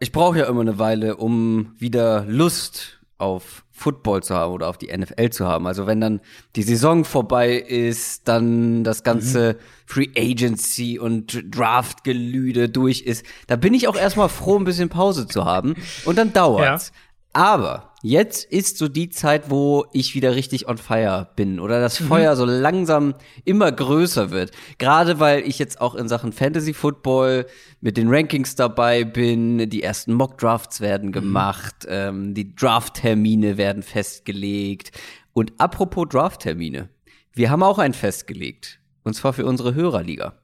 [0.00, 4.78] ich brauche ja immer eine Weile, um wieder Lust auf Football zu haben oder auf
[4.78, 5.66] die NFL zu haben.
[5.66, 6.20] Also wenn dann
[6.56, 9.56] die Saison vorbei ist, dann das ganze mhm.
[9.86, 15.26] Free Agency und Draft-Gelüde durch ist, da bin ich auch erstmal froh, ein bisschen Pause
[15.26, 15.76] zu haben.
[16.04, 16.92] Und dann dauert's.
[16.94, 17.42] Ja.
[17.42, 22.00] Aber jetzt ist so die Zeit, wo ich wieder richtig on fire bin oder das
[22.00, 22.06] mhm.
[22.06, 24.52] Feuer so langsam immer größer wird.
[24.78, 27.46] Gerade weil ich jetzt auch in Sachen Fantasy Football
[27.80, 31.12] mit den Rankings dabei bin, die ersten Mock Drafts werden mhm.
[31.12, 31.90] gemacht, mhm.
[31.90, 34.92] ähm, die Draft-Termine werden festgelegt.
[35.32, 36.88] Und apropos Draft-Termine,
[37.32, 38.80] wir haben auch einen festgelegt.
[39.02, 40.34] Und zwar für unsere Hörerliga.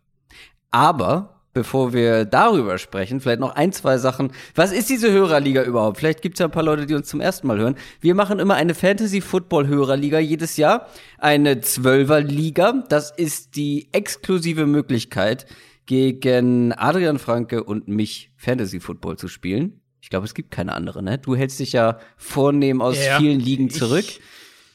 [0.70, 4.30] Aber bevor wir darüber sprechen, vielleicht noch ein, zwei Sachen.
[4.54, 5.96] Was ist diese Hörerliga überhaupt?
[5.96, 7.76] Vielleicht gibt es ja ein paar Leute, die uns zum ersten Mal hören.
[7.98, 10.86] Wir machen immer eine Fantasy-Football-Hörerliga jedes Jahr.
[11.16, 12.84] Eine Zwölferliga.
[12.90, 15.46] Das ist die exklusive Möglichkeit,
[15.86, 19.80] gegen Adrian Franke und mich Fantasy-Football zu spielen.
[20.02, 21.16] Ich glaube, es gibt keine andere, ne?
[21.16, 24.04] Du hältst dich ja vornehm aus ja, vielen Ligen zurück.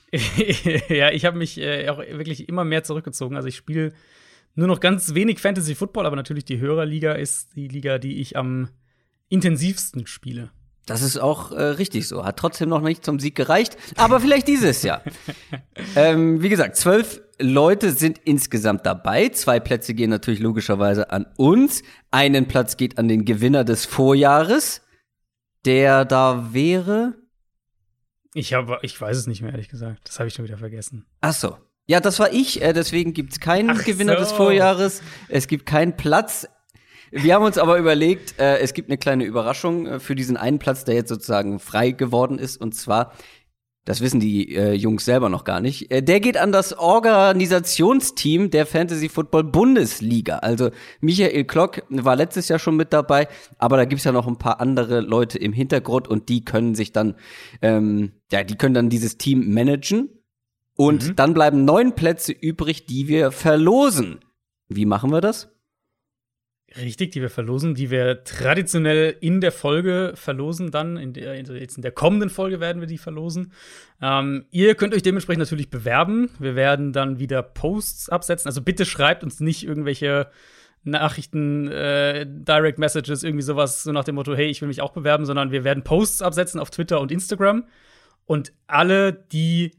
[0.09, 3.35] Ich, ja, ich habe mich äh, auch wirklich immer mehr zurückgezogen.
[3.35, 3.93] Also ich spiele
[4.55, 8.37] nur noch ganz wenig Fantasy Football, aber natürlich die Hörerliga ist die Liga, die ich
[8.37, 8.69] am
[9.29, 10.51] intensivsten spiele.
[10.85, 12.25] Das ist auch äh, richtig so.
[12.25, 15.03] Hat trotzdem noch nicht zum Sieg gereicht, aber vielleicht dieses Jahr.
[15.95, 19.29] ähm, wie gesagt, zwölf Leute sind insgesamt dabei.
[19.29, 21.83] Zwei Plätze gehen natürlich logischerweise an uns.
[22.09, 24.81] Einen Platz geht an den Gewinner des Vorjahres,
[25.65, 27.13] der da wäre.
[28.33, 30.07] Ich, hab, ich weiß es nicht mehr, ehrlich gesagt.
[30.07, 31.05] Das habe ich schon wieder vergessen.
[31.21, 31.57] Ach so.
[31.87, 32.61] Ja, das war ich.
[32.61, 34.19] Äh, deswegen gibt es keinen Ach Gewinner so.
[34.19, 35.01] des Vorjahres.
[35.27, 36.47] Es gibt keinen Platz.
[37.11, 40.59] Wir haben uns aber überlegt, äh, es gibt eine kleine Überraschung äh, für diesen einen
[40.59, 42.55] Platz, der jetzt sozusagen frei geworden ist.
[42.55, 43.11] Und zwar,
[43.83, 48.49] das wissen die äh, Jungs selber noch gar nicht, äh, der geht an das Organisationsteam
[48.49, 50.37] der Fantasy Football Bundesliga.
[50.37, 50.69] Also
[51.01, 54.61] Michael Klock war letztes Jahr schon mit dabei, aber da gibt's ja noch ein paar
[54.61, 57.15] andere Leute im Hintergrund und die können sich dann,
[57.61, 60.20] ähm, ja, die können dann dieses Team managen.
[60.75, 61.15] Und mhm.
[61.15, 64.19] dann bleiben neun Plätze übrig, die wir verlosen.
[64.67, 65.49] Wie machen wir das?
[66.77, 71.75] Richtig, die wir verlosen, die wir traditionell in der Folge verlosen, dann in der, jetzt
[71.75, 73.51] in der kommenden Folge werden wir die verlosen.
[74.01, 76.29] Ähm, ihr könnt euch dementsprechend natürlich bewerben.
[76.39, 78.47] Wir werden dann wieder Posts absetzen.
[78.47, 80.29] Also bitte schreibt uns nicht irgendwelche
[80.83, 84.93] Nachrichten, äh, Direct Messages, irgendwie sowas, so nach dem Motto, hey, ich will mich auch
[84.93, 87.65] bewerben, sondern wir werden Posts absetzen auf Twitter und Instagram.
[88.25, 89.73] Und alle, die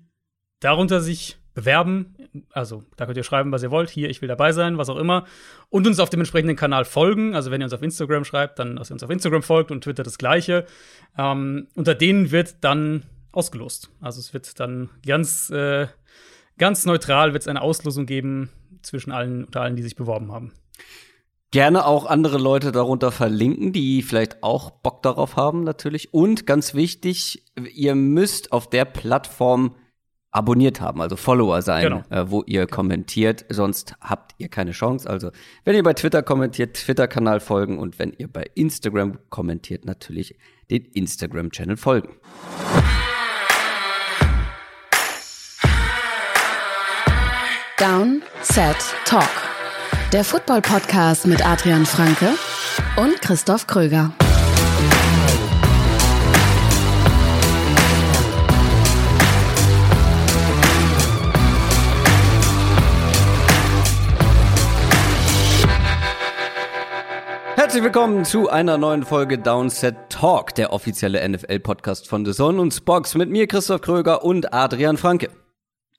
[0.64, 2.14] darunter sich bewerben.
[2.52, 3.90] Also da könnt ihr schreiben, was ihr wollt.
[3.90, 5.26] Hier, ich will dabei sein, was auch immer.
[5.68, 7.34] Und uns auf dem entsprechenden Kanal folgen.
[7.34, 9.84] Also wenn ihr uns auf Instagram schreibt, dann, dass ihr uns auf Instagram folgt und
[9.84, 10.66] Twitter das gleiche.
[11.18, 13.90] Ähm, unter denen wird dann ausgelost.
[14.00, 15.88] Also es wird dann ganz, äh,
[16.58, 18.50] ganz neutral wird es eine Auslosung geben
[18.82, 20.52] zwischen allen, unter allen, die sich beworben haben.
[21.50, 26.14] Gerne auch andere Leute darunter verlinken, die vielleicht auch Bock darauf haben, natürlich.
[26.14, 27.44] Und ganz wichtig,
[27.74, 29.74] ihr müsst auf der Plattform
[30.32, 32.02] abonniert haben, also Follower sein, genau.
[32.10, 35.08] äh, wo ihr kommentiert, sonst habt ihr keine Chance.
[35.08, 35.30] Also
[35.64, 40.34] wenn ihr bei Twitter kommentiert, Twitter-Kanal folgen und wenn ihr bei Instagram kommentiert, natürlich
[40.70, 42.14] den Instagram-Channel folgen.
[47.78, 49.28] Down, Set, Talk.
[50.12, 52.34] Der Football-Podcast mit Adrian Franke
[52.96, 54.12] und Christoph Kröger.
[67.72, 72.74] Herzlich willkommen zu einer neuen Folge Downset Talk, der offizielle NFL-Podcast von The Zone und
[72.74, 75.30] Spox mit mir, Christoph Kröger und Adrian Franke.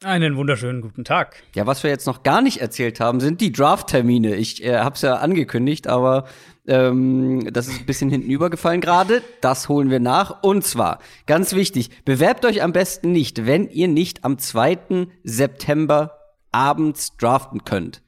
[0.03, 1.41] Einen wunderschönen guten Tag.
[1.55, 4.35] Ja, was wir jetzt noch gar nicht erzählt haben, sind die Draft-Termine.
[4.35, 6.25] Ich äh, habe es ja angekündigt, aber
[6.67, 9.23] ähm, das ist ein bisschen hinten übergefallen gerade.
[9.41, 10.43] Das holen wir nach.
[10.43, 15.07] Und zwar, ganz wichtig, bewerbt euch am besten nicht, wenn ihr nicht am 2.
[15.23, 16.19] September
[16.51, 18.03] abends draften könnt.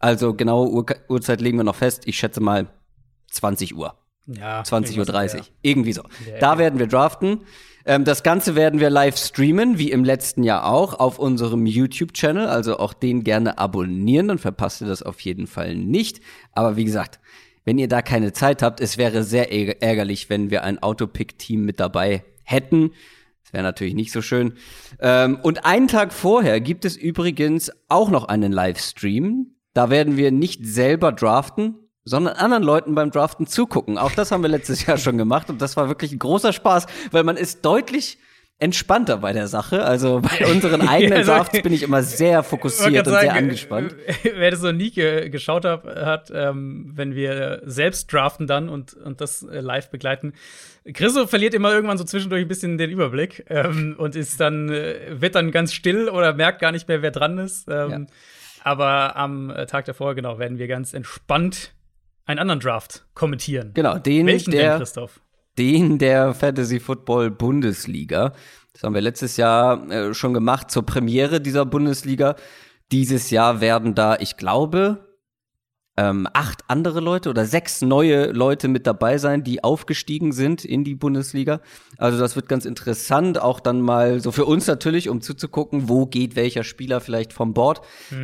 [0.00, 2.08] Also genaue Ur Uhrzeit legen wir noch fest.
[2.08, 2.66] Ich schätze mal
[3.34, 3.94] 20 Uhr.
[4.26, 4.62] Ja.
[4.62, 5.44] 20.30 Uhr.
[5.62, 6.02] Irgendwie so.
[6.40, 7.40] Da werden wir draften.
[7.86, 12.46] Ähm, das Ganze werden wir live streamen, wie im letzten Jahr auch, auf unserem YouTube-Channel.
[12.46, 16.20] Also auch den gerne abonnieren, dann verpasst ihr das auf jeden Fall nicht.
[16.52, 17.20] Aber wie gesagt,
[17.64, 21.80] wenn ihr da keine Zeit habt, es wäre sehr ärgerlich, wenn wir ein Autopick-Team mit
[21.80, 22.92] dabei hätten.
[23.42, 24.54] Das wäre natürlich nicht so schön.
[25.00, 29.54] Ähm, und einen Tag vorher gibt es übrigens auch noch einen Livestream.
[29.74, 31.74] Da werden wir nicht selber draften,
[32.04, 33.98] sondern anderen Leuten beim Draften zugucken.
[33.98, 36.86] Auch das haben wir letztes Jahr schon gemacht und das war wirklich ein großer Spaß,
[37.10, 38.18] weil man ist deutlich
[38.60, 39.84] entspannter bei der Sache.
[39.84, 43.96] Also bei unseren eigenen Also, Drafts bin ich immer sehr fokussiert und wollte sehr angespannt.
[44.06, 48.68] äh, Wer das noch nie ge geschaut hat, hat ähm, wenn wir selbst draften dann
[48.68, 50.34] und, und das äh, live begleiten.
[50.92, 55.20] Chriso verliert immer irgendwann so zwischendurch ein bisschen den Überblick ähm, und ist dann, äh,
[55.20, 57.68] wird dann ganz still oder merkt gar nicht mehr, wer dran ist.
[57.68, 58.00] Ähm, Ja.
[58.62, 61.72] Aber am äh, Tag davor, genau, werden wir ganz entspannt
[62.24, 63.72] einen anderen Draft kommentieren.
[63.74, 65.20] Genau, den Welchen denn, der, Christoph?
[65.58, 68.32] den der Fantasy Football Bundesliga.
[68.72, 72.36] Das haben wir letztes Jahr äh, schon gemacht zur Premiere dieser Bundesliga.
[72.92, 75.14] Dieses Jahr werden da, ich glaube,
[75.96, 80.82] ähm, acht andere Leute oder sechs neue Leute mit dabei sein, die aufgestiegen sind in
[80.82, 81.60] die Bundesliga.
[81.98, 86.06] Also das wird ganz interessant, auch dann mal so für uns natürlich, um zuzugucken, wo
[86.06, 87.82] geht welcher Spieler vielleicht vom Board.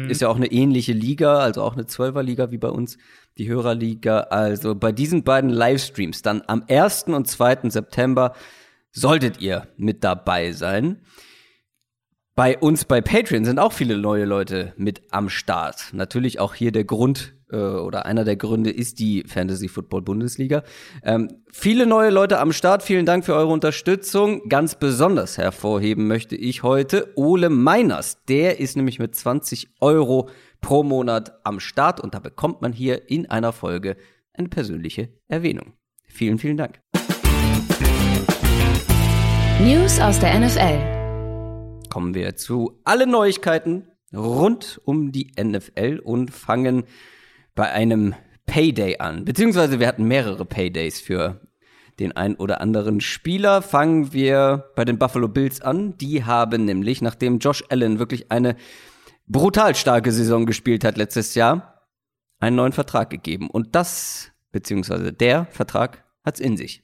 [0.08, 2.98] Ist ja auch eine ähnliche Liga, also auch eine Zwölferliga wie bei uns,
[3.38, 4.20] die Hörerliga.
[4.20, 7.04] Also bei diesen beiden Livestreams dann am 1.
[7.04, 7.70] und 2.
[7.70, 8.34] September
[8.92, 11.00] solltet ihr mit dabei sein.
[12.34, 15.90] Bei uns bei Patreon sind auch viele neue Leute mit am Start.
[15.92, 20.62] Natürlich auch hier der Grund äh, oder einer der Gründe ist die Fantasy Football Bundesliga.
[21.02, 22.82] Ähm, viele neue Leute am Start.
[22.82, 24.48] Vielen Dank für eure Unterstützung.
[24.48, 28.24] Ganz besonders hervorheben möchte ich heute Ole Meiners.
[28.26, 30.30] Der ist nämlich mit 20 Euro
[30.60, 33.96] pro Monat am Start und da bekommt man hier in einer Folge
[34.32, 35.72] eine persönliche Erwähnung.
[36.06, 36.80] Vielen, vielen Dank.
[39.60, 41.88] News aus der NFL.
[41.90, 46.84] kommen wir zu allen Neuigkeiten rund um die NFL und fangen
[47.54, 48.14] bei einem
[48.46, 49.24] Payday an.
[49.24, 51.40] Beziehungsweise wir hatten mehrere Paydays für
[51.98, 53.62] den ein oder anderen Spieler.
[53.62, 55.96] Fangen wir bei den Buffalo Bills an.
[55.98, 58.56] Die haben nämlich, nachdem Josh Allen wirklich eine
[59.30, 61.86] brutal starke Saison gespielt hat letztes Jahr,
[62.40, 63.48] einen neuen Vertrag gegeben.
[63.48, 66.82] Und das, beziehungsweise der Vertrag hat's in sich.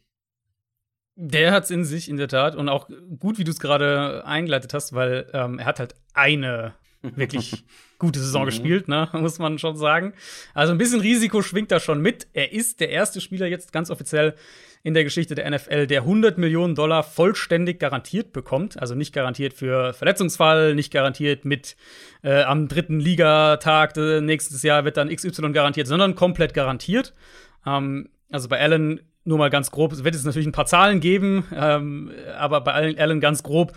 [1.17, 2.55] Der hat's in sich, in der Tat.
[2.55, 2.89] Und auch
[3.19, 7.65] gut, wie du es gerade eingeleitet hast, weil ähm, er hat halt eine wirklich
[7.99, 9.09] gute Saison gespielt, ne?
[9.13, 10.13] muss man schon sagen.
[10.55, 12.29] Also ein bisschen Risiko schwingt da schon mit.
[12.33, 14.35] Er ist der erste Spieler jetzt ganz offiziell
[14.83, 18.81] in der Geschichte der NFL, der 100 Millionen Dollar vollständig garantiert bekommt.
[18.81, 21.77] Also nicht garantiert für Verletzungsfall, nicht garantiert mit
[22.23, 27.15] äh, am dritten Ligatag äh, nächstes Jahr wird dann XY garantiert, sondern komplett garantiert.
[27.67, 31.01] Ähm, also bei Allen nur mal ganz grob, es wird jetzt natürlich ein paar Zahlen
[31.01, 33.73] geben, ähm, aber bei Allen, ganz grob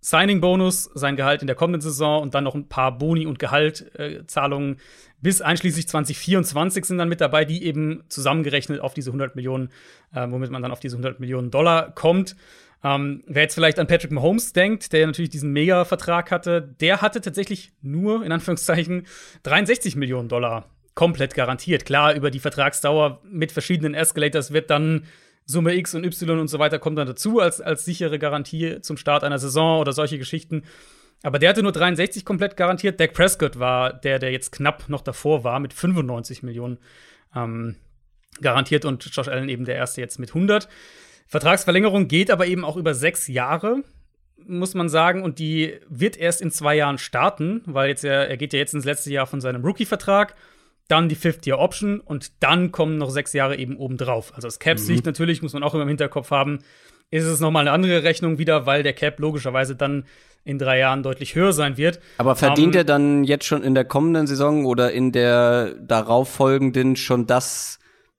[0.00, 4.78] Signing-Bonus, sein Gehalt in der kommenden Saison und dann noch ein paar Boni- und Gehaltzahlungen
[5.22, 9.70] bis einschließlich 2024 sind dann mit dabei, die eben zusammengerechnet auf diese 100 Millionen,
[10.12, 12.36] äh, womit man dann auf diese 100 Millionen Dollar kommt.
[12.84, 17.20] Ähm, wer jetzt vielleicht an Patrick Mahomes denkt, der natürlich diesen Mega-Vertrag hatte, der hatte
[17.20, 19.06] tatsächlich nur, in Anführungszeichen,
[19.44, 21.84] 63 Millionen Dollar komplett garantiert.
[21.84, 25.04] Klar, über die Vertragsdauer mit verschiedenen Escalators wird dann
[25.44, 28.96] Summe X und Y und so weiter kommt dann dazu als, als sichere Garantie zum
[28.96, 30.62] Start einer Saison oder solche Geschichten.
[31.22, 32.98] Aber der hatte nur 63 komplett garantiert.
[32.98, 36.78] Dak Prescott war der, der jetzt knapp noch davor war mit 95 Millionen
[37.34, 37.76] ähm,
[38.40, 40.68] garantiert und Josh Allen eben der erste jetzt mit 100.
[41.26, 43.82] Vertragsverlängerung geht aber eben auch über sechs Jahre,
[44.44, 48.36] muss man sagen, und die wird erst in zwei Jahren starten, weil jetzt er, er
[48.36, 50.34] geht ja jetzt ins letzte Jahr von seinem Rookie-Vertrag,
[50.88, 54.34] dann die Fifth-Year-Option und dann kommen noch sechs Jahre eben obendrauf.
[54.34, 56.58] Also das Cap-Sicht natürlich, muss man auch immer im Hinterkopf haben,
[57.12, 60.04] ist es nochmal eine andere Rechnung wieder, weil der Cap logischerweise dann
[60.44, 62.00] in drei Jahren deutlich höher sein wird.
[62.18, 66.96] Aber verdient Ähm, er dann jetzt schon in der kommenden Saison oder in der darauffolgenden
[66.96, 67.78] schon das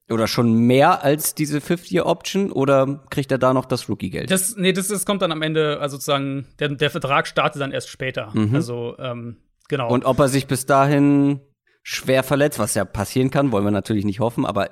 [0.10, 4.30] oder schon mehr als diese Fifth-Year-Option oder kriegt er da noch das Rookie-Geld?
[4.30, 7.72] Das, nee, das, das kommt dann am Ende, also sozusagen, der, der Vertrag startet dann
[7.72, 8.32] erst später.
[8.54, 9.38] Also, ähm,
[9.70, 9.90] genau.
[9.90, 11.40] Und ob er sich bis dahin
[11.82, 14.70] schwer verletzt, was ja passieren kann, wollen wir natürlich nicht hoffen, aber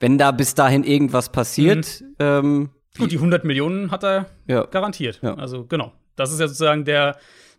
[0.00, 4.64] wenn da bis dahin irgendwas passiert, ähm, Gut, die 100 Millionen hat er Ja.
[4.66, 5.20] garantiert.
[5.22, 5.34] Ja.
[5.34, 5.92] Also, genau.
[6.16, 7.16] Das ist ja sozusagen der,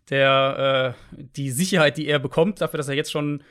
[0.09, 3.41] der, äh, die Sicherheit, die er bekommt, dafür, dass er jetzt schon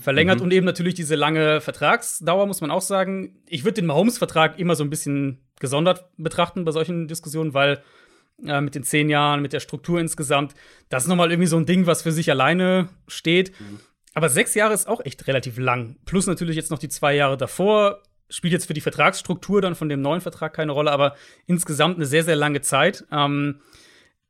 [0.00, 3.38] verlängert und eben natürlich diese lange Vertragsdauer, muss man auch sagen.
[3.48, 7.82] Ich würde den Mahomes-Vertrag immer so ein bisschen gesondert betrachten bei solchen Diskussionen, weil
[8.44, 10.54] äh, mit den zehn Jahren, mit der Struktur insgesamt,
[10.88, 13.52] das ist nochmal irgendwie so ein Ding, was für sich alleine steht.
[14.14, 15.96] Aber sechs Jahre ist auch echt relativ lang.
[16.04, 18.02] Plus natürlich jetzt noch die zwei Jahre davor.
[18.30, 22.06] Spielt jetzt für die Vertragsstruktur dann von dem neuen Vertrag keine Rolle, aber insgesamt eine
[22.06, 23.04] sehr, sehr lange Zeit.
[23.12, 23.60] Ähm,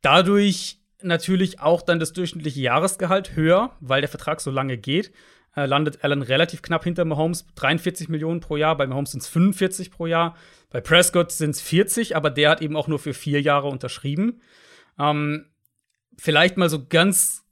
[0.01, 5.11] dadurch natürlich auch dann das durchschnittliche Jahresgehalt höher, weil der Vertrag so lange geht.
[5.55, 8.77] Äh, landet Allen relativ knapp hinter Mahomes, 43 Millionen pro Jahr.
[8.77, 10.35] Bei Mahomes sind es 45 pro Jahr.
[10.69, 14.41] Bei Prescott sind es 40, aber der hat eben auch nur für vier Jahre unterschrieben.
[14.97, 15.45] Ähm,
[16.17, 17.43] vielleicht mal so ganz,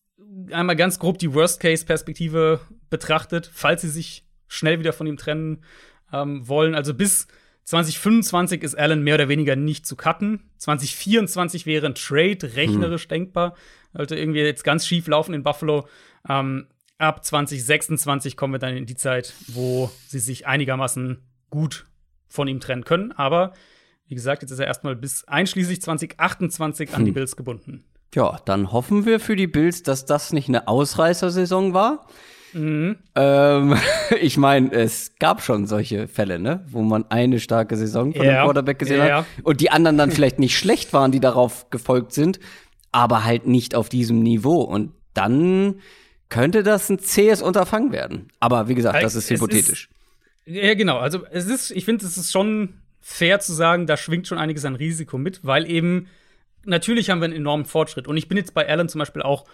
[0.52, 5.64] einmal ganz grob die Worst-Case-Perspektive betrachtet, falls sie sich schnell wieder von ihm trennen
[6.14, 6.76] ähm, wollen.
[6.76, 7.28] Also bis
[7.66, 10.50] 2025 ist Allen mehr oder weniger nicht zu cutten.
[10.58, 13.10] 2024 wäre ein Trade rechnerisch hm.
[13.10, 13.56] denkbar.
[13.94, 15.88] Sollte irgendwie jetzt ganz schief laufen in Buffalo.
[16.28, 21.86] Ähm, ab 2026 kommen wir dann in die Zeit, wo sie sich einigermaßen gut
[22.28, 23.12] von ihm trennen können.
[23.12, 23.54] Aber
[24.08, 27.14] wie gesagt, jetzt ist er erstmal bis einschließlich 2028 an die hm.
[27.16, 27.84] Bills gebunden.
[28.16, 32.08] Ja, dann hoffen wir für die Bills, dass das nicht eine Ausreißersaison war.
[32.54, 32.98] Mhm.
[33.16, 33.76] Ähm,
[34.22, 38.42] ich meine, es gab schon solche Fälle, ne, wo man eine starke Saison von ja.
[38.42, 39.20] dem Quarterback gesehen ja.
[39.20, 42.40] hat und die anderen dann vielleicht nicht schlecht waren, die darauf gefolgt sind,
[42.92, 44.62] aber halt nicht auf diesem Niveau.
[44.62, 45.76] Und dann
[46.30, 48.30] könnte das ein zähes Unterfangen werden.
[48.40, 49.90] Aber wie gesagt, das ist hypothetisch.
[50.46, 50.98] Ist, ja, genau.
[50.98, 54.66] Also es ist, ich finde, es ist schon fair zu sagen, da schwingt schon einiges
[54.66, 56.08] an Risiko mit, weil eben
[56.66, 58.08] natürlich haben wir einen enormen Fortschritt.
[58.08, 59.46] Und ich bin jetzt bei Allen zum Beispiel auch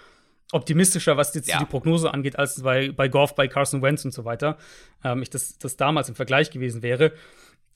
[0.56, 1.60] optimistischer, was jetzt ja.
[1.60, 4.58] die Prognose angeht, als bei, bei Goff, bei Carson Wentz und so weiter.
[5.04, 7.12] Ähm, ich das, das damals im Vergleich gewesen wäre.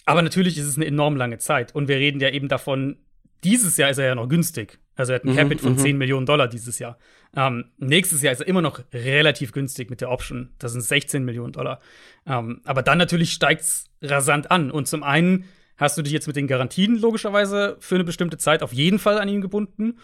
[0.05, 1.75] Aber natürlich ist es eine enorm lange Zeit.
[1.75, 2.97] Und wir reden ja eben davon,
[3.43, 4.79] dieses Jahr ist er ja noch günstig.
[4.95, 5.97] Also er hat ein mhm, Capit von 10 mhm.
[5.97, 6.97] Millionen Dollar dieses Jahr.
[7.35, 10.49] Ähm, nächstes Jahr ist er immer noch relativ günstig mit der Option.
[10.57, 11.79] Das sind 16 Millionen Dollar.
[12.25, 14.71] Ähm, aber dann natürlich steigt es rasant an.
[14.71, 15.45] Und zum einen
[15.77, 19.19] hast du dich jetzt mit den Garantien logischerweise für eine bestimmte Zeit auf jeden Fall
[19.19, 19.99] an ihn gebunden.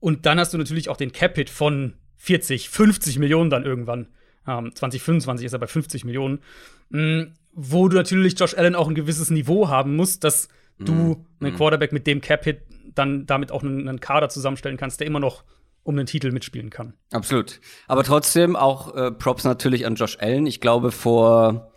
[0.00, 4.06] Und dann hast du natürlich auch den Capit von 40, 50 Millionen dann irgendwann.
[4.46, 6.38] Ähm, 2025 ist er bei 50 Millionen.
[6.90, 10.48] Mhm, wo du natürlich Josh Allen auch ein gewisses Niveau haben musst, dass
[10.78, 11.26] du mhm.
[11.40, 12.60] einen Quarterback mit dem Cap-Hit
[12.94, 15.42] dann damit auch einen, einen Kader zusammenstellen kannst, der immer noch
[15.82, 16.94] um den Titel mitspielen kann.
[17.10, 17.60] Absolut.
[17.88, 20.46] Aber trotzdem auch äh, Props natürlich an Josh Allen.
[20.46, 21.71] Ich glaube, vor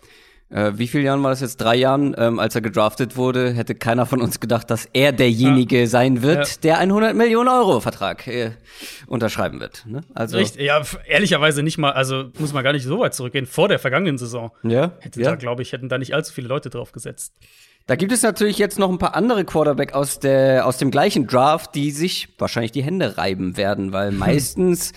[0.50, 1.58] äh, wie viele Jahren war das jetzt?
[1.58, 5.82] Drei Jahren, ähm, als er gedraftet wurde, hätte keiner von uns gedacht, dass er derjenige
[5.82, 5.88] ja.
[5.88, 6.54] sein wird, ja.
[6.64, 8.52] der einen 100 Millionen Euro Vertrag äh,
[9.08, 9.86] unterschreiben wird.
[9.88, 10.02] Ne?
[10.14, 13.48] Also Richtig, ja, ehrlicherweise nicht mal, also muss man gar nicht so weit zurückgehen.
[13.48, 15.32] Vor der vergangenen Saison ja, hätte ja.
[15.32, 17.34] da, glaube ich, hätten da nicht allzu viele Leute drauf gesetzt.
[17.88, 21.28] Da gibt es natürlich jetzt noch ein paar andere Quarterback aus, der, aus dem gleichen
[21.28, 24.94] Draft, die sich wahrscheinlich die Hände reiben werden, weil meistens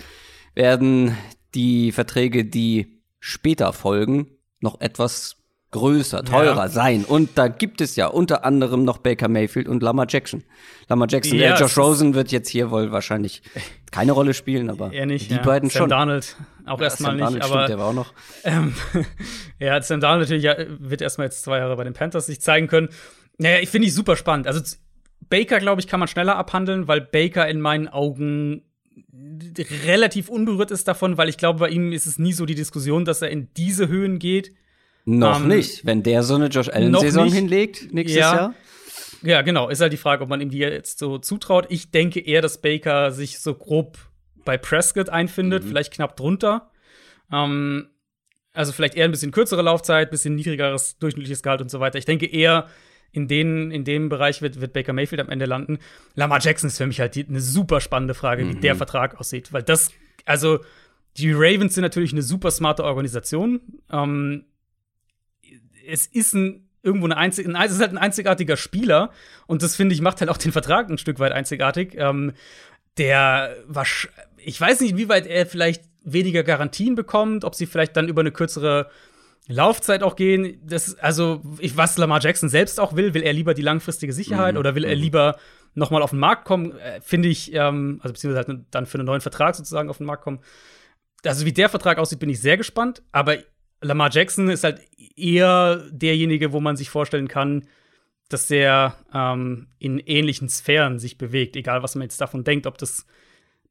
[0.53, 1.17] werden
[1.55, 4.27] die Verträge, die später folgen,
[4.59, 5.38] noch etwas
[5.71, 6.67] größer, teurer ja.
[6.67, 7.05] sein.
[7.05, 10.43] Und da gibt es ja unter anderem noch Baker Mayfield und Lamar Jackson.
[10.87, 13.41] Lamar Jackson, ja, äh, Josh Rosen wird jetzt hier wohl wahrscheinlich
[13.91, 15.41] keine Rolle spielen, aber er nicht, die ja.
[15.41, 15.89] beiden Sam schon.
[15.89, 16.35] Donald
[16.65, 18.13] auch ja, erstmal nicht, Darnold, aber stimmt, der war auch noch.
[18.43, 18.73] Ähm,
[19.59, 20.43] ja, Sam Donald natürlich
[20.79, 22.89] wird erstmal jetzt zwei Jahre bei den Panthers sich zeigen können.
[23.37, 24.47] Naja, ich finde ich super spannend.
[24.47, 24.61] Also
[25.29, 28.63] Baker, glaube ich, kann man schneller abhandeln, weil Baker in meinen Augen
[29.85, 33.05] relativ unberührt ist davon, weil ich glaube, bei ihm ist es nie so die Diskussion,
[33.05, 34.53] dass er in diese Höhen geht.
[35.09, 35.85] Noch ähm, nicht.
[35.85, 38.35] Wenn der so eine Josh Allen-Saison hinlegt nächstes ja.
[38.35, 38.55] Jahr.
[39.21, 39.69] Ja, genau.
[39.69, 41.65] Ist halt die Frage, ob man ihm die jetzt so zutraut.
[41.69, 43.97] Ich denke eher, dass Baker sich so grob
[44.45, 45.67] bei Prescott einfindet, mhm.
[45.67, 46.69] vielleicht knapp drunter.
[47.31, 47.89] Ähm,
[48.53, 51.97] also vielleicht eher ein bisschen kürzere Laufzeit, bisschen niedrigeres durchschnittliches Gehalt und so weiter.
[51.97, 52.67] Ich denke eher,
[53.11, 55.79] in, den, in dem Bereich wird, wird Baker Mayfield am Ende landen.
[56.13, 58.49] Lamar Jackson ist für mich halt die, eine super spannende Frage, mhm.
[58.49, 59.51] wie der Vertrag aussieht.
[59.51, 59.91] Weil das,
[60.25, 60.59] also
[61.17, 63.61] die Ravens sind natürlich eine super smarte Organisation.
[63.91, 64.45] Ähm,
[65.89, 69.11] es ist ein irgendwo eine einzig, ein, es ist halt ein einzigartiger Spieler
[69.47, 71.95] und das finde ich macht halt auch den Vertrag ein Stück weit einzigartig.
[71.97, 72.33] Ähm,
[72.97, 73.55] der
[74.37, 78.21] ich weiß nicht, wie weit er vielleicht weniger Garantien bekommt, ob sie vielleicht dann über
[78.21, 78.89] eine kürzere
[79.47, 80.61] Laufzeit auch gehen.
[80.63, 84.53] Das, also, ich, was Lamar Jackson selbst auch will, will er lieber die langfristige Sicherheit
[84.53, 84.59] mhm.
[84.59, 85.01] oder will er mhm.
[85.01, 85.37] lieber
[85.75, 88.97] noch mal auf den Markt kommen, äh, finde ich, ähm, also beziehungsweise halt dann für
[88.97, 90.39] einen neuen Vertrag sozusagen auf den Markt kommen.
[91.25, 93.37] Also, wie der Vertrag aussieht, bin ich sehr gespannt, aber
[93.81, 94.81] Lamar Jackson ist halt
[95.15, 97.65] eher derjenige, wo man sich vorstellen kann,
[98.29, 102.77] dass der ähm, in ähnlichen Sphären sich bewegt, egal was man jetzt davon denkt, ob
[102.77, 103.05] das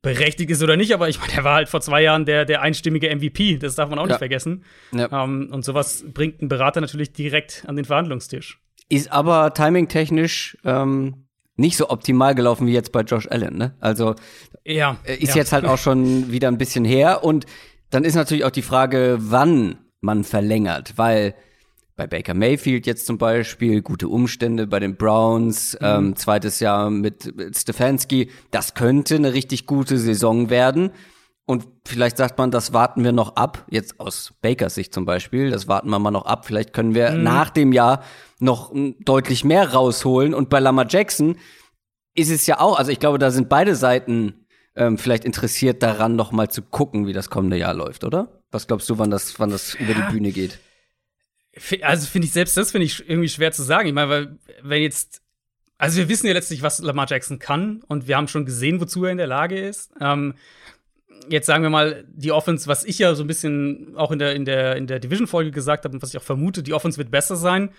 [0.03, 2.63] berechtigt ist oder nicht, aber ich meine, der war halt vor zwei Jahren der, der
[2.63, 4.11] einstimmige MVP, das darf man auch ja.
[4.11, 4.65] nicht vergessen.
[4.93, 5.25] Ja.
[5.25, 8.61] Ähm, und sowas bringt ein Berater natürlich direkt an den Verhandlungstisch.
[8.89, 13.75] Ist aber timingtechnisch ähm, nicht so optimal gelaufen wie jetzt bei Josh Allen, ne?
[13.81, 14.15] Also
[14.65, 17.47] ja, äh, ist jetzt halt auch schon wieder ein bisschen her und
[17.91, 21.35] dann ist natürlich auch die Frage, wann man verlängert, weil
[21.99, 25.87] bei Baker Mayfield jetzt zum Beispiel gute Umstände bei den Browns, mhm.
[25.87, 30.93] ähm, zweites Jahr mit, Stefanski, das könnte eine richtig gute Saison werden.
[31.45, 35.51] Und vielleicht sagt man, das warten wir noch ab, jetzt aus Bakers Sicht zum Beispiel,
[35.51, 36.47] das warten wir mal noch ab.
[36.47, 37.23] Vielleicht können wir mhm.
[37.23, 38.03] nach dem Jahr
[38.39, 40.35] noch deutlich mehr rausholen.
[40.35, 41.37] Und bei Lama Jackson
[42.15, 44.47] ist es ja auch, also ich glaube, da sind beide Seiten
[44.79, 48.43] ähm, vielleicht interessiert daran, noch mal zu gucken, wie das kommende Jahr läuft, oder?
[48.51, 50.59] Was glaubst du, wann das, wann das über die Bühne geht?
[51.83, 53.89] Also finde ich selbst das finde ich irgendwie schwer zu sagen.
[53.89, 55.23] Ich meine, weil wenn jetzt
[55.79, 59.05] also wir wissen ja letztlich, was Lamar Jackson kann und wir haben schon gesehen, wozu
[59.05, 59.93] er in der Lage ist.
[60.01, 60.35] Ähm,
[61.29, 64.35] jetzt sagen wir mal, die Offense, was ich ja so ein bisschen auch in der,
[64.35, 67.11] in der, in der Division-Folge gesagt habe und was ich auch vermute, die Offense wird
[67.11, 67.71] besser sein.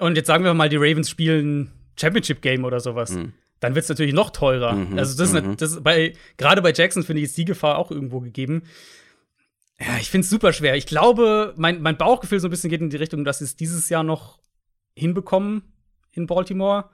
[0.00, 3.12] und jetzt sagen wir mal, die Ravens spielen Championship-Game oder sowas.
[3.12, 3.32] Mhm.
[3.60, 4.72] Dann wird es natürlich noch teurer.
[4.72, 5.56] Mhm, also, das ist, mhm.
[5.56, 8.62] das bei, gerade bei Jackson finde ich, ist die Gefahr auch irgendwo gegeben.
[9.80, 10.76] Ja, ich finde es super schwer.
[10.76, 13.56] Ich glaube, mein, mein Bauchgefühl so ein bisschen geht in die Richtung, dass sie es
[13.56, 14.38] dieses Jahr noch
[14.96, 15.62] hinbekommen
[16.12, 16.90] in Baltimore.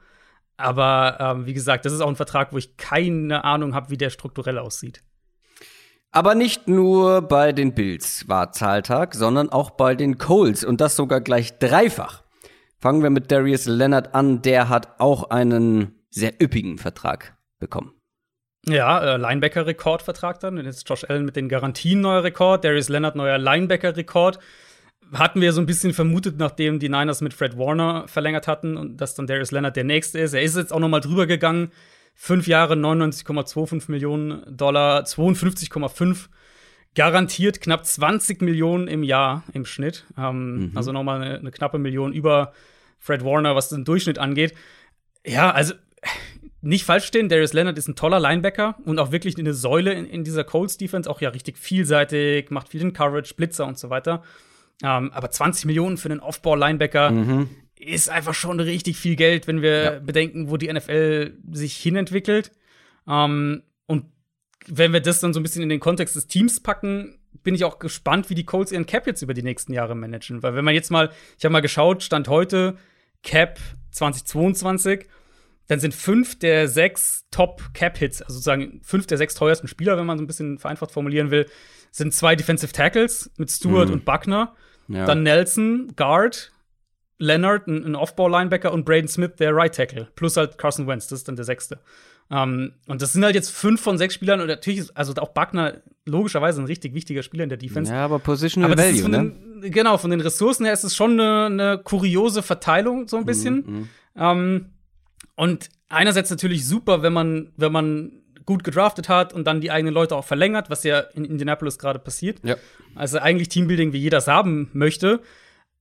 [0.57, 3.97] Aber ähm, wie gesagt, das ist auch ein Vertrag, wo ich keine Ahnung habe, wie
[3.97, 5.03] der strukturell aussieht.
[6.13, 10.95] Aber nicht nur bei den Bills war Zahltag, sondern auch bei den Coles und das
[10.95, 12.23] sogar gleich dreifach.
[12.79, 17.93] Fangen wir mit Darius Leonard an, der hat auch einen sehr üppigen Vertrag bekommen.
[18.67, 20.57] Ja, äh, Linebacker-Rekordvertrag dann.
[20.65, 24.39] Jetzt Josh Allen mit den Garantien neuer Rekord, Darius Leonard neuer Linebacker-Rekord
[25.13, 28.97] hatten wir so ein bisschen vermutet, nachdem die Niners mit Fred Warner verlängert hatten und
[28.97, 30.33] dass dann Darius Leonard der nächste ist.
[30.33, 31.71] Er ist jetzt auch noch mal drüber gegangen.
[32.15, 36.29] Fünf Jahre, 99,25 Millionen Dollar, 52,5
[36.95, 40.07] garantiert, knapp 20 Millionen im Jahr im Schnitt.
[40.17, 40.73] Ähm, mhm.
[40.75, 42.53] Also noch mal eine, eine knappe Million über
[42.99, 44.55] Fred Warner, was den Durchschnitt angeht.
[45.27, 45.75] Ja, also
[46.65, 50.07] nicht falsch stehen, Darius Leonard ist ein toller Linebacker und auch wirklich eine Säule in,
[50.07, 53.91] in dieser Colts Defense, auch ja richtig vielseitig, macht viel in Coverage, Blitzer und so
[53.91, 54.23] weiter.
[54.83, 57.51] Ähm, aber 20 Millionen für einen Off-Ball-Linebacker mhm.
[57.79, 59.99] ist einfach schon richtig viel Geld, wenn wir ja.
[59.99, 62.51] bedenken, wo die NFL sich hinentwickelt.
[63.07, 64.07] Ähm, und
[64.67, 67.65] wenn wir das dann so ein bisschen in den Kontext des Teams packen, bin ich
[67.65, 70.43] auch gespannt, wie die Colts ihren Cap jetzt über die nächsten Jahre managen.
[70.43, 72.79] Weil wenn man jetzt mal, ich habe mal geschaut, Stand heute,
[73.23, 73.59] Cap
[73.91, 75.07] 2022,
[75.67, 80.19] dann sind fünf der sechs Top-Cap-Hits, also sozusagen fünf der sechs teuersten Spieler, wenn man
[80.19, 81.47] so ein bisschen vereinfacht formulieren will,
[81.91, 83.95] sind zwei Defensive Tackles mit Stewart mhm.
[83.95, 84.55] und Buckner.
[84.89, 85.07] Ja.
[85.07, 86.53] Dann Nelson, Guard,
[87.19, 90.09] Leonard, ein, ein Off-Ball-Linebacker und Braden Smith, der Right Tackle.
[90.17, 91.79] Plus halt Carson Wentz, das ist dann der sechste.
[92.31, 95.29] Ähm, und das sind halt jetzt fünf von sechs Spielern und natürlich ist also auch
[95.29, 97.93] Buckner logischerweise ein richtig wichtiger Spieler in der Defense.
[97.93, 99.35] Ja, aber Positional aber Value, ne?
[99.63, 103.27] Den, genau, von den Ressourcen her ist es schon eine, eine kuriose Verteilung, so ein
[103.27, 103.57] bisschen.
[103.57, 103.89] Mhm, um, mhm.
[104.17, 104.67] ähm,
[105.37, 108.13] und einerseits natürlich super, wenn man, wenn man
[108.47, 111.99] gut gedraftet hat und dann die eigenen Leute auch verlängert, was ja in Indianapolis gerade
[111.99, 112.41] passiert.
[112.45, 112.57] Ja.
[112.95, 115.21] Also eigentlich Teambuilding, wie jeder es haben möchte.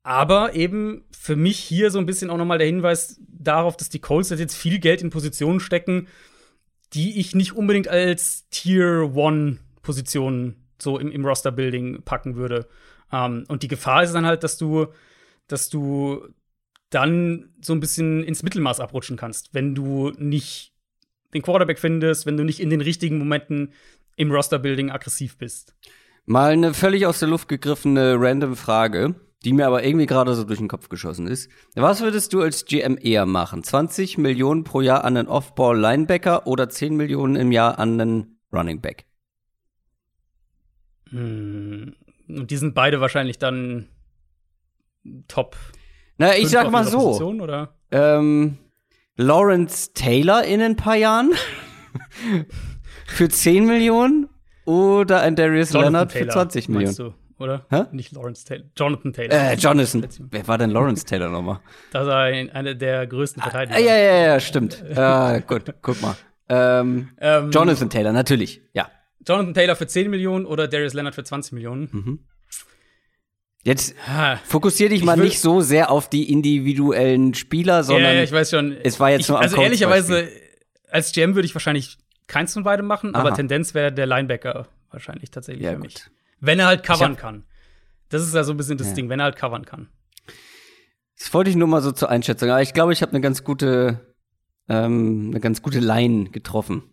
[0.02, 4.00] Aber eben für mich hier so ein bisschen auch nochmal der Hinweis darauf, dass die
[4.00, 6.08] Colts jetzt viel Geld in Positionen stecken,
[6.94, 12.68] die ich nicht unbedingt als Tier One Positionen so im, im Roster-Building packen würde.
[13.12, 14.88] Um, ähm, und die Gefahr ist dann halt, dass du,
[15.48, 16.28] dass du
[16.94, 20.74] dann so ein bisschen ins Mittelmaß abrutschen kannst, wenn du nicht
[21.34, 23.74] den Quarterback findest, wenn du nicht in den richtigen Momenten
[24.16, 25.76] im Roster-Building aggressiv bist.
[26.26, 30.44] Mal eine völlig aus der Luft gegriffene random Frage, die mir aber irgendwie gerade so
[30.44, 31.50] durch den Kopf geschossen ist.
[31.76, 33.64] Was würdest du als GM eher machen?
[33.64, 38.80] 20 Millionen pro Jahr an einen Off-Ball-Linebacker oder 10 Millionen im Jahr an einen Running
[38.80, 39.06] Back?
[41.10, 41.96] Hm,
[42.30, 43.90] und die sind beide wahrscheinlich dann
[45.28, 45.58] top.
[46.24, 47.18] Na, ich sag mal so.
[47.18, 47.68] Position?
[47.92, 48.58] Ähm,
[49.18, 51.32] Lawrence Taylor in ein paar Jahren
[53.08, 54.30] für 10 Millionen
[54.64, 56.96] oder ein Darius Jonathan Leonard Taylor, für 20 Millionen.
[56.96, 57.66] Du, oder?
[57.70, 57.84] Hä?
[57.92, 58.64] Nicht Lawrence Taylor.
[58.78, 59.34] Jonathan Taylor.
[59.34, 60.08] Äh, Jonathan.
[60.32, 61.60] Wer war denn Lawrence Taylor nochmal?
[61.92, 63.76] Das war ein, einer der größten ah, Verteidiger.
[63.76, 64.82] Ah, ja, ja, ja, stimmt.
[64.82, 66.16] äh, gut, guck mal.
[66.48, 68.90] Ähm, ähm, Jonathan Taylor, natürlich, ja.
[69.28, 71.90] Jonathan Taylor für 10 Millionen oder Darius Leonard für 20 Millionen.
[71.92, 72.20] Mhm.
[73.64, 73.96] Jetzt
[74.44, 78.50] fokussier dich mal nicht so sehr auf die individuellen Spieler, sondern ja, ja, ich weiß
[78.50, 78.74] schon.
[78.84, 80.30] es war jetzt ich, nur am Also ehrlicherweise,
[80.90, 81.98] als GM würde ich wahrscheinlich
[82.28, 83.22] keins von beidem machen, Aha.
[83.22, 85.94] aber Tendenz wäre der Linebacker wahrscheinlich tatsächlich ja, für mich.
[85.94, 86.12] Gut.
[86.42, 87.46] Wenn er halt covern kann.
[88.10, 88.94] Das ist ja so ein bisschen das ja.
[88.96, 89.88] Ding, wenn er halt covern kann.
[91.18, 92.50] Das wollte ich nur mal so zur Einschätzung.
[92.50, 94.14] Aber ich glaube, ich habe eine ganz gute,
[94.68, 96.93] ähm, eine ganz gute Line getroffen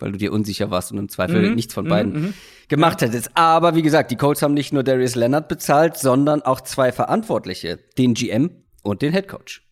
[0.00, 1.54] weil du dir unsicher warst und im Zweifel mhm.
[1.54, 2.20] nichts von beiden mhm.
[2.20, 2.34] mhm.
[2.68, 3.08] gemacht ja.
[3.08, 3.30] hättest.
[3.34, 7.78] Aber wie gesagt, die Colts haben nicht nur Darius Leonard bezahlt, sondern auch zwei Verantwortliche,
[7.98, 8.50] den GM
[8.82, 9.62] und den Head Coach.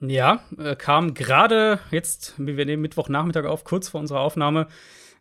[0.00, 4.66] Ja, äh, kam gerade jetzt, wir nehmen Mittwochnachmittag auf, kurz vor unserer Aufnahme,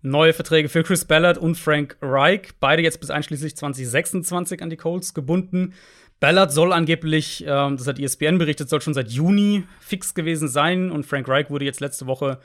[0.02, 2.52] neue Verträge für Chris Ballard und Frank Reich.
[2.60, 5.74] Beide jetzt bis einschließlich 2026 an die Colts gebunden.
[6.20, 10.92] Ballard soll angeblich, ähm, das hat ESPN berichtet, soll schon seit Juni fix gewesen sein
[10.92, 12.40] und Frank Reich wurde jetzt letzte Woche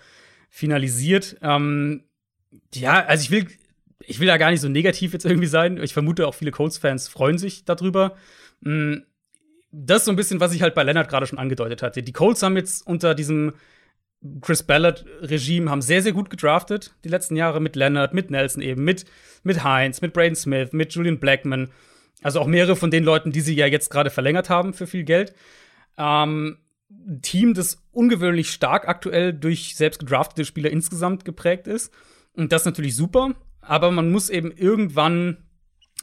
[0.55, 1.37] finalisiert.
[1.43, 2.05] Ähm,
[2.73, 3.49] ja, also ich will,
[3.99, 5.83] ich will da gar nicht so negativ jetzt irgendwie sein.
[5.83, 8.14] Ich vermute auch viele Colts-Fans freuen sich darüber.
[8.61, 8.99] Mm,
[9.73, 12.05] das ist so ein bisschen, was ich halt bei Leonard gerade schon angedeutet hatte.
[12.05, 13.55] Die Colts haben jetzt unter diesem
[14.43, 18.85] Chris Ballard-Regime haben sehr, sehr gut gedraftet die letzten Jahre mit Leonard, mit Nelson eben,
[18.85, 19.07] mit,
[19.43, 21.71] mit Heinz, mit Braden Smith, mit Julian Blackman.
[22.23, 25.03] Also auch mehrere von den Leuten, die sie ja jetzt gerade verlängert haben für viel
[25.03, 25.35] Geld.
[25.99, 26.59] Ähm,
[27.22, 31.92] Team, das ungewöhnlich stark aktuell durch selbst gedraftete Spieler insgesamt geprägt ist.
[32.35, 35.38] Und das ist natürlich super, aber man muss eben irgendwann,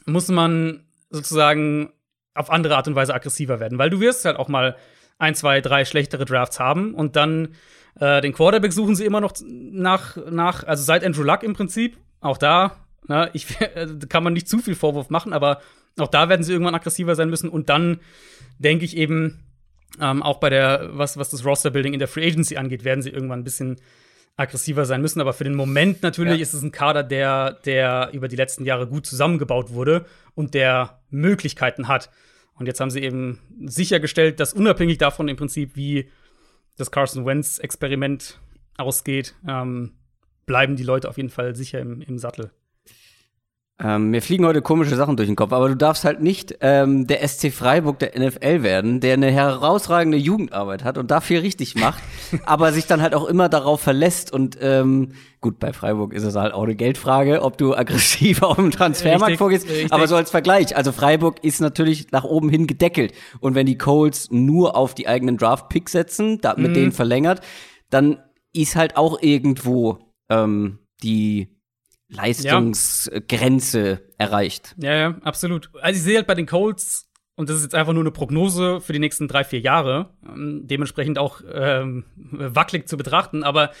[0.06, 1.92] muss man sozusagen
[2.34, 4.76] auf andere Art und Weise aggressiver werden, weil du wirst halt auch mal
[5.18, 7.54] ein, zwei, drei schlechtere Drafts haben und dann
[8.00, 11.98] äh, den Quarterback suchen sie immer noch nach, nach, also seit Andrew Luck im Prinzip.
[12.20, 12.76] Auch da,
[13.06, 13.46] na, ich,
[14.08, 15.60] kann man nicht zu viel Vorwurf machen, aber
[15.98, 17.50] auch da werden sie irgendwann aggressiver sein müssen.
[17.50, 18.00] Und dann
[18.58, 19.40] denke ich eben,
[20.00, 23.10] ähm, auch bei der, was, was das Roster-Building in der Free Agency angeht, werden sie
[23.10, 23.76] irgendwann ein bisschen
[24.36, 25.20] aggressiver sein müssen.
[25.20, 26.42] Aber für den Moment natürlich ja.
[26.42, 31.00] ist es ein Kader, der, der über die letzten Jahre gut zusammengebaut wurde und der
[31.10, 32.10] Möglichkeiten hat.
[32.54, 36.10] Und jetzt haben sie eben sichergestellt, dass unabhängig davon im Prinzip, wie
[36.76, 38.40] das Carson Wentz-Experiment
[38.76, 39.92] ausgeht, ähm,
[40.46, 42.50] bleiben die Leute auf jeden Fall sicher im, im Sattel.
[43.84, 47.08] Ähm, mir fliegen heute komische Sachen durch den Kopf, aber du darfst halt nicht ähm,
[47.08, 52.00] der SC Freiburg der NFL werden, der eine herausragende Jugendarbeit hat und dafür richtig macht,
[52.46, 56.36] aber sich dann halt auch immer darauf verlässt und ähm, gut, bei Freiburg ist es
[56.36, 59.92] halt auch eine Geldfrage, ob du aggressiv auf dem Transfermarkt richtig, vorgehst, richtig.
[59.92, 63.78] aber so als Vergleich, also Freiburg ist natürlich nach oben hin gedeckelt und wenn die
[63.78, 66.74] Colts nur auf die eigenen Draft-Picks setzen, da, mit mhm.
[66.74, 67.40] denen verlängert,
[67.90, 68.18] dann
[68.52, 71.48] ist halt auch irgendwo ähm, die
[72.12, 73.98] Leistungsgrenze ja.
[74.18, 74.74] erreicht.
[74.78, 75.70] Ja, ja, absolut.
[75.80, 78.80] Also ich sehe halt bei den Colts, und das ist jetzt einfach nur eine Prognose
[78.80, 83.72] für die nächsten drei, vier Jahre, ähm, dementsprechend auch ähm, wackelig zu betrachten, aber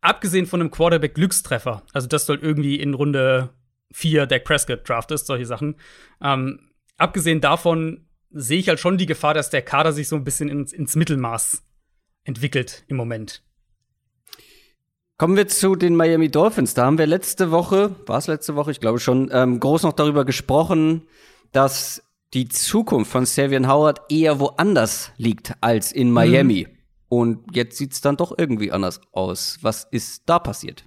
[0.00, 3.50] abgesehen von einem Quarterback-Glückstreffer, also das soll irgendwie in Runde
[3.92, 5.76] vier Dak Prescott Draft ist, solche Sachen,
[6.20, 10.24] ähm, abgesehen davon sehe ich halt schon die Gefahr, dass der Kader sich so ein
[10.24, 11.62] bisschen ins, ins Mittelmaß
[12.24, 13.42] entwickelt im Moment.
[15.22, 16.74] Kommen wir zu den Miami Dolphins.
[16.74, 19.92] Da haben wir letzte Woche, war es letzte Woche, ich glaube schon, ähm, groß noch
[19.92, 21.02] darüber gesprochen,
[21.52, 22.02] dass
[22.34, 26.66] die Zukunft von Savian Howard eher woanders liegt als in Miami.
[26.68, 26.76] Mhm.
[27.08, 29.60] Und jetzt sieht es dann doch irgendwie anders aus.
[29.62, 30.86] Was ist da passiert?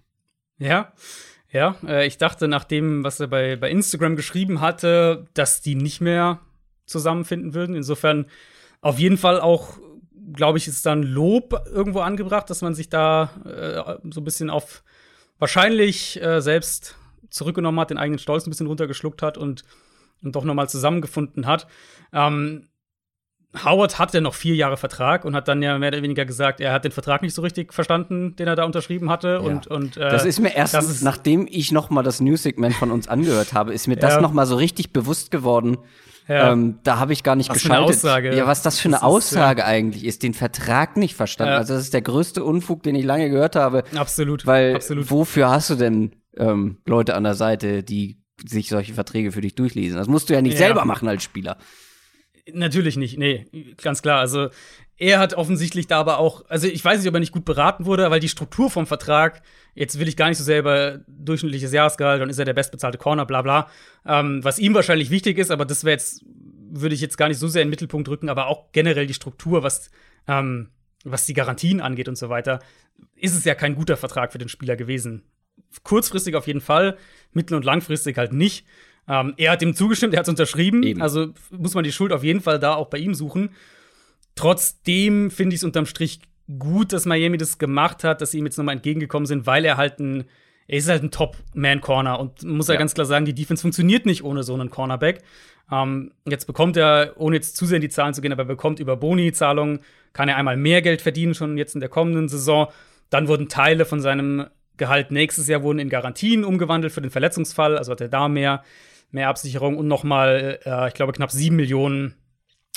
[0.57, 0.91] Ja,
[1.49, 5.75] ja, äh, ich dachte nach dem, was er bei, bei Instagram geschrieben hatte, dass die
[5.75, 6.41] nicht mehr
[6.85, 7.73] zusammenfinden würden.
[7.73, 8.25] Insofern
[8.81, 9.79] auf jeden Fall auch
[10.33, 14.49] glaube ich, ist dann Lob irgendwo angebracht, dass man sich da äh, so ein bisschen
[14.49, 14.83] auf
[15.39, 16.95] wahrscheinlich äh, selbst
[17.29, 19.63] zurückgenommen hat, den eigenen Stolz ein bisschen runtergeschluckt hat und,
[20.23, 21.67] und doch nochmal zusammengefunden hat.
[22.13, 22.69] Ähm,
[23.63, 26.73] Howard hatte noch vier Jahre Vertrag und hat dann ja mehr oder weniger gesagt, er
[26.73, 29.27] hat den Vertrag nicht so richtig verstanden, den er da unterschrieben hatte.
[29.27, 29.39] Ja.
[29.39, 32.91] Und, und äh, das ist mir erst, ist nachdem ich noch mal das News-Segment von
[32.91, 34.21] uns angehört habe, ist mir das ja.
[34.21, 35.77] noch mal so richtig bewusst geworden,
[36.27, 36.51] ja.
[36.51, 37.99] Ähm, da habe ich gar nicht was geschaltet.
[37.99, 38.35] Für eine Aussage.
[38.35, 39.71] Ja, was das für eine das Aussage ist, ja.
[39.71, 41.53] eigentlich ist, den Vertrag nicht verstanden.
[41.53, 41.57] Ja.
[41.59, 43.83] Also das ist der größte Unfug, den ich lange gehört habe.
[43.95, 44.45] Absolut.
[44.45, 45.11] Weil Absolut.
[45.11, 49.55] wofür hast du denn ähm, Leute an der Seite, die sich solche Verträge für dich
[49.55, 49.97] durchlesen?
[49.97, 51.57] Das musst du ja nicht selber machen als Spieler.
[52.51, 53.47] Natürlich nicht, nee,
[53.81, 54.19] ganz klar.
[54.19, 54.49] Also
[54.97, 57.85] er hat offensichtlich da aber auch, also ich weiß nicht, ob er nicht gut beraten
[57.85, 59.41] wurde, weil die Struktur vom Vertrag,
[59.73, 63.25] jetzt will ich gar nicht so selber durchschnittliches Jahresgehalt, dann ist er der bestbezahlte Corner,
[63.25, 63.69] bla bla.
[64.05, 66.23] Ähm, was ihm wahrscheinlich wichtig ist, aber das wäre jetzt,
[66.69, 69.13] würde ich jetzt gar nicht so sehr in den Mittelpunkt rücken, aber auch generell die
[69.13, 69.89] Struktur, was,
[70.27, 70.69] ähm,
[71.03, 72.59] was die Garantien angeht und so weiter,
[73.15, 75.23] ist es ja kein guter Vertrag für den Spieler gewesen.
[75.83, 76.97] Kurzfristig auf jeden Fall,
[77.33, 78.65] mittel- und langfristig halt nicht.
[79.07, 81.01] Ähm, er hat ihm zugestimmt, er hat es unterschrieben, Eben.
[81.01, 83.49] also muss man die Schuld auf jeden Fall da auch bei ihm suchen.
[84.35, 86.21] Trotzdem finde ich es unterm Strich
[86.59, 89.77] gut, dass Miami das gemacht hat, dass sie ihm jetzt nochmal entgegengekommen sind, weil er
[89.77, 90.25] halt ein,
[90.67, 92.73] er ist halt ein Top-Man-Corner und muss ja.
[92.73, 95.21] ja ganz klar sagen, die Defense funktioniert nicht ohne so einen Cornerback.
[95.71, 98.47] Ähm, jetzt bekommt er, ohne jetzt zu sehr in die Zahlen zu gehen, aber er
[98.47, 99.79] bekommt über Boni-Zahlungen,
[100.13, 102.67] kann er einmal mehr Geld verdienen, schon jetzt in der kommenden Saison.
[103.09, 107.77] Dann wurden Teile von seinem Gehalt nächstes Jahr wurden in Garantien umgewandelt für den Verletzungsfall,
[107.77, 108.63] also hat er da mehr,
[109.15, 112.13] mehr Absicherung und nochmal, äh, ich glaube, knapp sieben Millionen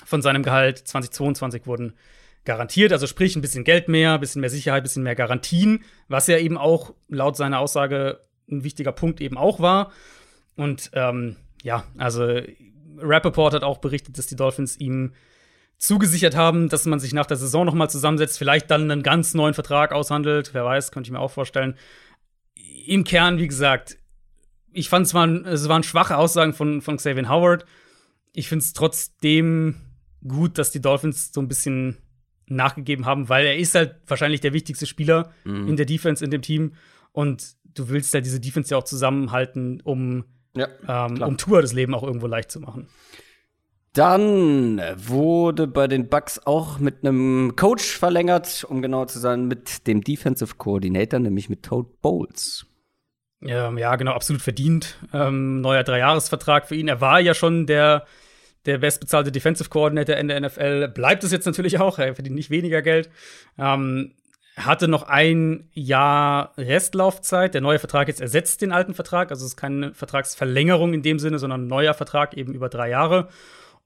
[0.04, 1.94] von seinem Gehalt 2022 wurden
[2.44, 2.92] garantiert.
[2.92, 6.28] Also sprich ein bisschen Geld mehr, ein bisschen mehr Sicherheit, ein bisschen mehr Garantien, was
[6.28, 8.20] ja eben auch laut seiner Aussage
[8.50, 9.92] ein wichtiger Punkt eben auch war.
[10.56, 12.40] Und ähm, ja, also
[12.98, 15.12] Rappaport hat auch berichtet, dass die Dolphins ihm
[15.76, 19.34] zugesichert haben, dass man sich nach der Saison noch mal zusammensetzt, vielleicht dann einen ganz
[19.34, 20.50] neuen Vertrag aushandelt.
[20.54, 21.76] Wer weiß, könnte ich mir auch vorstellen.
[22.86, 23.98] Im Kern, wie gesagt,
[24.72, 27.64] ich fand es waren, es waren schwache Aussagen von, von Xavier Howard.
[28.32, 29.76] Ich finde es trotzdem
[30.26, 31.98] gut, dass die Dolphins so ein bisschen
[32.46, 35.68] nachgegeben haben, weil er ist halt wahrscheinlich der wichtigste Spieler mhm.
[35.68, 36.72] in der Defense in dem Team
[37.12, 40.24] und du willst ja diese Defense ja auch zusammenhalten, um
[40.56, 42.88] ja, ähm, um Tour das Leben auch irgendwo leicht zu machen.
[43.92, 49.86] Dann wurde bei den Bucks auch mit einem Coach verlängert, um genau zu sein, mit
[49.86, 52.66] dem Defensive Coordinator, nämlich mit Toad Bowles.
[53.40, 54.96] Ja, ja, genau, absolut verdient.
[55.12, 56.88] Ähm, neuer Dreijahresvertrag für ihn.
[56.88, 58.04] Er war ja schon der
[58.66, 60.88] der bestbezahlte Defensive Coordinator in der NFL.
[60.88, 63.08] Bleibt es jetzt natürlich auch, er verdient nicht weniger Geld.
[63.56, 64.12] Ähm,
[64.56, 67.54] hatte noch ein Jahr Restlaufzeit.
[67.54, 69.30] Der neue Vertrag jetzt ersetzt den alten Vertrag.
[69.30, 72.90] Also es ist keine Vertragsverlängerung in dem Sinne, sondern ein neuer Vertrag eben über drei
[72.90, 73.28] Jahre.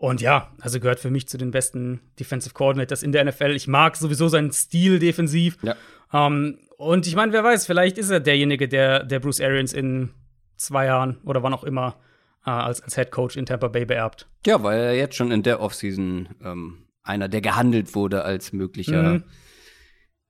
[0.03, 3.53] Und ja, also gehört für mich zu den besten Defensive Coordinators in der NFL.
[3.53, 5.57] Ich mag sowieso seinen Stil defensiv.
[5.63, 5.77] Ja.
[6.13, 10.11] Ähm, und ich meine, wer weiß, vielleicht ist er derjenige, der, der Bruce Arians in
[10.57, 12.01] zwei Jahren oder wann auch immer
[12.45, 14.27] äh, als, als Head Coach in Tampa Bay beerbt.
[14.45, 19.03] Ja, weil er jetzt schon in der Offseason ähm, einer, der gehandelt wurde als möglicher
[19.05, 19.25] Mhm.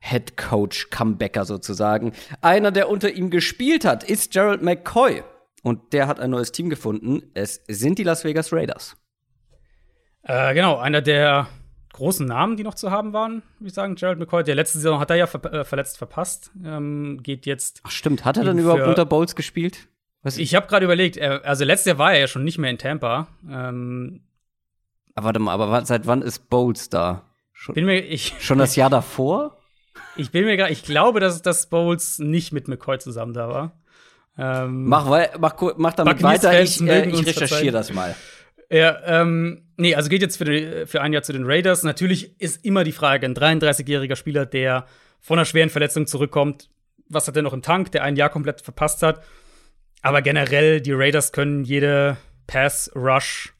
[0.00, 2.12] Head Coach Comebacker sozusagen.
[2.42, 5.22] Einer, der unter ihm gespielt hat, ist Gerald McCoy.
[5.62, 7.22] Und der hat ein neues Team gefunden.
[7.32, 8.96] Es sind die Las Vegas Raiders.
[10.24, 11.48] Äh, genau, einer der
[11.92, 14.44] großen Namen, die noch zu haben waren, würde ich sagen, Gerald McCoy.
[14.44, 16.50] Der letzte Saison hat er ja ver äh, verletzt verpasst.
[16.64, 17.80] Ähm, geht jetzt.
[17.84, 19.88] Ach stimmt, hat er dann überhaupt unter Bowles gespielt?
[20.22, 22.70] Was Ich habe gerade überlegt, er, also letztes Jahr war er ja schon nicht mehr
[22.70, 23.26] in Tampa.
[23.50, 24.20] Ähm,
[25.14, 27.22] Aber warte mal, aber seit wann ist Bowles da?
[27.52, 29.58] Schon, bin mir, ich, schon das Jahr davor?
[30.16, 33.72] ich bin mir gerade, ich glaube, dass, dass Bowles nicht mit McCoy zusammen da war.
[34.38, 38.14] Ähm, Mach, wei- mach, mach damit weiter, ich, äh, ich recherchiere das mal.
[38.72, 41.82] Ja, ähm, nee, also geht jetzt für, die, für ein Jahr zu den Raiders.
[41.82, 44.86] Natürlich ist immer die Frage, ein 33-jähriger Spieler, der
[45.20, 46.70] von einer schweren Verletzung zurückkommt,
[47.06, 49.22] was hat er noch im Tank, der ein Jahr komplett verpasst hat.
[50.00, 53.52] Aber generell, die Raiders können jede Pass-Rush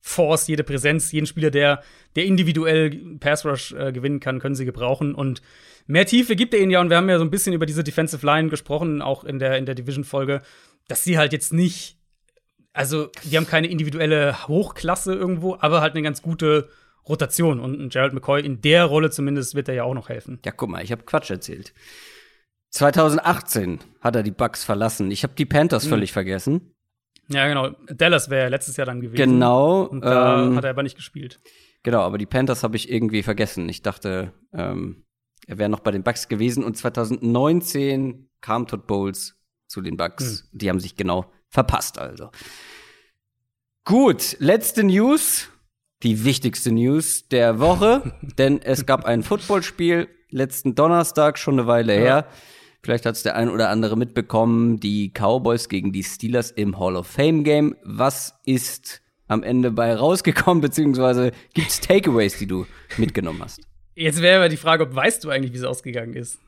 [0.00, 1.82] Force, jede Präsenz, jeden Spieler, der,
[2.14, 5.14] der individuell Pass Rush äh, gewinnen kann, können sie gebrauchen.
[5.14, 5.40] Und
[5.86, 6.80] mehr Tiefe gibt er ihnen ja.
[6.80, 9.56] Und wir haben ja so ein bisschen über diese Defensive Line gesprochen, auch in der,
[9.56, 10.42] in der Division-Folge,
[10.88, 11.96] dass sie halt jetzt nicht
[12.74, 16.68] also die haben keine individuelle Hochklasse irgendwo, aber halt eine ganz gute
[17.08, 17.60] Rotation.
[17.60, 20.40] Und Gerald McCoy in der Rolle zumindest wird er ja auch noch helfen.
[20.44, 21.72] Ja, guck mal, ich habe Quatsch erzählt.
[22.70, 25.10] 2018 hat er die Bucks verlassen.
[25.12, 26.74] Ich habe die Panthers völlig vergessen.
[27.28, 27.70] Ja, genau.
[27.86, 29.16] Dallas wäre ja letztes Jahr dann gewesen.
[29.16, 29.82] Genau.
[29.82, 31.40] Und da ähm, hat er aber nicht gespielt.
[31.84, 33.68] genau, aber die Panthers habe ich irgendwie vergessen.
[33.68, 35.04] Ich dachte, ähm,
[35.46, 36.64] er wäre noch bei den Bucks gewesen.
[36.64, 40.48] Und 2019 kam Todd Bowles zu den Bucks.
[40.52, 42.30] Die haben sich genau verpasst, also.
[43.84, 45.48] Gut, letzte News.
[46.02, 51.94] Die wichtigste News der Woche, denn es gab ein Footballspiel letzten Donnerstag, schon eine Weile
[51.94, 52.26] her.
[52.82, 56.96] Vielleicht hat es der ein oder andere mitbekommen, die Cowboys gegen die Steelers im Hall
[56.96, 57.76] of Fame Game.
[57.84, 62.66] Was ist am Ende bei rausgekommen, beziehungsweise gibt's Takeaways, die du
[62.98, 63.62] mitgenommen hast?
[63.94, 66.38] Jetzt wäre aber die Frage, ob weißt du eigentlich, wie es ausgegangen ist?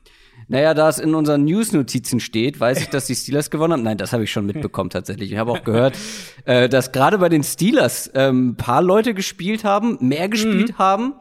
[0.49, 3.83] Naja, da es in unseren News-Notizen steht, weiß ich, dass die Steelers gewonnen haben.
[3.83, 5.31] Nein, das habe ich schon mitbekommen tatsächlich.
[5.31, 5.97] Ich habe auch gehört,
[6.45, 11.15] äh, dass gerade bei den Steelers ähm, ein paar Leute gespielt haben, mehr gespielt haben.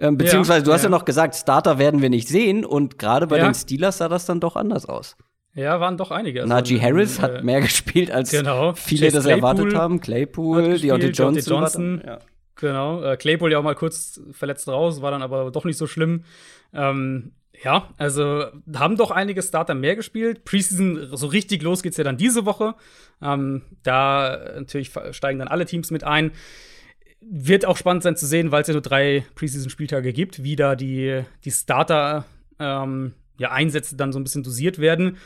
[0.00, 0.86] Ähm, beziehungsweise, Ja, du hast ja.
[0.86, 0.90] ja.
[0.90, 2.64] noch gesagt, Starter werden wir nicht sehen.
[2.64, 3.44] Und gerade bei Ja.
[3.44, 5.16] den Steelers sah das dann doch anders aus.
[5.54, 6.42] Ja, waren doch einige.
[6.42, 8.72] Also, Najee Harris äh, hat mehr gespielt, als genau.
[8.74, 9.94] viele Chase das erwartet Claypool haben.
[9.94, 11.52] hat Claypool, Deontay Deontay Johnson.
[11.54, 12.02] war Johnson.
[12.04, 12.18] Ja.
[12.56, 13.02] Genau.
[13.04, 16.24] Äh, Claypool ja auch mal kurz verletzt raus, war dann aber doch nicht so schlimm.
[16.72, 17.32] Ähm,
[17.64, 20.44] ja, also haben doch einige Starter mehr gespielt.
[20.44, 22.74] Preseason, so richtig los geht's ja dann diese Woche.
[23.22, 26.32] Ähm, da äh, natürlich steigen dann alle Teams mit ein.
[27.22, 30.76] Wird auch spannend sein zu sehen, weil es ja nur drei Preseason-Spieltage gibt, wie da
[30.76, 32.26] die, die Starter
[32.58, 35.16] ähm, ja, Einsätze dann so ein bisschen dosiert werden.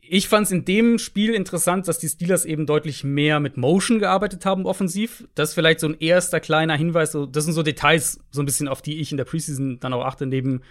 [0.00, 3.98] Ich fand es in dem Spiel interessant, dass die Steelers eben deutlich mehr mit Motion
[3.98, 5.28] gearbeitet haben offensiv.
[5.34, 7.12] Das ist vielleicht so ein erster kleiner Hinweis.
[7.12, 9.92] So, das sind so Details, so ein bisschen, auf die ich in der Preseason dann
[9.92, 10.62] auch achte, neben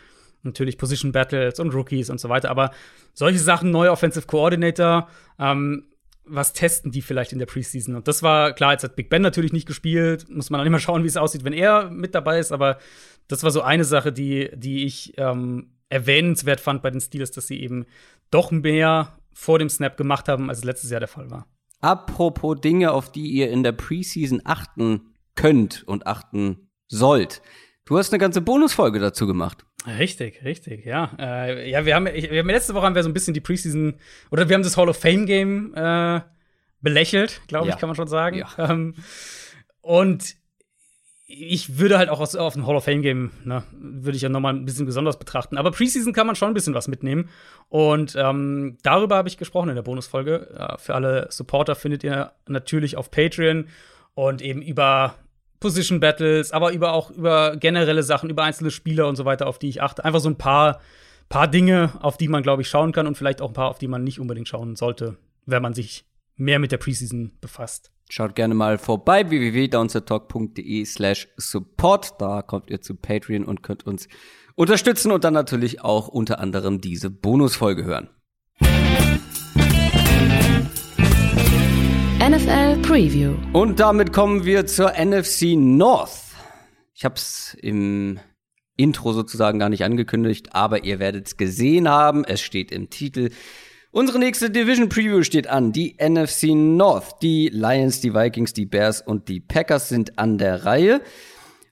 [0.46, 2.50] natürlich Position Battles und Rookies und so weiter.
[2.50, 2.72] Aber
[3.14, 5.08] solche Sachen, neuer Offensive Coordinator,
[5.40, 5.86] ähm,
[6.28, 7.96] was testen die vielleicht in der Preseason?
[7.96, 10.80] Und das war klar, jetzt hat Big Ben natürlich nicht gespielt, muss man dann immer
[10.80, 12.52] schauen, wie es aussieht, wenn er mit dabei ist.
[12.52, 12.80] Aber
[13.28, 17.48] das war so eine Sache, die, die ich ähm, erwähnenswert fand bei den Steelers, dass
[17.48, 17.86] sie eben
[18.32, 21.48] doch mehr vor dem Snap gemacht haben, als es letztes Jahr der Fall war.
[21.82, 27.42] Apropos Dinge, auf die ihr in der Preseason achten könnt und achten sollt.
[27.86, 29.66] Du hast eine ganze Bonusfolge dazu gemacht.
[29.88, 31.12] Richtig, richtig, ja.
[31.20, 33.42] Äh, ja, wir haben, ich, wir haben letzte Woche haben wir so ein bisschen die
[33.42, 33.96] Preseason
[34.32, 36.22] oder wir haben das Hall of Fame Game äh,
[36.82, 37.80] belächelt, glaube ich, Ja.
[37.80, 38.38] kann man schon sagen.
[38.38, 38.48] Ja.
[38.58, 38.96] Ähm,
[39.82, 40.36] und
[41.28, 44.30] ich würde halt auch aus, auf ein Hall of Fame Game, ne, würde ich ja
[44.30, 45.58] noch mal ein bisschen besonders betrachten.
[45.58, 47.30] Aber Preseason kann man schon ein bisschen was mitnehmen.
[47.68, 50.50] Und ähm, darüber habe ich gesprochen in der Bonusfolge.
[50.58, 53.68] Äh, für alle Supporter findet ihr natürlich auf Patreon
[54.14, 55.16] und eben über
[55.66, 59.58] Position Battles, aber über auch über generelle Sachen, über einzelne Spieler und so weiter, auf
[59.58, 60.06] die ich achte.
[60.06, 60.80] Einfach so ein paar,
[61.28, 63.80] paar Dinge, auf die man, glaube ich, schauen kann und vielleicht auch ein paar, auf
[63.80, 67.92] die man nicht unbedingt schauen sollte, wenn man sich mehr mit der Preseason befasst.
[68.12, 72.22] Schaut gerne mal vorbei, www.downsettalk.de slash support.
[72.22, 74.08] Da kommt ihr zu Patreon und könnt uns
[74.54, 78.12] unterstützen und dann natürlich auch unter anderem diese Bonusfolge hören.
[82.28, 83.36] NFL Preview.
[83.54, 86.24] Und damit kommen wir zur NFC North.
[86.96, 88.20] Ich habe es im
[88.76, 92.26] Intro sozusagen gar nicht angekündigt, aber ihr werdet es gesehen haben.
[92.26, 93.30] Es steht im Titel.
[93.92, 95.72] Unsere nächste Division Preview steht an.
[95.72, 97.22] Die NFC North.
[97.22, 101.02] Die Lions, die Vikings, die Bears und die Packers sind an der Reihe.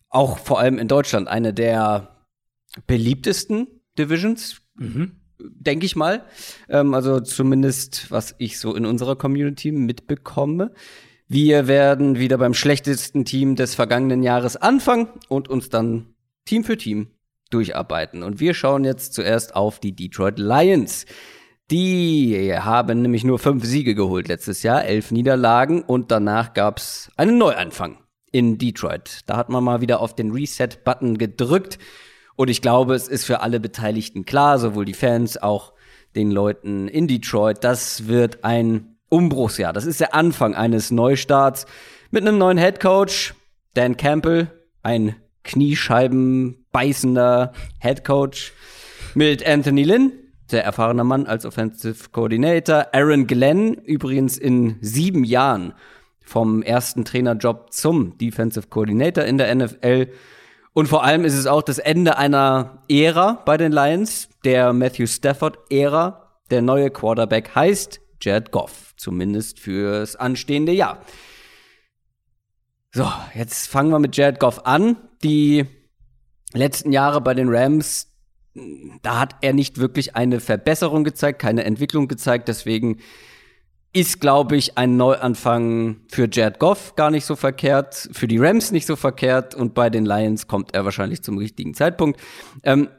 [0.09, 2.27] Auch vor allem in Deutschland eine der
[2.85, 5.22] beliebtesten Divisions, mhm.
[5.39, 6.23] Denke ich mal.
[6.69, 10.71] Ähm, also zumindest, was ich so in unserer Community mitbekomme.
[11.27, 16.13] Wir werden wieder beim schlechtesten Team des vergangenen Jahres anfangen und uns dann
[16.45, 17.07] Team für Team
[17.49, 18.23] durcharbeiten.
[18.23, 21.05] Und wir schauen jetzt zuerst auf die Detroit Lions.
[21.71, 27.37] Die haben nämlich nur fünf Siege geholt letztes Jahr, elf Niederlagen und danach gab's einen
[27.37, 27.97] Neuanfang
[28.31, 29.21] in Detroit.
[29.27, 31.79] Da hat man mal wieder auf den Reset-Button gedrückt
[32.35, 35.73] und ich glaube, es ist für alle Beteiligten klar, sowohl die Fans, auch
[36.15, 39.73] den Leuten in Detroit, das wird ein Umbruchsjahr.
[39.73, 41.65] Das ist der Anfang eines Neustarts
[42.11, 43.33] mit einem neuen Head Coach,
[43.73, 44.47] Dan Campbell,
[44.81, 48.53] ein kniescheibenbeißender Head Coach
[49.13, 50.13] mit Anthony Lynn,
[50.47, 52.87] sehr erfahrener Mann als Offensive Coordinator.
[52.91, 55.73] Aaron Glenn, übrigens in sieben Jahren
[56.21, 60.07] vom ersten Trainerjob zum Defensive Coordinator in der NFL.
[60.73, 65.07] Und vor allem ist es auch das Ende einer Ära bei den Lions, der Matthew
[65.07, 66.39] Stafford-Ära.
[66.49, 71.01] Der neue Quarterback heißt Jared Goff, zumindest fürs anstehende Jahr.
[72.91, 74.97] So, jetzt fangen wir mit Jared Goff an.
[75.23, 75.65] Die
[76.53, 78.13] letzten Jahre bei den Rams
[79.01, 82.47] da hat er nicht wirklich eine Verbesserung gezeigt, keine Entwicklung gezeigt.
[82.47, 82.99] Deswegen
[83.93, 88.71] ist, glaube ich, ein Neuanfang für Jared Goff gar nicht so verkehrt, für die Rams
[88.71, 92.19] nicht so verkehrt und bei den Lions kommt er wahrscheinlich zum richtigen Zeitpunkt.
[92.63, 92.89] Ähm,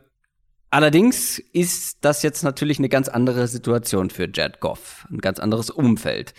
[0.71, 5.69] allerdings ist das jetzt natürlich eine ganz andere Situation für Jared Goff, ein ganz anderes
[5.69, 6.33] Umfeld.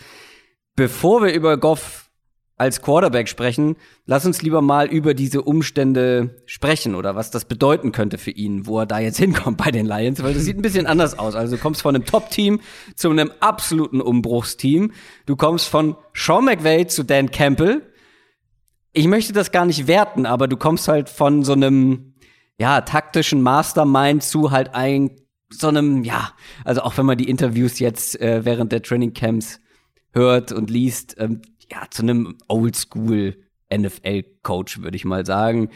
[0.74, 2.05] Bevor wir über Goff
[2.58, 7.92] als Quarterback sprechen, lass uns lieber mal über diese Umstände sprechen oder was das bedeuten
[7.92, 10.62] könnte für ihn, wo er da jetzt hinkommt bei den Lions, weil das sieht ein
[10.62, 11.34] bisschen anders aus.
[11.34, 12.60] Also du kommst von einem Top-Team
[12.94, 14.92] zu einem absoluten Umbruchsteam.
[15.26, 17.82] Du kommst von Sean McVay zu Dan Campbell.
[18.92, 22.14] Ich möchte das gar nicht werten, aber du kommst halt von so einem
[22.58, 25.10] ja, taktischen Mastermind zu halt ein
[25.50, 26.32] so einem ja,
[26.64, 29.60] also auch wenn man die Interviews jetzt äh, während der Training Camps
[30.12, 33.36] hört und liest, ähm, ja, zu einem Oldschool
[33.74, 35.70] NFL-Coach, würde ich mal sagen.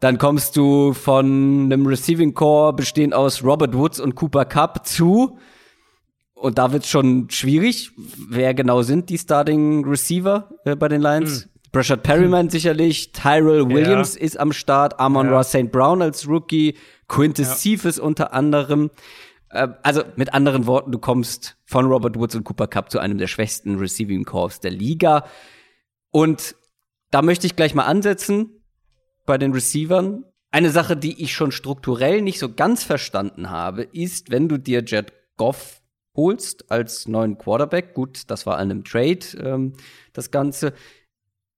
[0.00, 5.38] Dann kommst du von einem Receiving Core bestehend aus Robert Woods und Cooper Cup zu.
[6.34, 7.92] Und da wird's schon schwierig.
[8.30, 11.42] Wer genau sind die Starting Receiver äh, bei den Lions?
[11.42, 11.50] Hm.
[11.72, 12.50] Brashard Perryman hm.
[12.50, 14.22] sicherlich, Tyrell Williams ja.
[14.22, 15.36] ist am Start, Amon ja.
[15.36, 15.70] Ross St.
[15.70, 16.76] Brown als Rookie,
[17.06, 17.54] Quintus ja.
[17.54, 18.90] Cephas unter anderem.
[19.50, 23.18] Äh, also mit anderen Worten, du kommst von Robert Woods und Cooper Cup zu einem
[23.18, 25.24] der schwächsten Receiving Corps der Liga.
[26.10, 26.56] Und
[27.10, 28.62] da möchte ich gleich mal ansetzen
[29.26, 30.24] bei den Receivern.
[30.52, 34.82] Eine Sache, die ich schon strukturell nicht so ganz verstanden habe, ist, wenn du dir
[34.84, 35.80] Jet Goff
[36.16, 39.74] holst als neuen Quarterback, gut, das war an einem Trade ähm,
[40.12, 40.72] das Ganze,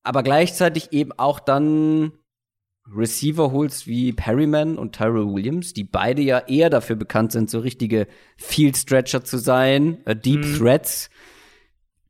[0.03, 2.13] aber gleichzeitig eben auch dann
[2.91, 7.61] Receiver holst wie Perryman und Tyrell Williams, die beide ja eher dafür bekannt sind, so
[7.61, 10.59] richtige Field Stretcher zu sein, äh, Deep mhm.
[10.59, 11.11] Threats.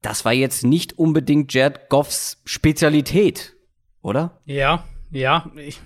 [0.00, 3.54] Das war jetzt nicht unbedingt Jared Goffs Spezialität,
[4.00, 4.40] oder?
[4.46, 5.50] Ja, ja.
[5.56, 5.80] Ich,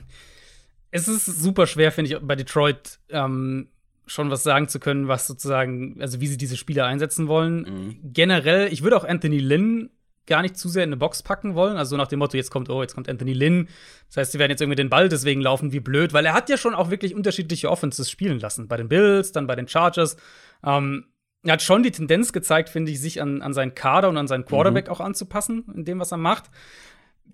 [0.91, 3.69] es ist super schwer, finde ich, bei Detroit ähm,
[4.07, 7.63] schon was sagen zu können, was sozusagen, also wie sie diese Spieler einsetzen wollen.
[7.63, 8.13] Mhm.
[8.13, 9.91] Generell, ich würde auch Anthony Lynn
[10.27, 11.77] gar nicht zu sehr in eine Box packen wollen.
[11.77, 13.69] Also nach dem Motto, jetzt kommt, oh, jetzt kommt Anthony Lynn.
[14.09, 16.49] Das heißt, sie werden jetzt irgendwie den Ball deswegen laufen, wie blöd, weil er hat
[16.49, 18.69] ja schon auch wirklich unterschiedliche Offenses spielen lassen.
[18.69, 20.17] Bei den Bills, dann bei den Chargers.
[20.65, 21.07] Ähm,
[21.45, 24.27] er hat schon die Tendenz gezeigt, finde ich, sich an, an seinen Kader und an
[24.27, 24.93] seinen Quarterback mhm.
[24.93, 26.51] auch anzupassen, in dem, was er macht.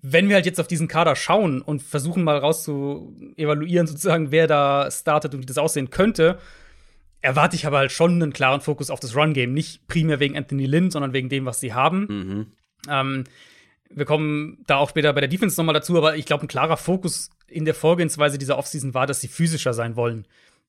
[0.01, 4.31] Wenn wir halt jetzt auf diesen Kader schauen und versuchen mal raus zu evaluieren, sozusagen,
[4.31, 6.37] wer da startet und wie das aussehen könnte,
[7.21, 9.53] erwarte ich aber halt schon einen klaren Fokus auf das Run-Game.
[9.53, 12.05] Nicht primär wegen Anthony Lynn, sondern wegen dem, was sie haben.
[12.09, 12.47] Mhm.
[12.89, 13.25] Ähm,
[13.89, 16.77] wir kommen da auch später bei der Defense nochmal dazu, aber ich glaube, ein klarer
[16.77, 20.25] Fokus in der Vorgehensweise dieser Offseason war, dass sie physischer sein wollen.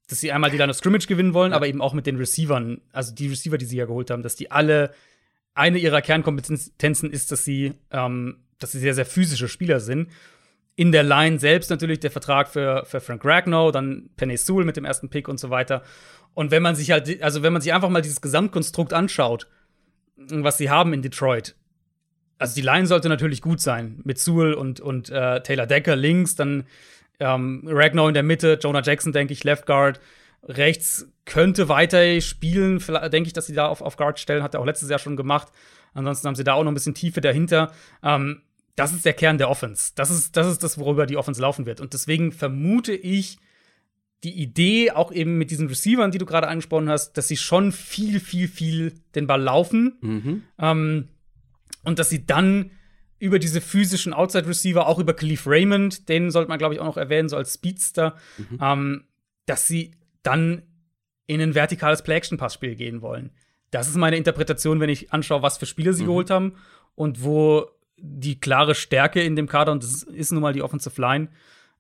[0.09, 1.57] Dass sie einmal die Line of Scrimmage gewinnen wollen, ja.
[1.57, 4.37] aber eben auch mit den Receivern, also die Receiver, die sie ja geholt haben, dass
[4.37, 4.93] die alle
[5.55, 10.11] eine ihrer Kernkompetenzen ist, dass sie, ähm, dass sie sehr, sehr physische Spieler sind.
[10.77, 14.77] In der Line selbst natürlich der Vertrag für, für Frank Ragnow, dann Penny Sewell mit
[14.77, 15.83] dem ersten Pick und so weiter.
[16.35, 19.47] Und wenn man sich halt, also wenn man sich einfach mal dieses Gesamtkonstrukt anschaut,
[20.17, 21.55] was sie haben in Detroit,
[22.39, 24.01] also die Line sollte natürlich gut sein.
[24.05, 26.65] Mit Sewell und, und äh, Taylor Decker links, dann
[27.21, 30.01] ähm, Ragnar in der Mitte, Jonah Jackson, denke ich, Left Guard.
[30.43, 34.61] Rechts könnte weiter spielen, denke ich, dass sie da auf, auf Guard stellen, hat er
[34.61, 35.49] auch letztes Jahr schon gemacht.
[35.95, 37.73] Ansonsten haben sie da auch noch ein bisschen Tiefe dahinter.
[38.03, 38.43] Ähm,
[38.77, 39.93] das ist der Kern der Offense.
[39.95, 41.81] Das ist, das ist das, worüber die Offense laufen wird.
[41.81, 43.39] Und deswegen vermute ich,
[44.25, 47.73] die Idee, auch eben mit diesen Receivern, die du gerade angesprochen hast, dass sie schon
[47.73, 49.99] viel, viel, viel den Ball laufen.
[50.01, 50.43] Mhm.
[50.59, 51.09] Ähm,
[51.85, 52.71] und dass sie dann
[53.19, 56.97] über diese physischen Outside-Receiver, auch über Khalif Raymond, den sollte man, glaube ich, auch noch
[56.97, 58.59] erwähnen, so als Speedster, Mhm.
[58.61, 59.05] ähm,
[59.47, 60.63] dass sie dann
[61.27, 63.31] in ein vertikales Play-Action-Passspiel gehen wollen.
[63.71, 66.07] Das ist meine Interpretation, wenn ich anschaue, was für Spiele sie Mhm.
[66.09, 66.55] geholt haben
[66.95, 67.67] und wo
[67.97, 71.29] die klare Stärke in dem Kader, und das ist nun mal die Offensive Line,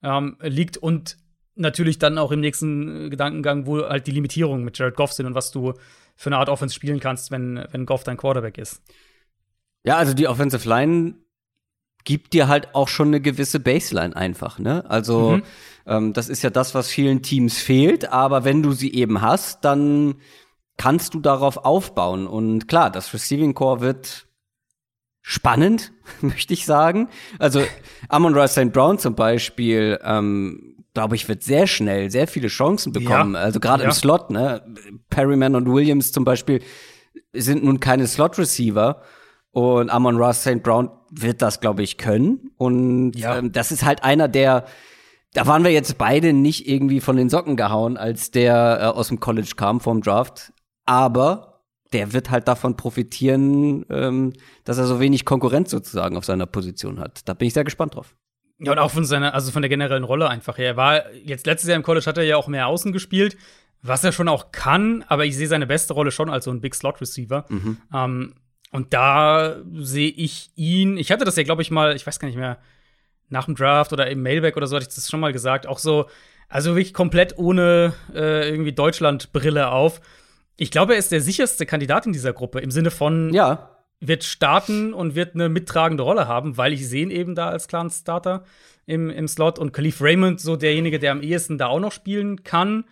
[0.02, 1.18] ähm, liegt und
[1.56, 5.34] natürlich dann auch im nächsten Gedankengang, wo halt die Limitierungen mit Jared Goff sind und
[5.34, 5.74] was du
[6.16, 8.82] für eine Art Offense spielen kannst, wenn, wenn Goff dein Quarterback ist.
[9.84, 11.14] Ja, also die Offensive Line
[12.04, 14.84] gibt dir halt auch schon eine gewisse Baseline einfach, ne?
[14.90, 15.42] Also Mhm.
[15.86, 19.64] ähm, das ist ja das, was vielen Teams fehlt, aber wenn du sie eben hast,
[19.64, 20.16] dann
[20.76, 22.26] kannst du darauf aufbauen.
[22.26, 24.26] Und klar, das Receiving Core wird
[25.22, 27.08] spannend, möchte ich sagen.
[27.38, 27.62] Also
[28.08, 28.72] Amon Ra St.
[28.72, 33.34] Brown zum Beispiel, ähm, glaube ich, wird sehr schnell sehr viele Chancen bekommen.
[33.34, 33.40] Ja.
[33.40, 33.88] Also gerade Ja.
[33.88, 34.62] im Slot, ne?
[35.10, 36.60] Perryman und Williams zum Beispiel
[37.32, 39.02] sind nun keine Slot-Receiver.
[39.54, 40.62] Und Amon Ross St.
[40.64, 42.50] Brown wird das, glaube ich, können.
[42.56, 43.38] Und Ja.
[43.38, 44.64] ähm, das ist halt einer, der,
[45.32, 49.08] da waren wir jetzt beide nicht irgendwie von den Socken gehauen, als der äh, aus
[49.08, 50.52] dem College kam vom Draft.
[50.86, 54.32] Aber der wird halt davon profitieren, ähm,
[54.64, 57.20] dass er so wenig Konkurrenz sozusagen auf seiner Position hat.
[57.28, 58.16] Da bin ich sehr gespannt drauf.
[58.58, 60.66] Ja, und auch von seiner, also von der generellen Rolle einfach her.
[60.70, 63.36] Er war jetzt letztes Jahr im College hat er ja auch mehr außen gespielt,
[63.82, 66.60] was er schon auch kann, aber ich sehe seine beste Rolle schon als so ein
[66.60, 67.44] Big Slot Receiver.
[67.94, 68.34] Ähm,
[68.74, 72.26] und da sehe ich ihn, ich hatte das ja, glaube ich, mal, ich weiß gar
[72.26, 72.58] nicht mehr,
[73.28, 75.78] nach dem Draft oder im Mailback oder so hatte ich das schon mal gesagt, auch
[75.78, 76.06] so,
[76.48, 80.00] also wirklich komplett ohne äh, irgendwie Deutschland-Brille auf.
[80.56, 83.70] Ich glaube, er ist der sicherste Kandidat in dieser Gruppe, im Sinne von, Ja,
[84.00, 87.68] wird starten und wird eine mittragende Rolle haben, weil ich sehe ihn eben da als
[87.68, 88.42] klaren Starter
[88.86, 89.60] im, im Slot.
[89.60, 92.86] Und Khalif Raymond so derjenige, der am ehesten da auch noch spielen kann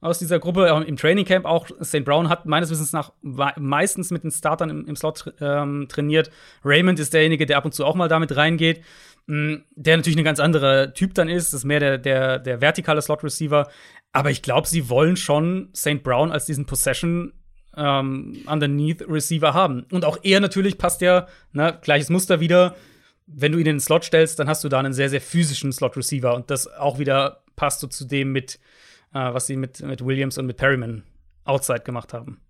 [0.00, 0.66] aus dieser Gruppe.
[0.86, 2.04] Im Training Camp auch St.
[2.04, 6.30] Brown hat meines Wissens nach meistens mit den Startern im, im Slot ähm, trainiert.
[6.64, 8.82] Raymond ist derjenige, der ab und zu auch mal damit reingeht.
[9.26, 11.52] Mm, Der natürlich ein ganz anderer Typ dann ist.
[11.52, 13.68] Das ist mehr der, der, der vertikale Slot-Receiver.
[14.12, 16.02] Aber ich glaube, sie wollen schon St.
[16.02, 17.32] Brown als diesen Possession
[17.76, 19.84] ähm, underneath Receiver haben.
[19.92, 22.74] Und auch er natürlich passt ja, ne, gleiches Muster wieder.
[23.26, 25.72] Wenn du ihn in den Slot stellst, dann hast du da einen sehr, sehr physischen
[25.72, 26.34] Slot Receiver.
[26.34, 28.58] Und das auch wieder passt so zu dem mit,
[29.14, 31.04] äh, was sie mit, mit Williams und mit Perryman
[31.44, 32.40] outside gemacht haben.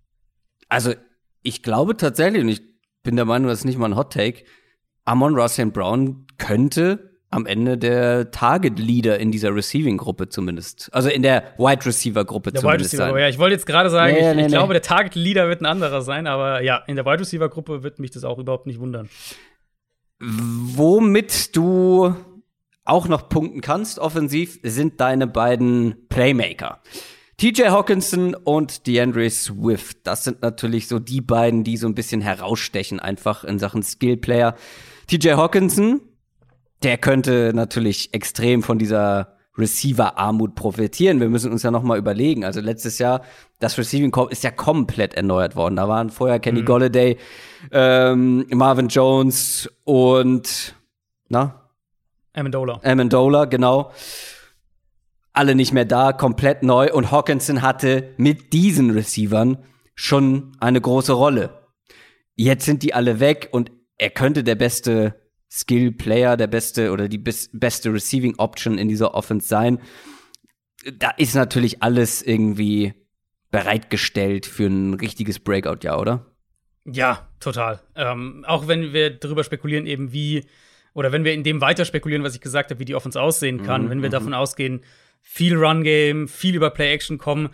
[0.67, 0.93] Also,
[1.41, 2.61] ich glaube tatsächlich, und ich
[3.03, 4.43] bin der Meinung, das ist nicht mal ein Hot Take,
[5.05, 5.73] Amon St.
[5.73, 10.89] Brown könnte am Ende der Target Leader in dieser Receiving-Gruppe zumindest.
[10.93, 13.21] Also in der Wide Receiver-Gruppe Der Wide zumindest Receiver, sein.
[13.21, 14.53] ja, ich wollte jetzt gerade sagen, Nee, ich, nee, ich nee.
[14.57, 17.83] glaube, der Target Leader wird ein anderer sein, aber ja, in der Wide Receiver Gruppe
[17.83, 19.09] wird mich das auch überhaupt nicht wundern.
[20.19, 22.15] Womit du
[22.89, 26.81] auch noch punkten kannst, offensiv, sind deine beiden Playmaker.
[27.37, 29.99] TJ Hawkinson und DeAndre Swift.
[30.03, 34.55] Das sind natürlich so die beiden, die so ein bisschen herausstechen, einfach in Sachen Skillplayer.
[35.07, 36.01] TJ Hawkinson,
[36.83, 41.19] der könnte natürlich extrem von dieser Receiver-Armut profitieren.
[41.19, 42.43] Wir müssen uns ja noch mal überlegen.
[42.43, 43.21] Also letztes Jahr,
[43.59, 45.75] das Receiving Corps ist ja komplett erneuert worden.
[45.75, 47.17] Da waren vorher Kenny Golladay,
[47.71, 50.75] ähm, Marvin Jones und
[51.29, 51.68] na,
[52.39, 52.79] Amendola.
[52.83, 53.91] Amendola, genau.
[55.33, 56.91] Alle nicht mehr da, komplett neu.
[56.91, 59.57] Und Hawkinson hatte mit diesen Receivern
[59.95, 61.67] schon eine große Rolle.
[62.35, 65.15] Jetzt sind die alle weg und er könnte der beste
[65.51, 69.79] Skill-Player, der beste oder die bis, beste Receiving-Option in dieser Offense sein.
[70.97, 72.93] Da ist natürlich alles irgendwie
[73.51, 76.25] bereitgestellt für ein richtiges Breakout-Jahr, oder?
[76.85, 77.81] Ja, total.
[77.95, 80.45] Ähm, auch wenn wir darüber spekulieren, eben wie,
[80.93, 83.63] oder wenn wir in dem weiter spekulieren, was ich gesagt habe, wie die Offense aussehen
[83.63, 84.81] kann, wenn wir davon ausgehen,
[85.21, 87.49] viel Run-Game, viel über Play-Action kommen,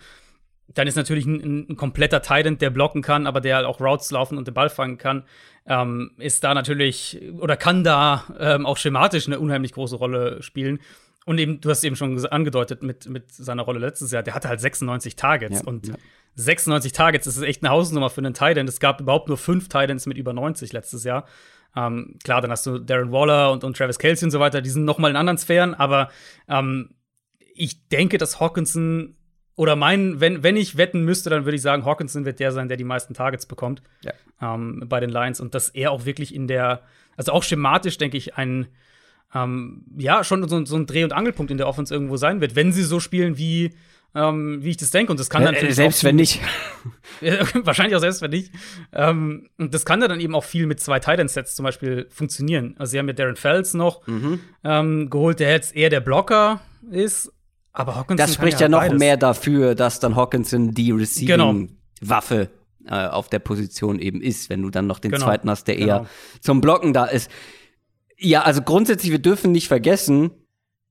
[0.74, 4.10] dann ist natürlich ein, ein kompletter Titan, der blocken kann, aber der halt auch Routes
[4.10, 5.24] laufen und den Ball fangen kann,
[5.66, 10.80] ähm, ist da natürlich oder kann da ähm, auch schematisch eine unheimlich große Rolle spielen.
[11.24, 14.48] Und eben, du hast eben schon angedeutet mit, mit seiner Rolle letztes Jahr, der hatte
[14.48, 15.94] halt 96 Targets Ja, und ja.
[16.36, 18.68] 96 Targets, das ist echt eine Hausnummer für einen Titan.
[18.68, 21.26] Es gab überhaupt nur fünf Titans mit über 90 letztes Jahr.
[21.76, 24.70] Ähm, klar, dann hast du Darren Waller und, und Travis Kelsey und so weiter, die
[24.70, 26.08] sind noch mal in anderen Sphären, aber
[26.48, 26.94] ähm,
[27.54, 29.16] ich denke, dass Hawkinson
[29.56, 32.68] oder mein, wenn, wenn ich wetten müsste, dann würde ich sagen, Hawkinson wird der sein,
[32.68, 34.12] der die meisten Targets bekommt Ja.
[34.42, 36.82] ähm, bei den Lions und dass er auch wirklich in der,
[37.16, 38.68] also auch schematisch, denke ich, ein,
[39.34, 42.54] ähm, ja, schon so, so ein Dreh- und Angelpunkt in der Offense irgendwo sein wird,
[42.54, 43.74] wenn sie so spielen, wie,
[44.16, 45.12] ähm, wie ich das denke.
[45.12, 46.40] Und das kann dann Äh, selbst auch wenn nicht.
[47.54, 48.50] Wahrscheinlich auch selbst wenn nicht.
[48.92, 52.74] Ähm, und das kann dann eben auch viel mit zwei Titan-Sets zum Beispiel funktionieren.
[52.78, 54.40] Also sie haben ja Darren Fells noch Mhm.
[54.64, 56.60] ähm, geholt, der jetzt eher der Blocker
[56.90, 57.30] ist.
[57.72, 58.98] Aber Hawkinson das spricht ja, ja noch beides.
[58.98, 61.50] mehr dafür, dass dann Hawkinson die Genau.
[61.50, 62.48] Receiving-Waffe
[62.88, 65.26] äh, auf der Position eben ist, wenn du dann noch den Genau.
[65.26, 66.06] zweiten hast, der eher Genau.
[66.40, 67.30] zum Blocken da ist.
[68.16, 70.30] Ja, also grundsätzlich, wir dürfen nicht vergessen,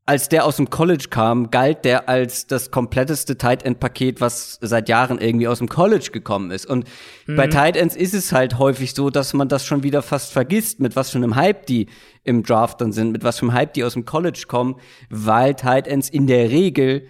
[0.08, 4.60] als der aus dem College kam, galt der als das kompletteste Tight End Paket, was
[4.62, 6.68] seit Jahren irgendwie aus dem College gekommen ist.
[6.68, 6.86] Und
[7.26, 10.80] bei Tight Ends ist es halt häufig so, dass man das schon wieder fast vergisst,
[10.80, 11.88] mit was für einem Hype die
[12.24, 14.76] im Draft dann sind, mit was für einem Hype die aus dem College kommen,
[15.10, 17.08] weil Tight Ends in der Regel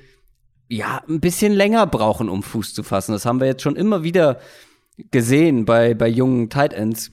[0.69, 3.11] ja ein bisschen länger brauchen, um Fuß zu fassen.
[3.11, 4.39] Das haben wir jetzt schon immer wieder
[5.11, 7.11] gesehen bei bei jungen Tight Ends.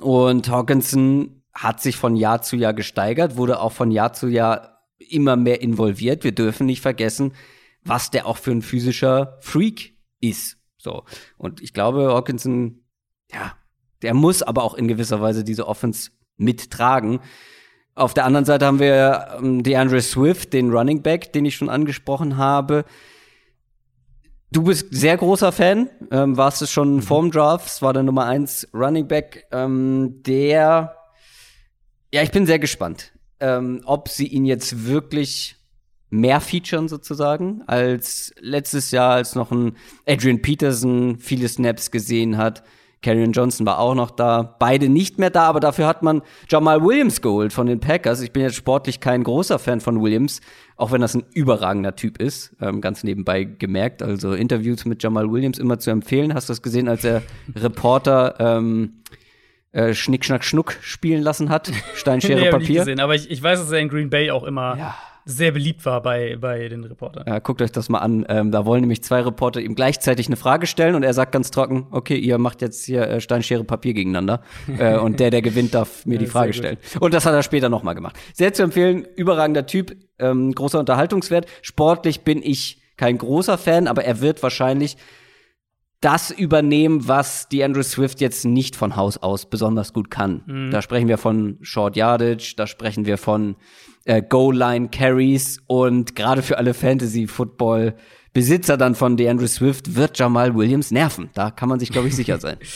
[0.00, 4.71] Und Hawkinson hat sich von Jahr zu Jahr gesteigert, wurde auch von Jahr zu Jahr
[5.02, 6.24] immer mehr involviert.
[6.24, 7.32] Wir dürfen nicht vergessen,
[7.84, 10.58] was der auch für ein physischer Freak ist.
[10.78, 11.04] So.
[11.36, 12.84] Und ich glaube, Hawkinson,
[13.32, 13.56] ja,
[14.02, 17.20] der muss aber auch in gewisser Weise diese Offense mittragen.
[17.94, 21.68] Auf der anderen Seite haben wir ähm, DeAndre Swift, den Running Back, den ich schon
[21.68, 22.84] angesprochen habe.
[24.50, 28.68] Du bist sehr großer Fan, ähm, warst es schon vorm Draft, war der Nummer eins
[28.74, 30.96] Running Back, ähm, der,
[32.12, 33.11] ja, ich bin sehr gespannt,
[33.42, 35.56] ähm, ob sie ihn jetzt wirklich
[36.08, 39.76] mehr featuren sozusagen als letztes Jahr, als noch ein
[40.06, 42.62] Adrian Peterson viele Snaps gesehen hat.
[43.02, 44.42] Karrion Johnson war auch noch da.
[44.58, 48.20] Beide nicht mehr da, aber dafür hat man Jamal Williams geholt von den Packers.
[48.20, 50.40] Ich bin jetzt sportlich kein großer Fan von Williams,
[50.76, 52.54] auch wenn das ein überragender Typ ist.
[52.60, 54.02] Ähm, ganz nebenbei gemerkt.
[54.02, 56.32] Also Interviews mit Jamal Williams immer zu empfehlen.
[56.32, 57.22] Hast du das gesehen, als er
[57.56, 59.02] Reporter ähm,
[59.72, 61.70] äh, Schnick, Schnack, Schnuck spielen lassen hat?
[61.94, 62.80] Steinschere, Nee, hab ich Papier.
[62.80, 64.94] gesehen, aber ich, ich weiß, dass er in Green Bay auch immer Ja.
[65.24, 67.24] sehr beliebt war bei, bei den Reportern.
[67.26, 68.26] Ja, guckt euch das mal an.
[68.28, 71.50] Ähm, da wollen nämlich zwei Reporter ihm gleichzeitig eine Frage stellen und er sagt ganz
[71.50, 74.42] trocken, okay, ihr macht jetzt hier äh, Stein, Schere, Papier gegeneinander.
[74.78, 76.78] äh, und der, der gewinnt, darf mir die Ja, Frage sehr stellen.
[77.00, 78.16] Und das hat er später nochmal gemacht.
[78.34, 81.46] Sehr zu empfehlen, überragender Typ, ähm, großer Unterhaltungswert.
[81.62, 84.96] Sportlich bin ich kein großer Fan, aber er wird wahrscheinlich
[86.02, 90.68] das übernehmen, was die Andrew Swift jetzt nicht von Haus aus besonders gut kann.
[90.70, 93.56] Da sprechen wir von Short Yardage, da sprechen wir von
[94.04, 100.90] äh, Goal-Line Carries und gerade für alle Fantasy-Football-Besitzer dann von DeAndre Swift wird Jamal Williams
[100.90, 101.30] nerven.
[101.34, 102.56] Da kann man sich, glaube ich, sicher sein.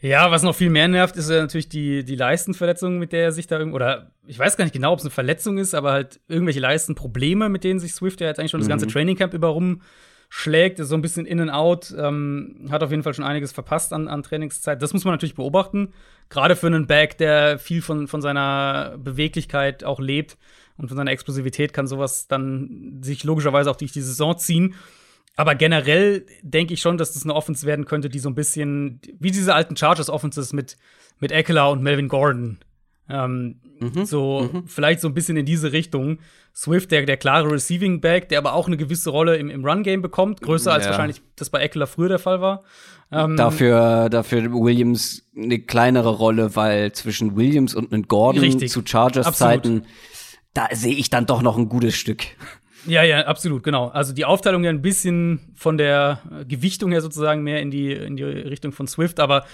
[0.00, 3.32] Ja, was noch viel mehr nervt, ist ja natürlich die, die Leistenverletzung, mit der er
[3.32, 5.92] sich da irgendwie, oder ich weiß gar nicht genau, ob es eine Verletzung ist, aber
[5.92, 9.54] halt irgendwelche Leistenprobleme, mit denen sich Swift ja jetzt eigentlich schon das ganze Trainingcamp über
[10.34, 13.52] rumschlägt, ist so ein bisschen in and out, ähm, hat auf jeden Fall schon einiges
[13.52, 14.82] verpasst an, an Trainingszeit.
[14.82, 15.92] Das muss man natürlich beobachten,
[16.28, 20.36] gerade für einen Back, der viel von, von seiner Beweglichkeit auch lebt
[20.76, 24.74] und von seiner Explosivität kann sowas dann sich logischerweise auch durch die Saison ziehen.
[25.36, 29.00] Aber generell denke ich schon, dass das eine Offense werden könnte, die so ein bisschen
[29.18, 30.76] wie diese alten Chargers-Offenses mit,
[31.18, 32.58] mit Eckler und Melvin Gordon.
[33.08, 33.60] Ähm,
[34.04, 36.18] so, vielleicht so ein bisschen in diese Richtung.
[36.54, 40.02] Swift, der, der klare Receiving Back, der aber auch eine gewisse Rolle im, im Run-Game
[40.02, 40.90] bekommt, größer als Ja.
[40.90, 42.62] wahrscheinlich das bei Eckler früher der Fall war.
[43.10, 48.70] Ähm, Dafür, dafür Williams eine kleinere Rolle, weil zwischen Williams und einem Gordon Richtig.
[48.70, 49.84] zu Chargers-Zeiten,
[50.54, 52.22] da sehe ich dann doch noch ein gutes Stück.
[52.86, 53.88] Ja, ja, absolut, genau.
[53.88, 58.16] Also die Aufteilung ja ein bisschen von der Gewichtung her sozusagen mehr in die, in
[58.16, 59.44] die Richtung von Swift, aber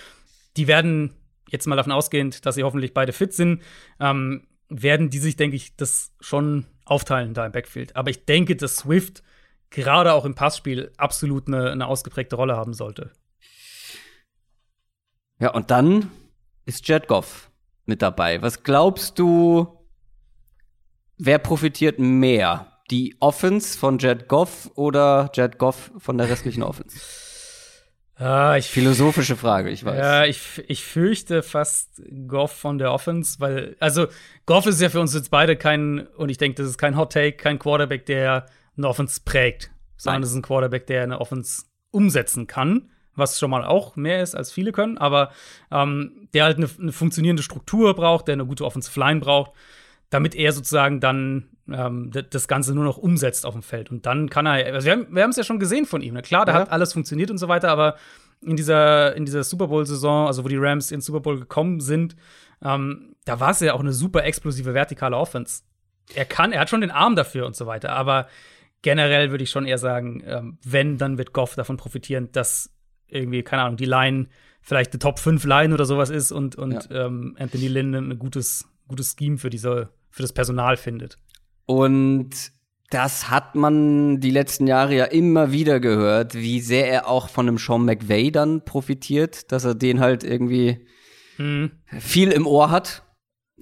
[0.57, 1.13] die werden
[1.51, 3.63] jetzt mal davon ausgehend, dass sie hoffentlich beide fit sind,
[3.99, 7.97] ähm, werden die sich, denke ich, das schon aufteilen da im Backfield.
[7.97, 9.23] Aber ich denke, dass Swift
[9.71, 13.13] gerade auch im Passspiel absolut eine, eine ausgeprägte Rolle haben sollte.
[15.39, 16.11] Ja, und dann
[16.67, 17.51] ist Jet Goff
[17.87, 18.43] mit dabei.
[18.43, 19.87] Was glaubst du,
[21.19, 22.67] wer profitiert mehr?
[22.91, 26.99] Die Offense von Jet Goff oder Jet Goff von der restlichen Offense?
[28.21, 29.99] Ah, ich Philosophische Frage, ich weiß.
[29.99, 34.09] Ja, ich, ich fürchte fast Goff von der Offense, weil, also
[34.45, 37.15] Goff ist ja für uns jetzt beide kein, und ich denke, das ist kein Hot
[37.15, 38.47] Take, kein Quarterback, der
[38.77, 41.63] eine Offense prägt, sondern es ist ein Quarterback, der eine Offense
[41.93, 45.33] umsetzen kann, was schon mal auch mehr ist, als viele können, aber
[45.71, 49.53] ähm, der halt eine, eine funktionierende Struktur braucht, der eine gute Offensive Line braucht,
[50.11, 53.91] damit er sozusagen dann ähm, das Ganze nur noch umsetzt auf dem Feld.
[53.91, 56.15] Und dann kann er, also wir haben es ja schon gesehen von ihm.
[56.15, 56.23] Ne?
[56.23, 56.59] Klar, da Ja.
[56.61, 57.97] hat alles funktioniert und so weiter, aber
[58.43, 62.17] in dieser, in dieser Super Bowl-Saison, also wo die Rams ins Super Bowl gekommen sind,
[62.63, 65.63] ähm, da war es ja auch eine super explosive vertikale Offense.
[66.15, 68.27] Er kann, er hat schon den Arm dafür und so weiter, aber
[68.83, 72.73] generell würde ich schon eher sagen, ähm, wenn, dann wird Goff davon profitieren, dass
[73.07, 74.27] irgendwie, keine Ahnung, die Line
[74.63, 78.69] vielleicht eine Top 5 Line oder sowas ist und, und ähm, Anthony Lynn ein gutes,
[78.89, 81.19] gutes Scheme für diese, für das Personal findet.
[81.67, 82.31] Und
[82.91, 87.47] das hat man die letzten Jahre ja immer wieder gehört, wie sehr er auch von
[87.47, 90.85] einem Sean McVay dann profitiert, dass er den halt irgendwie
[91.41, 91.71] Mhm.
[91.99, 93.03] viel im Ohr hat,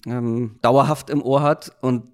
[0.04, 1.70] ähm, dauerhaft im Ohr hat.
[1.80, 2.12] Und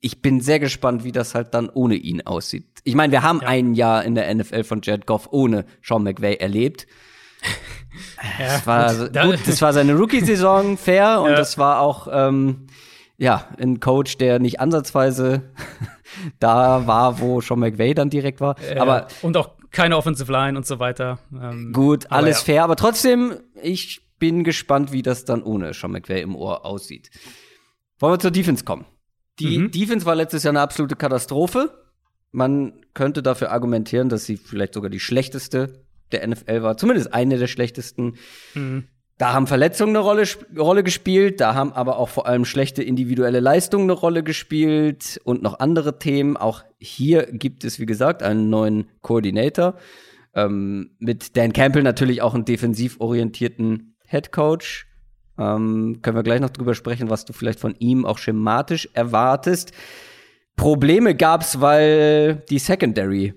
[0.00, 2.80] ich bin sehr gespannt, wie das halt dann ohne ihn aussieht.
[2.82, 3.48] Ich meine, wir haben ja.
[3.48, 6.86] ein Jahr in der NFL von Jared Goff ohne Sean McVay erlebt.
[8.38, 9.22] ja, das, war, gut.
[9.22, 11.36] gut, das war seine Rookie-Saison fair und ja.
[11.36, 12.66] das war auch ähm,
[13.18, 15.42] ja ein Coach, der nicht ansatzweise
[16.40, 18.56] da war, wo Sean McVay dann direkt war.
[18.74, 21.18] Ja, aber und auch keine Offensive Line und so weiter.
[21.32, 26.22] Ähm, gut, alles fair, aber trotzdem, ich bin gespannt, wie das dann ohne Sean McVay
[26.22, 27.10] im Ohr aussieht.
[27.98, 28.86] Wollen wir zur Defense kommen?
[29.38, 29.70] Die mhm.
[29.70, 31.70] Defense war letztes Jahr eine absolute Katastrophe.
[32.30, 37.38] Man könnte dafür argumentieren, dass sie vielleicht sogar die schlechteste der NFL war, zumindest eine
[37.38, 38.16] der schlechtesten.
[38.54, 38.88] Mhm.
[39.18, 40.24] Da haben Verletzungen eine Rolle,
[40.56, 45.42] Rolle gespielt, da haben aber auch vor allem schlechte individuelle Leistungen eine Rolle gespielt und
[45.42, 46.36] noch andere Themen.
[46.36, 49.74] Auch hier gibt es, wie gesagt, einen neuen Koordinator.
[50.34, 54.86] Ähm, mit Dan Campbell natürlich auch einen defensiv orientierten Head Coach.
[55.36, 59.72] Ähm, können wir gleich noch drüber sprechen, was du vielleicht von ihm auch schematisch erwartest.
[60.54, 63.34] Probleme gab's, weil die Secondary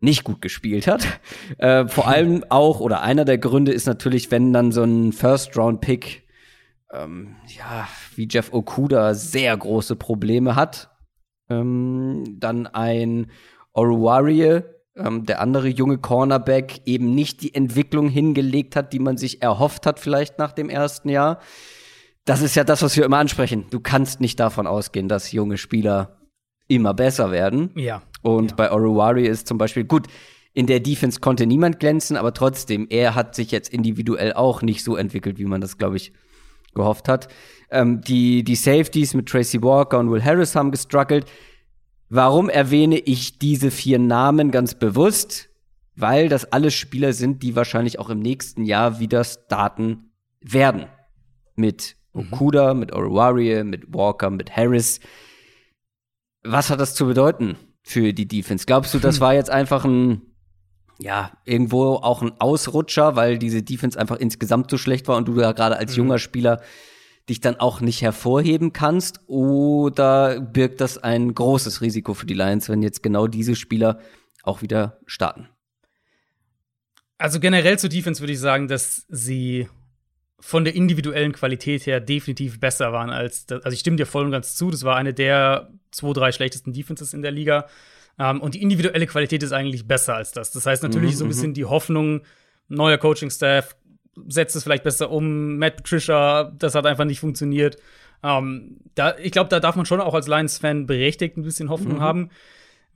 [0.00, 1.06] nicht gut gespielt hat.
[1.58, 6.28] Äh, vor allem auch, oder einer der Gründe ist natürlich, wenn dann so ein First-Round-Pick,
[6.92, 10.90] ähm, ja, wie Jeff Okuda sehr große Probleme hat.
[11.50, 13.28] Ähm, dann ein
[13.72, 14.62] Oruwarie,
[14.94, 19.86] ähm, der andere junge Cornerback, eben nicht die Entwicklung hingelegt hat, die man sich erhofft
[19.86, 21.40] hat, vielleicht nach dem ersten Jahr.
[22.24, 23.66] Das ist ja das, was wir immer ansprechen.
[23.70, 26.17] Du kannst nicht davon ausgehen, dass junge Spieler
[26.68, 27.70] immer besser werden.
[27.74, 28.02] Ja.
[28.22, 28.56] Und ja.
[28.56, 30.06] bei Oruwari ist zum Beispiel gut,
[30.54, 34.82] in der Defense konnte niemand glänzen, aber trotzdem, er hat sich jetzt individuell auch nicht
[34.82, 36.12] so entwickelt, wie man das, glaube ich,
[36.74, 37.28] gehofft hat.
[37.70, 41.26] Ähm, die, die Safeties mit Tracy Walker und Will Harris haben gestruggelt.
[42.08, 45.50] Warum erwähne ich diese vier Namen ganz bewusst?
[45.94, 50.86] Weil das alles Spieler sind, die wahrscheinlich auch im nächsten Jahr wieder starten werden.
[51.56, 52.32] Mit mhm.
[52.32, 52.80] Okuda, mhm.
[52.80, 55.00] mit Oruwari, mit Walker, mit Harris.
[56.50, 58.64] Was hat das zu bedeuten für die Defense?
[58.66, 60.22] Glaubst du, das war jetzt einfach ein,
[60.98, 65.34] ja, irgendwo auch ein Ausrutscher, weil diese Defense einfach insgesamt so schlecht war und du
[65.34, 65.98] da gerade als mhm.
[65.98, 66.62] junger Spieler
[67.28, 69.20] dich dann auch nicht hervorheben kannst?
[69.26, 74.00] Oder birgt das ein großes Risiko für die Lions, wenn jetzt genau diese Spieler
[74.42, 75.48] auch wieder starten?
[77.18, 79.68] Also generell zur Defense würde ich sagen, dass sie
[80.40, 84.24] von der individuellen Qualität her definitiv besser waren als das, also ich stimme dir voll
[84.24, 87.66] und ganz zu, das war eine der zwei, drei schlechtesten Defenses in der Liga.
[88.18, 90.50] Um, ähm, und die individuelle Qualität ist eigentlich besser als das.
[90.50, 91.54] Das heißt natürlich mhm, so ein bisschen mhm.
[91.54, 92.22] die Hoffnung,
[92.68, 93.76] neuer Coaching-Staff
[94.26, 97.76] setzt es vielleicht besser um, Matt Patricia, das hat einfach nicht funktioniert.
[98.22, 101.70] Um, ähm, da, ich glaube, da darf man schon auch als Lions-Fan berechtigt ein bisschen
[101.70, 102.00] Hoffnung mhm.
[102.00, 102.30] haben.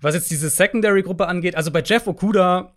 [0.01, 2.74] Was jetzt diese Secondary-Gruppe angeht, also bei Jeff Okuda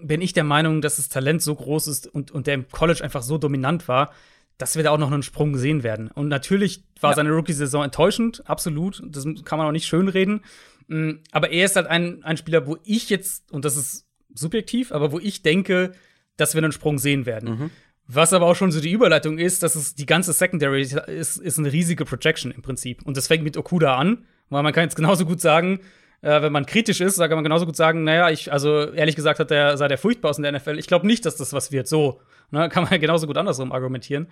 [0.00, 3.02] bin ich der Meinung, dass das Talent so groß ist und, und der im College
[3.02, 4.12] einfach so dominant war,
[4.58, 6.10] dass wir da auch noch einen Sprung sehen werden.
[6.10, 7.16] Und natürlich war ja.
[7.16, 9.02] seine Rookie-Saison enttäuschend, absolut.
[9.06, 10.42] Das kann man auch nicht schönreden.
[10.88, 14.92] Mm, aber er ist halt ein, ein Spieler, wo ich jetzt, und das ist subjektiv,
[14.92, 15.92] aber wo ich denke,
[16.36, 17.50] dass wir einen Sprung sehen werden.
[17.50, 17.70] Mhm.
[18.06, 21.58] Was aber auch schon so die Überleitung ist, dass es die ganze Secondary ist, ist
[21.58, 23.02] eine riesige Projection im Prinzip.
[23.02, 25.80] Und das fängt mit Okuda an, weil man kann jetzt genauso gut sagen,
[26.22, 29.38] äh, wenn man kritisch ist, kann man genauso gut sagen, naja, ich, also ehrlich gesagt
[29.38, 30.78] hat der, sei der furchtbar aus in der NFL.
[30.78, 31.86] Ich glaube nicht, dass das was wird.
[31.86, 34.28] So, ne, kann man ja genauso gut andersrum argumentieren.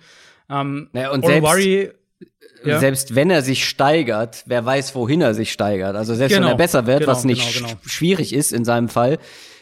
[0.49, 1.91] Ähm, naja, und selbst, Worry,
[2.63, 2.79] ja.
[2.79, 5.95] selbst wenn er sich steigert, wer weiß, wohin er sich steigert.
[5.95, 7.79] Also selbst genau, wenn er besser wird, genau, was nicht genau, genau.
[7.85, 9.17] schwierig ist in seinem Fall,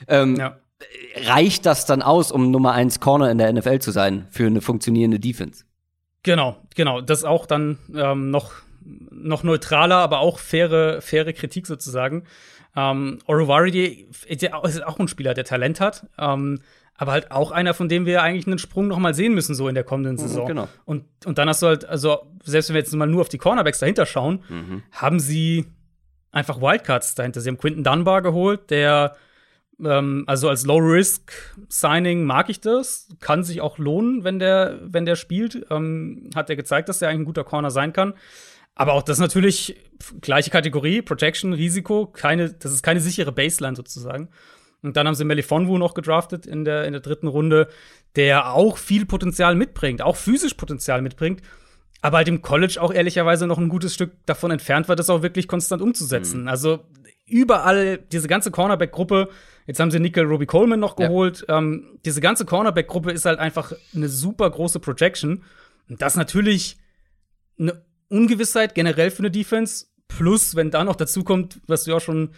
[0.07, 0.57] ähm, ja.
[1.26, 4.61] reicht das dann aus, um Nummer eins Corner in der NFL zu sein für eine
[4.61, 5.65] funktionierende Defense?
[6.23, 7.01] Genau, genau.
[7.01, 8.53] Das auch dann ähm, noch
[8.86, 12.23] noch neutraler, aber auch faire, faire Kritik sozusagen.
[12.75, 16.59] Ähm, Orovari ist auch ein Spieler, der Talent hat, ähm,
[16.97, 19.67] aber halt auch einer, von dem wir eigentlich einen Sprung noch mal sehen müssen, so
[19.67, 20.43] in der kommenden mhm, Saison.
[20.43, 20.67] Mhm, genau.
[20.86, 23.38] und, und dann hast du halt, also selbst wenn wir jetzt mal nur auf die
[23.38, 24.83] Cornerbacks dahinter schauen, mhm.
[24.91, 25.65] haben sie
[26.31, 27.41] einfach Wildcards dahinter.
[27.41, 29.15] Sie haben Quinton Dunbar geholt, der
[29.83, 33.09] ähm, also als Low-Risk-Signing mag ich das.
[33.19, 35.65] Kann sich auch lohnen, wenn der, wenn der spielt.
[35.69, 38.13] Ähm, hat er gezeigt, dass er eigentlich ein guter Corner sein kann.
[38.76, 39.78] Aber auch das natürlich
[40.21, 44.30] gleiche Kategorie, Protection, Risiko, keine, das ist keine sichere Baseline sozusagen.
[44.82, 47.69] Und dann haben sie Melifonwu noch gedraftet in der, in der dritten Runde,
[48.15, 51.41] der auch viel Potenzial mitbringt, auch physisch Potenzial mitbringt,
[52.01, 55.23] aber halt im College auch ehrlicherweise noch ein gutes Stück davon entfernt war, das auch
[55.23, 56.43] wirklich konstant umzusetzen.
[56.43, 56.47] Mhm.
[56.49, 56.86] Also
[57.26, 59.30] überall diese ganze Cornerback-Gruppe,
[59.65, 61.57] jetzt haben sie Nickel Robbie Coleman noch geholt, ja.
[61.57, 65.43] ähm, diese ganze Cornerback-Gruppe ist halt einfach eine super große Projection.
[65.89, 66.78] Und das natürlich
[67.57, 69.88] eine Ungewissheit generell für eine Defense.
[70.08, 72.32] Plus, wenn da noch dazu kommt, was du ja auch schon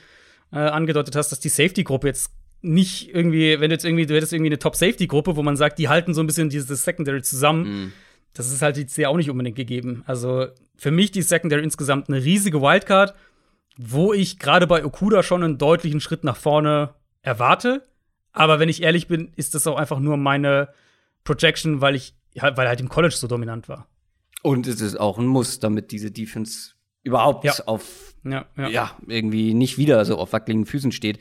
[0.51, 4.34] äh, angedeutet hast, dass die Safety-Gruppe jetzt nicht irgendwie, wenn du jetzt irgendwie, du hättest
[4.34, 7.86] irgendwie eine Top-Safety-Gruppe, wo man sagt, die halten so ein bisschen dieses Secondary zusammen.
[7.86, 7.93] Mm.
[8.34, 10.03] das ist halt jetzt ja auch nicht unbedingt gegeben.
[10.05, 13.15] Also für mich die Secondary insgesamt eine riesige Wildcard,
[13.78, 17.88] wo ich gerade bei Okuda schon einen deutlichen Schritt nach vorne erwarte.
[18.32, 20.70] Aber wenn ich ehrlich bin, ist das auch einfach nur meine
[21.24, 23.88] Projection, weil ich weil halt im College so dominant war.
[24.47, 26.71] Und es ist auch ein Muss, damit diese Defense
[27.03, 27.53] überhaupt ja.
[27.65, 28.67] auf ja, ja.
[28.69, 31.19] ja, irgendwie nicht wieder so auf wackeligen Füßen steht,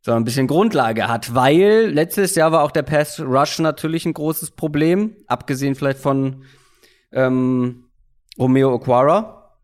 [0.00, 4.14] sondern ein bisschen Grundlage hat, weil letztes Jahr war auch der Pass Rush natürlich ein
[4.14, 6.46] großes Problem, abgesehen vielleicht von
[7.12, 7.84] ähm,
[8.38, 9.58] Romeo Aquara,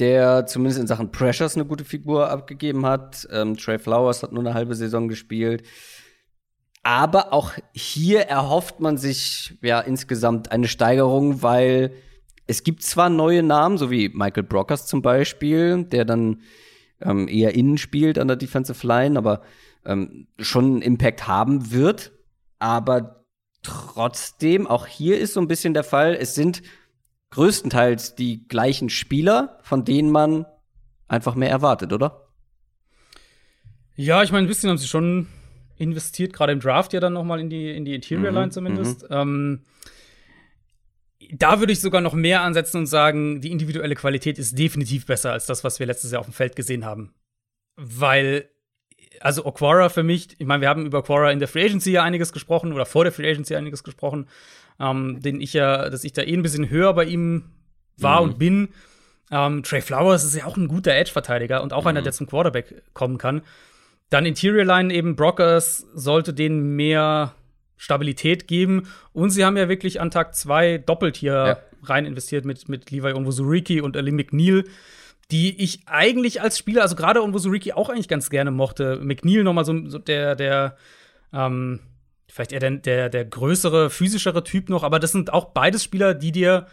[0.00, 3.28] der zumindest in Sachen Pressures eine gute Figur abgegeben hat.
[3.30, 5.62] Ähm, Trey Flowers hat nur eine halbe Saison gespielt.
[6.82, 11.92] Aber auch hier erhofft man sich ja insgesamt eine Steigerung, weil
[12.48, 16.40] es gibt zwar neue Namen, so wie Michael Brockers zum Beispiel, der dann
[17.00, 19.42] ähm, eher innen spielt an der Defensive Line, aber
[19.84, 22.12] ähm, schon einen Impact haben wird.
[22.58, 23.24] Aber
[23.62, 26.62] trotzdem, auch hier ist so ein bisschen der Fall, es sind
[27.30, 30.46] größtenteils die gleichen Spieler, von denen man
[31.06, 32.28] einfach mehr erwartet, oder?
[33.94, 35.26] Ja, ich meine, ein bisschen haben sie schon
[35.76, 38.52] investiert, gerade im Draft ja dann noch mal in die, in die Interior Line mhm,
[38.52, 39.02] zumindest.
[39.02, 39.08] Mhm.
[39.10, 39.62] Ähm,
[41.32, 45.32] da würde ich sogar noch mehr ansetzen und sagen, die individuelle Qualität ist definitiv besser
[45.32, 47.14] als das, was wir letztes Jahr auf dem Feld gesehen haben.
[47.76, 48.48] Weil,
[49.20, 52.02] also Aquara für mich, ich meine, wir haben über Aquara in der Free Agency ja
[52.02, 54.28] einiges gesprochen oder vor der Free Agency einiges gesprochen,
[54.80, 57.44] ähm, den ich ja, dass ich da eh ein bisschen höher bei ihm
[57.98, 58.28] war mhm.
[58.28, 58.68] und bin.
[59.30, 61.88] Ähm, Trey Flowers ist ja auch ein guter Edge-Verteidiger und auch mhm.
[61.88, 63.42] einer, der zum Quarterback kommen kann.
[64.10, 67.34] Dann Interior Line eben Brockers sollte denen mehr
[67.78, 68.88] Stabilität geben.
[69.12, 71.58] Und sie haben ja wirklich an Tag zwei doppelt hier ja.
[71.84, 74.64] rein investiert mit, mit Levi Onwuzuriki und Ali McNeil,
[75.30, 78.98] die ich eigentlich als Spieler, also gerade Onwuzuriki auch eigentlich ganz gerne mochte.
[79.02, 80.76] McNeil nochmal so, so der, der,
[81.32, 81.80] ähm,
[82.28, 86.14] vielleicht eher der, der, der größere, physischere Typ noch, aber das sind auch beides Spieler,
[86.14, 86.66] die dir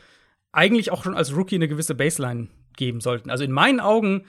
[0.51, 3.29] eigentlich auch schon als Rookie eine gewisse Baseline geben sollten.
[3.29, 4.25] Also in meinen Augen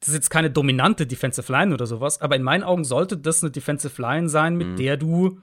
[0.00, 3.42] das ist jetzt keine dominante Defensive Line oder sowas, aber in meinen Augen sollte das
[3.42, 4.76] eine Defensive Line sein, mit mhm.
[4.76, 5.40] der du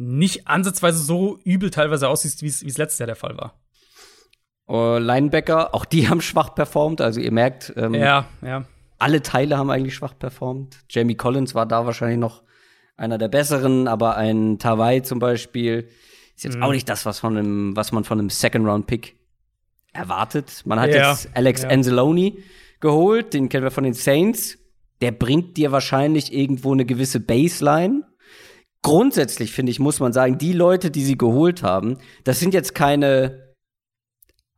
[0.00, 3.60] nicht ansatzweise so übel teilweise aussiehst, wie es letztes Jahr der Fall war.
[4.66, 7.00] Uh, Linebacker, auch die haben schwach performt.
[7.00, 8.64] Also ihr merkt, ähm, ja, ja.
[8.98, 10.78] alle Teile haben eigentlich schwach performt.
[10.88, 12.42] Jamie Collins war da wahrscheinlich noch
[12.96, 15.88] einer der besseren, aber ein Tawai zum Beispiel
[16.36, 16.62] ist jetzt mhm.
[16.62, 19.16] auch nicht das, was, von einem, was man von einem Second-Round-Pick
[19.92, 20.62] erwartet.
[20.64, 21.64] Man hat ja, jetzt Alex.
[21.64, 22.34] Anzalone
[22.80, 24.56] geholt, den kennen wir von den Saints.
[25.02, 28.04] Der bringt dir wahrscheinlich irgendwo eine gewisse Baseline.
[28.82, 32.74] Grundsätzlich finde ich, muss man sagen, die Leute, die sie geholt haben, das sind jetzt
[32.74, 33.54] keine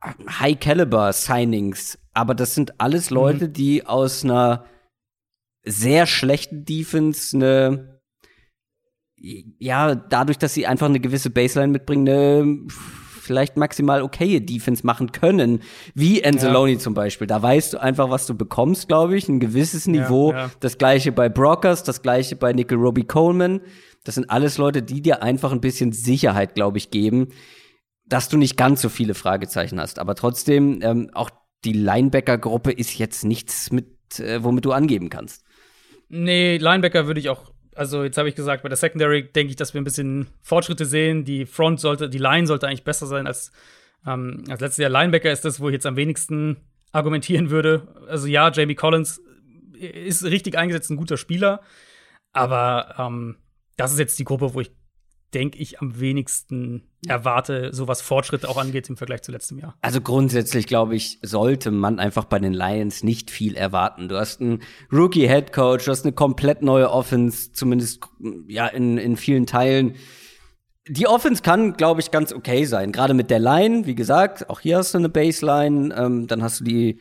[0.01, 3.15] High-Caliber-Signings, aber das sind alles mhm.
[3.15, 3.53] Leute, mhm.
[3.53, 4.65] die aus einer
[5.65, 7.93] sehr schlechten Defense eine
[9.57, 12.67] ja, dadurch, dass sie einfach eine gewisse Baseline mitbringen, eine
[13.21, 15.61] vielleicht maximal okaye Defense machen können,
[15.95, 16.79] wie Anzalone ja.
[16.79, 17.25] zum Beispiel.
[17.25, 20.33] Da weißt du einfach, was du bekommst, glaube ich, ein gewisses Niveau.
[20.33, 20.51] Ja, ja.
[20.59, 23.61] Das gleiche bei Brockers, das gleiche bei Nickel Robbie Coleman.
[24.03, 27.29] Das sind alles Leute, die dir einfach ein bisschen Sicherheit, glaube ich, geben,
[28.05, 29.99] dass du nicht ganz so viele Fragezeichen hast.
[29.99, 31.29] Aber trotzdem, ähm, auch
[31.63, 35.45] die Linebacker-Gruppe ist jetzt nichts, mit, äh, womit du angeben kannst.
[36.09, 39.55] Nee, Linebacker würde ich auch also jetzt habe ich gesagt, bei der Secondary denke ich,
[39.55, 41.25] dass wir ein bisschen Fortschritte sehen.
[41.25, 43.51] Die Front sollte, die Line sollte eigentlich besser sein als,
[44.05, 44.89] ähm, als letztes Jahr.
[44.89, 46.57] Linebacker ist das, wo ich jetzt am wenigsten
[46.91, 47.87] argumentieren würde.
[48.07, 49.21] Also ja, Jamie Collins
[49.73, 51.61] ist richtig eingesetzt, ein guter Spieler.
[52.31, 53.37] Aber ähm,
[53.75, 54.71] das ist jetzt die Gruppe, wo ich
[55.33, 59.75] denke ich, am wenigsten erwarte, so was Fortschritte auch angeht im Vergleich zu letztem Jahr.
[59.81, 64.07] Also grundsätzlich, glaube ich, sollte man einfach bei den Lions nicht viel erwarten.
[64.07, 64.61] Du hast einen
[64.91, 68.01] Rookie-Head Coach, du hast eine komplett neue Offense, zumindest
[68.47, 69.95] ja in, in vielen Teilen.
[70.87, 72.91] Die Offense kann, glaube ich, ganz okay sein.
[72.91, 76.59] Gerade mit der Line, wie gesagt, auch hier hast du eine Baseline, ähm, dann hast
[76.59, 76.99] du die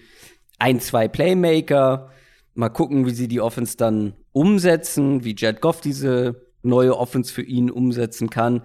[0.59, 2.11] ein, zwei Playmaker.
[2.55, 7.43] Mal gucken, wie sie die Offense dann umsetzen, wie Jed Goff diese neue Offense für
[7.43, 8.63] ihn umsetzen kann.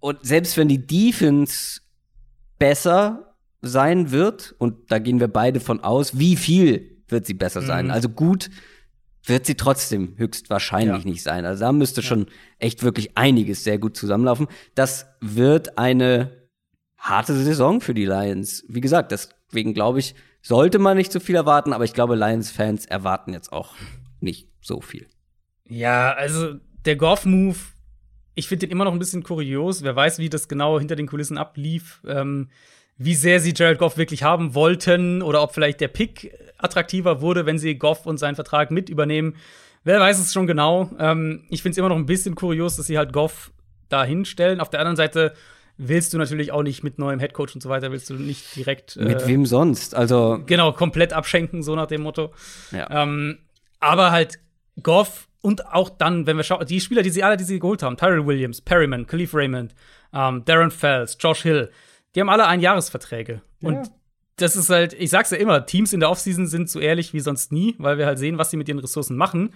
[0.00, 1.80] Und selbst wenn die Defense
[2.58, 7.62] besser sein wird, und da gehen wir beide von aus, wie viel wird sie besser
[7.62, 7.86] sein?
[7.86, 7.90] Mhm.
[7.92, 8.50] Also gut
[9.24, 11.10] wird sie trotzdem höchstwahrscheinlich ja.
[11.10, 11.44] nicht sein.
[11.44, 12.06] Also da müsste ja.
[12.06, 12.26] schon
[12.58, 14.46] echt wirklich einiges sehr gut zusammenlaufen.
[14.74, 16.48] Das wird eine
[16.96, 18.64] harte Saison für die Lions.
[18.68, 22.86] Wie gesagt, deswegen glaube ich, sollte man nicht zu viel erwarten, aber ich glaube, Lions-Fans
[22.86, 23.74] erwarten jetzt auch
[24.20, 25.08] nicht so viel.
[25.68, 26.54] Ja, also
[26.86, 27.56] der Goff-Move,
[28.34, 29.82] ich finde den immer noch ein bisschen kurios.
[29.82, 32.00] Wer weiß, wie das genau hinter den Kulissen ablief.
[32.06, 32.48] Ähm,
[32.98, 37.44] wie sehr sie Jared Goff wirklich haben wollten oder ob vielleicht der Pick attraktiver wurde,
[37.44, 39.36] wenn sie Goff und seinen Vertrag mit übernehmen.
[39.84, 40.90] Wer weiß es schon genau.
[40.98, 43.52] Ähm, ich finde es immer noch ein bisschen kurios, dass sie halt Goff
[43.88, 44.60] da hinstellen.
[44.60, 45.34] Auf der anderen Seite
[45.76, 48.96] willst du natürlich auch nicht mit neuem Headcoach und so weiter, willst du nicht direkt.
[48.96, 49.94] Äh, mit wem sonst?
[49.94, 50.40] Also.
[50.46, 52.32] Genau, komplett abschenken, so nach dem Motto.
[52.72, 53.02] Ja.
[53.02, 53.38] Ähm,
[53.78, 54.38] aber halt
[54.82, 57.80] Goff und auch dann, wenn wir schauen, die Spieler, die sie alle, die sie geholt
[57.84, 59.76] haben, Tyrell Williams, Perryman, Khalif Raymond,
[60.12, 61.70] ähm, Darren Fells, Josh Hill,
[62.16, 63.42] die haben alle Einjahresverträge.
[63.60, 63.68] Ja.
[63.68, 63.92] Und
[64.38, 67.20] das ist halt, ich sag's ja immer, Teams in der Offseason sind so ehrlich wie
[67.20, 69.54] sonst nie, weil wir halt sehen, was sie mit ihren Ressourcen machen.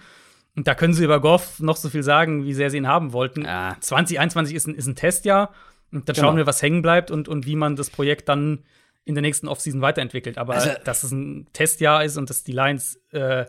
[0.55, 3.11] Und da können sie über Goff noch so viel sagen, wie sehr sie ihn haben
[3.11, 3.43] wollten.
[3.43, 3.75] Ja.
[3.81, 5.53] 2021 ist ein, ist ein Testjahr.
[5.91, 6.29] Und dann genau.
[6.29, 8.63] schauen wir, was hängen bleibt und, und wie man das Projekt dann
[9.03, 10.37] in der nächsten Offseason weiterentwickelt.
[10.37, 13.45] Aber also, dass es ein Testjahr ist und dass die Lions äh,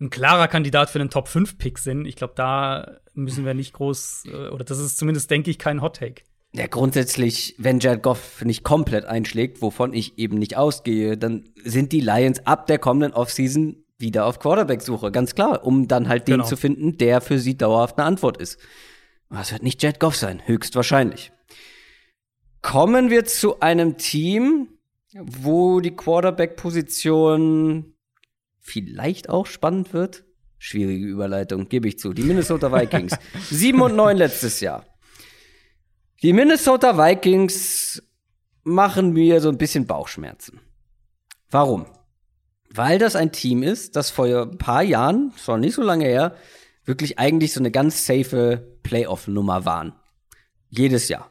[0.00, 3.72] ein klarer Kandidat für einen Top 5 Pick sind, ich glaube, da müssen wir nicht
[3.72, 6.22] groß, äh, oder das ist zumindest, denke ich, kein Hot Take.
[6.52, 11.92] Ja, grundsätzlich, wenn Jared Goff nicht komplett einschlägt, wovon ich eben nicht ausgehe, dann sind
[11.92, 16.36] die Lions ab der kommenden Offseason wieder auf Quarterback-Suche, ganz klar, um dann halt den
[16.36, 16.46] genau.
[16.46, 18.58] zu finden, der für sie dauerhaft eine Antwort ist.
[19.30, 21.32] Das wird nicht Jared Goff sein, höchstwahrscheinlich.
[22.62, 24.68] Kommen wir zu einem Team,
[25.14, 27.95] wo die Quarterback-Position
[28.66, 30.24] vielleicht auch spannend wird.
[30.58, 32.12] Schwierige Überleitung, gebe ich zu.
[32.12, 33.14] Die Minnesota Vikings.
[33.50, 34.84] 7 und 9 letztes Jahr.
[36.22, 38.02] Die Minnesota Vikings
[38.64, 40.60] machen mir so ein bisschen Bauchschmerzen.
[41.50, 41.86] Warum?
[42.70, 46.34] Weil das ein Team ist, das vor ein paar Jahren, schon nicht so lange her,
[46.84, 49.92] wirklich eigentlich so eine ganz safe Playoff-Nummer waren.
[50.68, 51.30] Jedes Jahr.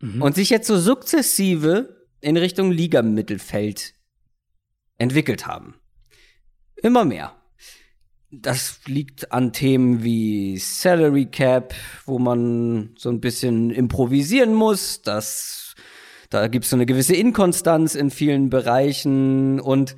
[0.00, 0.22] Mhm.
[0.22, 3.94] Und sich jetzt so sukzessive in Richtung Ligamittelfeld
[4.96, 5.74] entwickelt haben.
[6.84, 7.32] Immer mehr.
[8.30, 11.74] Das liegt an Themen wie Salary Cap,
[12.04, 15.00] wo man so ein bisschen improvisieren muss.
[15.00, 15.74] Das,
[16.28, 19.60] da gibt es so eine gewisse Inkonstanz in vielen Bereichen.
[19.60, 19.96] Und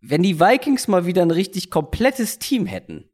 [0.00, 3.08] wenn die Vikings mal wieder ein richtig komplettes Team hätten,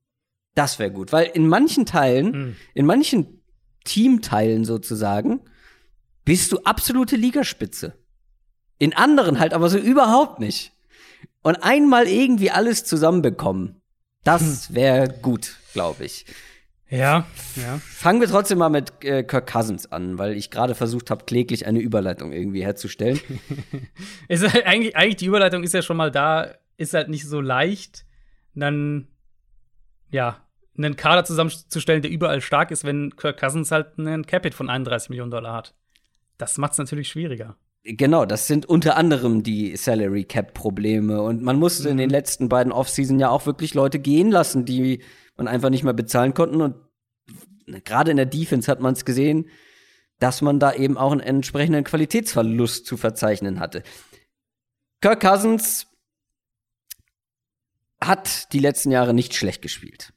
[0.54, 1.12] das wäre gut.
[1.12, 2.56] Weil in manchen Teilen, mhm.
[2.72, 3.42] in manchen
[3.84, 5.40] Teamteilen sozusagen,
[6.24, 7.92] bist du absolute Ligaspitze.
[8.78, 10.73] In anderen halt aber so überhaupt nicht.
[11.44, 13.80] Und einmal irgendwie alles zusammenbekommen.
[14.24, 14.74] Das hm.
[14.74, 16.24] wäre gut, glaube ich.
[16.88, 17.26] Ja,
[17.56, 17.78] ja.
[17.78, 21.66] Fangen wir trotzdem mal mit äh, Kirk Cousins an, weil ich gerade versucht habe, kläglich
[21.66, 23.20] eine Überleitung irgendwie herzustellen.
[24.28, 27.40] ist halt eigentlich, eigentlich die Überleitung ist ja schon mal da, ist halt nicht so
[27.40, 28.06] leicht,
[28.54, 29.08] dann
[30.10, 30.40] ja
[30.78, 35.10] einen Kader zusammenzustellen, der überall stark ist, wenn Kirk Cousins halt einen Capit von 31
[35.10, 35.74] Millionen Dollar hat.
[36.38, 37.56] Das macht es natürlich schwieriger.
[37.86, 41.90] Genau, das sind unter anderem die Salary Cap Probleme und man musste mhm.
[41.90, 42.12] in den mhm.
[42.12, 45.02] letzten beiden Offseason ja auch wirklich Leute gehen lassen, die
[45.36, 46.76] man einfach nicht mehr bezahlen konnten und
[47.84, 49.50] gerade in der Defense hat man es gesehen,
[50.18, 53.82] dass man da eben auch einen entsprechenden Qualitätsverlust zu verzeichnen hatte.
[55.02, 55.86] Kirk Cousins
[58.00, 60.14] hat die letzten Jahre nicht schlecht gespielt.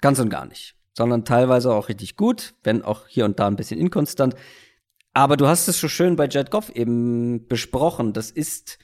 [0.00, 0.76] Ganz und gar nicht.
[0.94, 4.34] Sondern teilweise auch richtig gut, wenn auch hier und da ein bisschen inkonstant.
[5.14, 8.12] Aber du hast es so schön bei Jared Goff eben besprochen.
[8.12, 8.78] Das ist,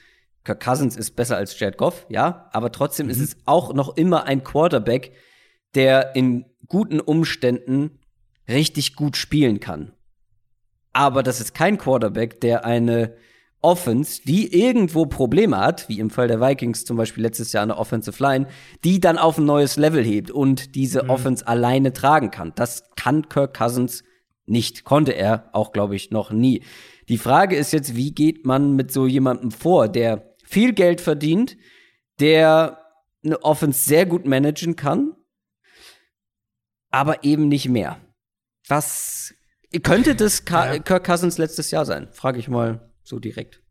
[0.45, 3.13] Kirk Cousins ist besser als Jared Goff, ja, aber trotzdem mhm.
[3.13, 5.13] ist es auch noch immer ein Quarterback,
[5.75, 7.99] der in guten Umständen
[8.49, 9.93] richtig gut spielen kann.
[10.93, 13.15] Aber das ist kein Quarterback, der eine
[13.61, 17.77] Offense, die irgendwo Probleme hat, wie im Fall der Vikings zum Beispiel letztes Jahr eine
[17.77, 18.47] Offensive Line,
[18.85, 21.11] die dann auf ein neues Level hebt und diese mhm.
[21.11, 22.53] Offense alleine tragen kann.
[22.55, 24.05] Das kann Kirk Cousins
[24.49, 24.85] nicht.
[24.85, 26.63] Konnte er auch, glaube ich, noch nie.
[27.09, 31.57] Die Frage ist jetzt, wie geht man mit so jemandem vor, der viel Geld verdient,
[32.21, 32.79] der
[33.25, 35.15] eine Offense sehr gut managen kann,
[36.91, 37.99] aber eben nicht mehr.
[38.67, 39.35] Was
[39.83, 40.79] könnte das Ka ja.
[40.81, 42.09] Kirk Cousins letztes Jahr sein?
[42.13, 43.63] Frage ich mal so direkt.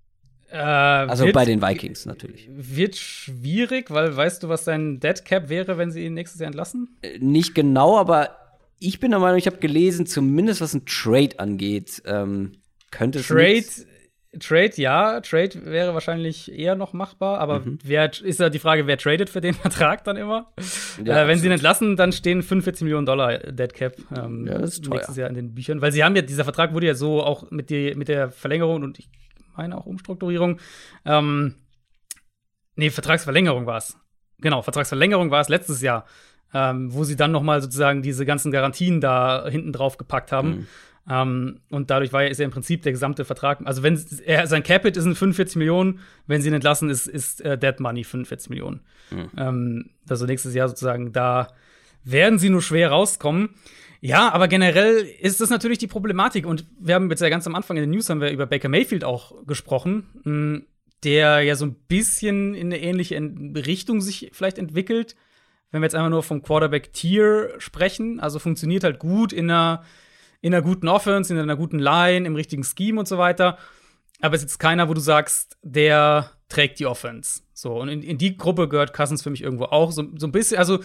[0.49, 2.49] Äh, also wird, bei den Vikings natürlich.
[2.51, 6.47] Wird schwierig, weil weißt du, was sein Dead Cap wäre, wenn sie ihn nächstes Jahr
[6.47, 6.97] entlassen?
[7.01, 8.47] Äh, nicht genau, aber
[8.80, 12.53] ich bin der Meinung, ich habe gelesen, zumindest was ein Trade angeht, ähm,
[12.91, 13.65] könnte es Trade,
[14.39, 17.80] Trade, ja, Trade wäre wahrscheinlich eher noch machbar, aber mhm.
[17.84, 20.51] wer ist ja die Frage, wer tradet für den Vertrag dann immer?
[21.03, 24.57] Ja, äh, wenn sie ihn entlassen, dann stehen 45 Millionen Dollar Dead Cap ähm, ja,
[24.57, 26.93] das ist nächstes Jahr in den Büchern, weil sie haben ja dieser Vertrag wurde ja
[26.93, 29.09] so auch mit die, mit der Verlängerung und ich
[29.55, 30.59] meine auch Umstrukturierung.
[31.05, 31.55] Ähm,
[32.75, 33.97] nee, Vertragsverlängerung war es.
[34.39, 36.05] Genau, Vertragsverlängerung war es letztes Jahr
[36.54, 40.50] ähm, wo sie dann noch mal sozusagen diese ganzen Garantien da hinten drauf gepackt haben.
[40.50, 40.68] Mhm.
[41.10, 44.45] Ähm, und dadurch war ja, ist ja im Prinzip der gesamte Vertrag, also wenn er,
[44.48, 48.50] sein Capit ist 45 Millionen, wenn sie ihn entlassen, ist, ist äh, Dead Money 45
[48.50, 48.82] Millionen.
[49.12, 49.30] Mhm.
[49.38, 51.48] Ähm, also nächstes Jahr sozusagen, da
[52.04, 53.50] werden sie nur schwer rauskommen.
[54.00, 56.45] Ja, aber generell ist das natürlich die Problematik.
[56.45, 58.70] Und wir haben jetzt ja ganz am Anfang in den News haben wir über Baker
[58.70, 60.62] Mayfield auch gesprochen, mh,
[61.04, 63.18] der ja so ein bisschen in eine ähnliche
[63.56, 65.16] Richtung sich vielleicht entwickelt
[65.78, 69.84] wenn wir jetzt einfach nur vom Quarterback-Tier sprechen, also funktioniert halt gut in einer,
[70.41, 73.59] in einer guten Offense, in einer guten Line, im richtigen Scheme und so weiter.
[74.19, 77.43] Aber es ist jetzt keiner, wo du sagst, der trägt die Offense.
[77.53, 79.91] So, und in, in die Gruppe gehört Cousins für mich irgendwo auch.
[79.91, 80.80] So, so ein bisschen, also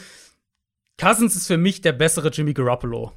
[1.01, 3.13] Cousins ist für mich der bessere Jimmy Garoppolo.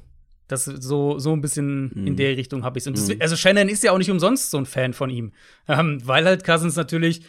[0.48, 2.06] Das so, so ein bisschen mhm.
[2.06, 3.08] in der Richtung habe ich es.
[3.08, 3.16] Mhm.
[3.20, 5.32] Also Shannon ist ja auch nicht umsonst so ein Fan von ihm.
[5.68, 7.20] Ähm, weil halt Cousins natürlich,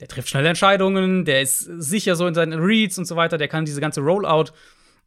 [0.00, 3.48] der trifft schnelle Entscheidungen, der ist sicher so in seinen Reads und so weiter, der
[3.48, 4.52] kann diese ganze Rollout,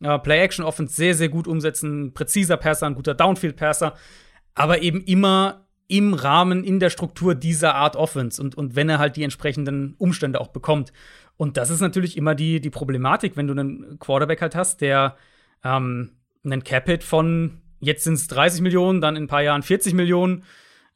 [0.02, 2.14] äh, Play-Action-Offense sehr, sehr gut umsetzen.
[2.14, 3.96] Präziser Passer, ein guter Downfield-Passer.
[4.54, 9.00] Aber eben immer im Rahmen, in der Struktur dieser Art Offense und, und wenn er
[9.00, 10.92] halt die entsprechenden Umstände auch bekommt.
[11.38, 15.16] Und das ist natürlich immer die, die Problematik, wenn du einen Quarterback halt hast, der
[15.64, 16.12] ähm,
[16.44, 20.44] einen Cap-Hit von jetzt sind es 30 Millionen, dann in ein paar Jahren 40 Millionen,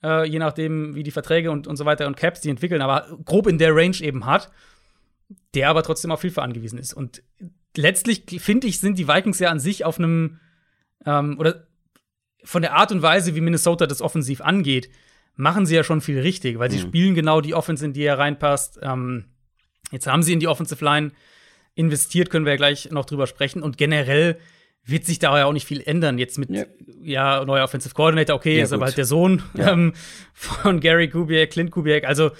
[0.04, 3.18] äh, je nachdem, wie die Verträge und, und so weiter und Caps die entwickeln, aber
[3.26, 4.52] grob in der Range eben hat,
[5.54, 6.94] der aber trotzdem auf Hilfe angewiesen ist.
[6.94, 7.24] Und
[7.76, 10.40] letztlich, finde ich, sind die Vikings ja an sich auf einem,
[11.06, 11.68] ähm, oder
[12.44, 14.90] von der Art und Weise, wie Minnesota das offensiv angeht,
[15.36, 16.88] machen sie ja schon viel richtig, weil sie mhm.
[16.88, 18.80] spielen genau die Offense, in die er reinpasst.
[18.82, 19.26] Ähm,
[19.92, 21.12] jetzt haben sie in die Offensive Line
[21.76, 23.64] investiert, können wir ja gleich noch drüber sprechen.
[23.64, 24.38] Und generell
[24.84, 26.18] wird sich da ja auch nicht viel ändern.
[26.18, 26.66] Jetzt mit, ja,
[27.04, 28.78] ja neuer Offensive Coordinator, okay, ja, ist gut.
[28.78, 29.72] aber halt der Sohn ja.
[29.72, 29.94] ähm,
[30.34, 32.06] von Gary Kubiak, Clint Kubiak.
[32.06, 32.32] Also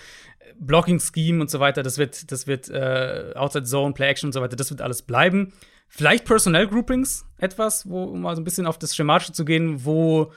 [0.60, 4.34] Blocking Scheme und so weiter, das wird, das wird äh, Outside Zone, Play Action und
[4.34, 5.54] so weiter, das wird alles bleiben.
[5.88, 9.84] Vielleicht Personnel Groupings etwas, wo, um mal so ein bisschen auf das Schematische zu gehen,
[9.84, 10.32] wo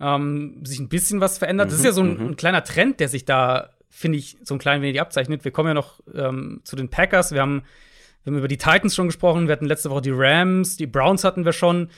[0.00, 1.66] ähm, sich ein bisschen was verändert.
[1.66, 2.26] Mhm, das ist ja so ein, mhm.
[2.28, 5.44] ein, kleiner Trend, der sich da, finde ich, so ein klein wenig abzeichnet.
[5.44, 7.32] Wir kommen ja noch ähm, zu den Packers.
[7.32, 7.64] Wir haben,
[8.24, 9.46] wir haben über die Titans schon gesprochen.
[9.46, 11.90] Wir hatten letzte Woche die Rams, die Browns hatten wir schon.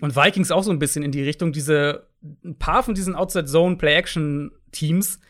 [0.00, 2.08] Und Vikings auch so ein bisschen in die Richtung, diese,
[2.44, 5.20] ein paar von diesen Outside Zone Play-Action-Teams,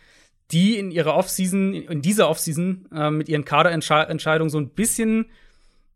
[0.51, 5.26] die in ihrer Offseason, in dieser Offseason äh, mit ihren Kaderentscheidungen so ein bisschen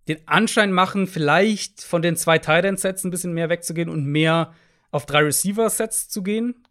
[0.09, 4.53] den Anschein machen, vielleicht von den zwei Tight-End-Sets ein bisschen mehr wegzugehen und mehr
[4.91, 6.67] auf drei Receiver-Sets zu gehen.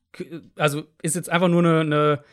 [0.55, 2.23] Also ist jetzt einfach nur eine, eine,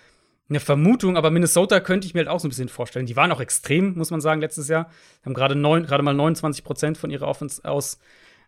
[0.49, 3.07] eine, Vermutung, aber Minnesota könnte ich mir halt auch so ein bisschen vorstellen.
[3.07, 4.91] Die waren auch extrem, muss man sagen, letztes Jahr.
[5.25, 7.99] Haben gerade mal 29 Prozent von ihrer Offense aus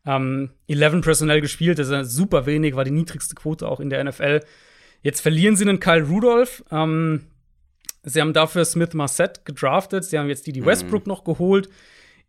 [0.07, 1.79] ähm, 11 personell gespielt.
[1.79, 4.41] Das ist super wenig, war die niedrigste Quote auch in der NFL.
[5.03, 6.65] Jetzt verlieren sie einen Kyle Rudolph.
[6.71, 7.27] Ähm,
[8.03, 10.05] sie haben dafür Smith Marset gedraftet.
[10.05, 10.67] Sie haben jetzt die, die mhm.
[10.67, 11.11] Westbrook mhm.
[11.11, 11.69] noch geholt.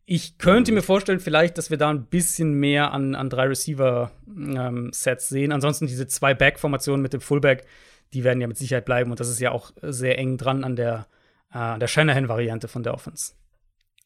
[0.05, 5.31] Ich könnte mir vorstellen, vielleicht, dass wir da ein bisschen mehr an, an drei Receiver-Sets
[5.31, 5.51] ähm, sehen.
[5.51, 7.65] Ansonsten diese zwei Back-Formationen mit dem Fullback,
[8.13, 9.11] die werden ja mit Sicherheit bleiben.
[9.11, 11.07] Und das ist ja auch sehr eng dran an der,
[11.53, 13.33] äh, der Shanahan-Variante von der Offense.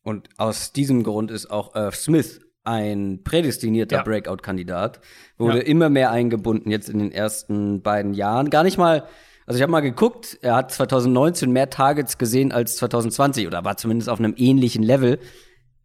[0.03, 4.03] Und aus diesem Grund ist auch Irv Smith ein prädestinierter ja.
[4.03, 4.99] Breakout-Kandidat.
[5.38, 5.64] Wurde ja.
[5.64, 8.49] immer mehr eingebunden jetzt in den ersten beiden Jahren.
[8.49, 9.08] Gar nicht mal
[9.45, 13.78] also ich habe mal geguckt, er hat 2019 mehr Targets gesehen als 2020 oder war
[13.78, 15.20] zumindest auf einem ähnlichen Level.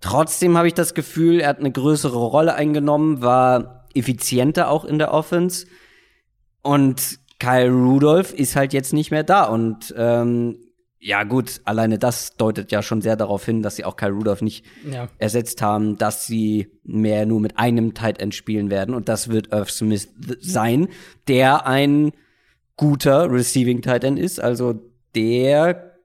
[0.01, 4.99] Trotzdem habe ich das Gefühl, er hat eine größere Rolle eingenommen, war effizienter auch in
[4.99, 5.67] der Offense.
[6.63, 9.45] Und Kyle Rudolph ist halt jetzt nicht mehr da.
[9.45, 10.59] Und ähm,
[11.01, 14.43] ja, gut, alleine das deutet ja schon sehr darauf hin, dass sie auch Kyle Rudolph
[14.43, 15.09] nicht ja.
[15.19, 18.95] ersetzt haben, dass sie mehr nur mit einem Tight End spielen werden.
[18.95, 20.09] Und das wird Irv Smith
[20.41, 20.89] sein,
[21.27, 22.13] der ein
[22.77, 24.41] guter Receiving Tight End ist.
[24.41, 24.81] Also
[25.15, 25.97] der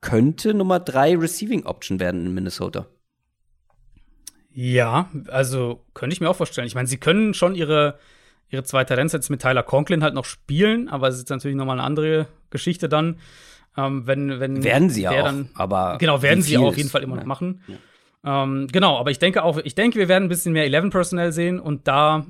[0.00, 2.86] könnte Nummer drei Receiving Option werden in Minnesota.
[4.54, 6.66] Ja, also könnte ich mir auch vorstellen.
[6.66, 7.98] Ich meine, sie können schon ihre,
[8.52, 11.86] ihre zwei Talentsets mit Tyler Conklin halt noch spielen, aber es ist natürlich nochmal eine
[11.86, 13.18] andere Geschichte dann.
[13.76, 17.02] Ähm, wenn, wenn werden sie auch, dann, aber genau werden sie auch auf jeden Fall
[17.02, 17.62] immer noch machen.
[17.66, 18.44] Ja.
[18.44, 21.32] Ähm, genau, aber ich denke auch, ich denke, wir werden ein bisschen mehr 11 Personnel
[21.32, 22.26] sehen und da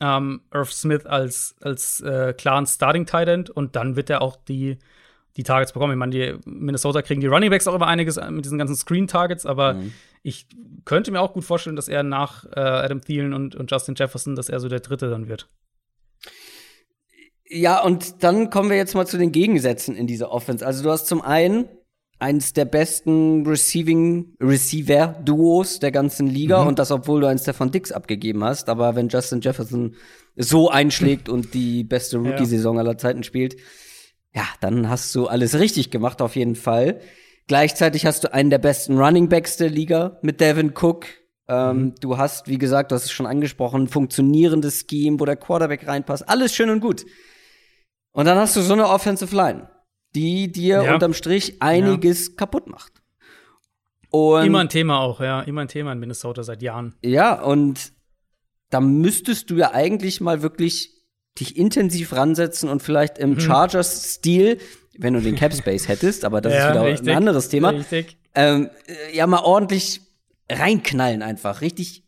[0.00, 4.36] ähm, Irv Smith als als äh, klaren Starting Tight End und dann wird er auch
[4.36, 4.78] die
[5.36, 5.92] die Targets bekommen.
[5.92, 9.08] Ich meine, die Minnesota kriegen die Running Backs auch immer einiges mit diesen ganzen Screen
[9.08, 9.92] Targets, aber mhm
[10.26, 10.48] ich
[10.84, 14.34] könnte mir auch gut vorstellen, dass er nach äh, Adam Thielen und, und Justin Jefferson,
[14.34, 15.48] dass er so der Dritte dann wird.
[17.48, 20.66] Ja, und dann kommen wir jetzt mal zu den Gegensätzen in dieser Offense.
[20.66, 21.68] Also du hast zum einen
[22.18, 26.68] eins der besten Receiving Receiver Duos der ganzen Liga mhm.
[26.68, 29.94] und das obwohl du eins Stefan Dix abgegeben hast, aber wenn Justin Jefferson
[30.34, 33.56] so einschlägt und die beste Rookie Saison aller Zeiten spielt,
[34.34, 37.00] ja, dann hast du alles richtig gemacht auf jeden Fall.
[37.46, 41.06] Gleichzeitig hast du einen der besten Running Backs der Liga mit Devin Cook.
[41.48, 41.94] Ähm, mhm.
[42.00, 45.86] Du hast, wie gesagt, du hast es schon angesprochen, ein funktionierendes Scheme, wo der Quarterback
[45.86, 46.28] reinpasst.
[46.28, 47.06] Alles schön und gut.
[48.12, 49.68] Und dann hast du so eine Offensive Line,
[50.14, 50.94] die dir ja.
[50.94, 52.34] unterm Strich einiges ja.
[52.36, 52.92] kaputt macht.
[54.10, 55.42] Und immer ein Thema auch, ja.
[55.42, 56.94] Immer ein Thema in Minnesota seit Jahren.
[57.02, 57.92] Ja, und
[58.70, 60.96] da müsstest du ja eigentlich mal wirklich
[61.38, 63.40] dich intensiv ransetzen und vielleicht im mhm.
[63.40, 64.58] Chargers-Stil
[64.98, 67.70] wenn du den Cap Space hättest, aber das ja, ist wieder richtig, ein anderes Thema.
[67.70, 68.18] Richtig.
[68.34, 68.70] Ähm,
[69.12, 70.00] ja, mal ordentlich
[70.50, 72.04] reinknallen einfach, richtig,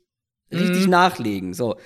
[0.53, 0.91] richtig mhm.
[0.91, 1.55] nachlegen.
[1.55, 1.77] So.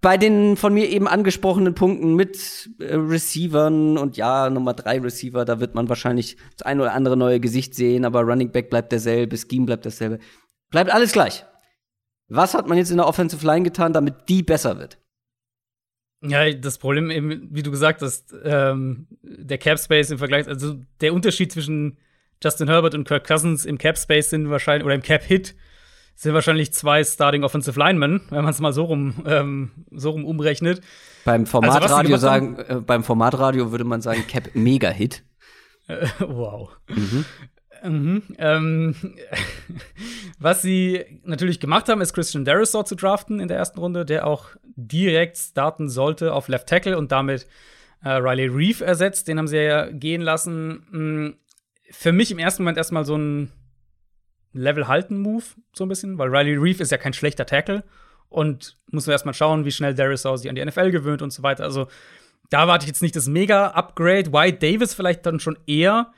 [0.00, 5.44] bei den von mir eben angesprochenen Punkten mit äh, Receivern und ja, Nummer drei Receiver,
[5.44, 8.92] da wird man wahrscheinlich das ein oder andere neue Gesicht sehen, aber Running Back bleibt
[8.92, 10.18] derselbe, Scheme bleibt dasselbe.
[10.70, 11.44] Bleibt alles gleich.
[12.28, 14.98] Was hat man jetzt in der Offensive Line getan, damit die besser wird?
[16.22, 20.76] Ja, das Problem eben, wie du gesagt hast, ähm, der Cap Space im Vergleich, also
[21.00, 21.98] der Unterschied zwischen
[22.42, 25.54] Justin Herbert und Kirk Cousins im Cap Space sind wahrscheinlich, oder im Cap Hit,
[26.14, 30.24] sind wahrscheinlich zwei Starting Offensive Linemen, wenn man es mal so rum, ähm, so rum
[30.24, 30.80] umrechnet.
[31.24, 35.22] Beim also, Formatradio also, sagen, äh, beim Formatradio würde man sagen Cap Mega Hit.
[36.18, 36.70] wow.
[36.88, 37.24] Mhm.
[37.88, 38.22] Mhm.
[38.38, 38.94] Ähm,
[40.38, 44.26] was sie natürlich gemacht haben, ist Christian Derisaw zu draften in der ersten Runde, der
[44.26, 47.46] auch direkt starten sollte auf Left Tackle und damit
[48.02, 49.28] äh, Riley Reeve ersetzt.
[49.28, 50.86] Den haben sie ja gehen lassen.
[50.90, 51.36] Mhm.
[51.90, 53.52] Für mich im ersten Moment erstmal so ein
[54.52, 57.84] Level-Halten-Move, so ein bisschen, weil Riley Reeve ist ja kein schlechter Tackle
[58.28, 61.64] und muss erstmal schauen, wie schnell Derisaw sich an die NFL gewöhnt und so weiter.
[61.64, 61.86] Also
[62.50, 64.32] da warte ich jetzt nicht das Mega-Upgrade.
[64.32, 66.12] White Davis vielleicht dann schon eher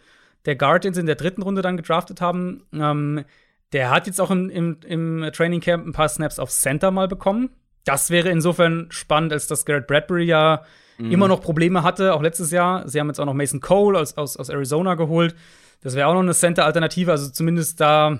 [0.44, 3.24] der Guard, den sie in der dritten Runde dann gedraftet haben, ähm,
[3.72, 7.08] der hat jetzt auch im, im, im Training Camp ein paar Snaps auf Center mal
[7.08, 7.50] bekommen.
[7.84, 10.62] Das wäre insofern spannend, als dass Garrett Bradbury ja
[10.98, 11.10] mhm.
[11.10, 12.88] immer noch Probleme hatte, auch letztes Jahr.
[12.88, 15.34] Sie haben jetzt auch noch Mason Cole aus, aus, aus Arizona geholt.
[15.80, 18.18] Das wäre auch noch eine Center-Alternative, also zumindest da,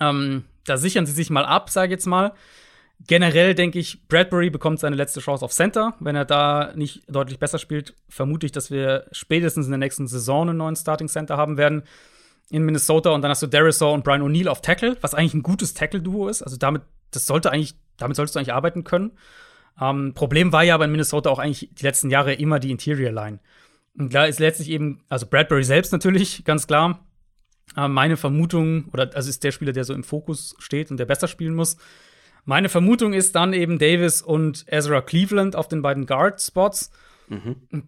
[0.00, 2.32] ähm, da sichern sie sich mal ab, sage ich jetzt mal.
[3.06, 5.94] Generell denke ich, Bradbury bekommt seine letzte Chance auf Center.
[6.00, 10.06] Wenn er da nicht deutlich besser spielt, vermute ich, dass wir spätestens in der nächsten
[10.06, 11.82] Saison einen neuen Starting Center haben werden
[12.50, 13.10] in Minnesota.
[13.10, 16.28] Und dann hast du Darisaw und Brian O'Neill auf Tackle, was eigentlich ein gutes Tackle-Duo
[16.28, 16.42] ist.
[16.42, 19.12] Also damit, das sollte eigentlich, damit solltest du eigentlich arbeiten können.
[19.80, 23.10] Ähm, Problem war ja aber in Minnesota auch eigentlich die letzten Jahre immer die Interior
[23.10, 23.40] Line.
[23.98, 27.04] Und da ist letztlich eben, also Bradbury selbst natürlich, ganz klar.
[27.76, 31.06] Äh, meine Vermutung, oder also ist der Spieler, der so im Fokus steht und der
[31.06, 31.76] besser spielen muss.
[32.44, 36.90] Meine Vermutung ist dann eben Davis und Ezra Cleveland auf den beiden Guard-Spots.
[37.28, 37.56] Mhm.
[37.70, 37.84] Und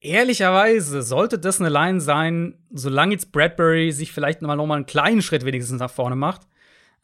[0.00, 4.86] ehrlicherweise sollte das eine Line sein, solange jetzt Bradbury sich vielleicht mal noch mal einen
[4.86, 6.42] kleinen Schritt wenigstens nach vorne macht.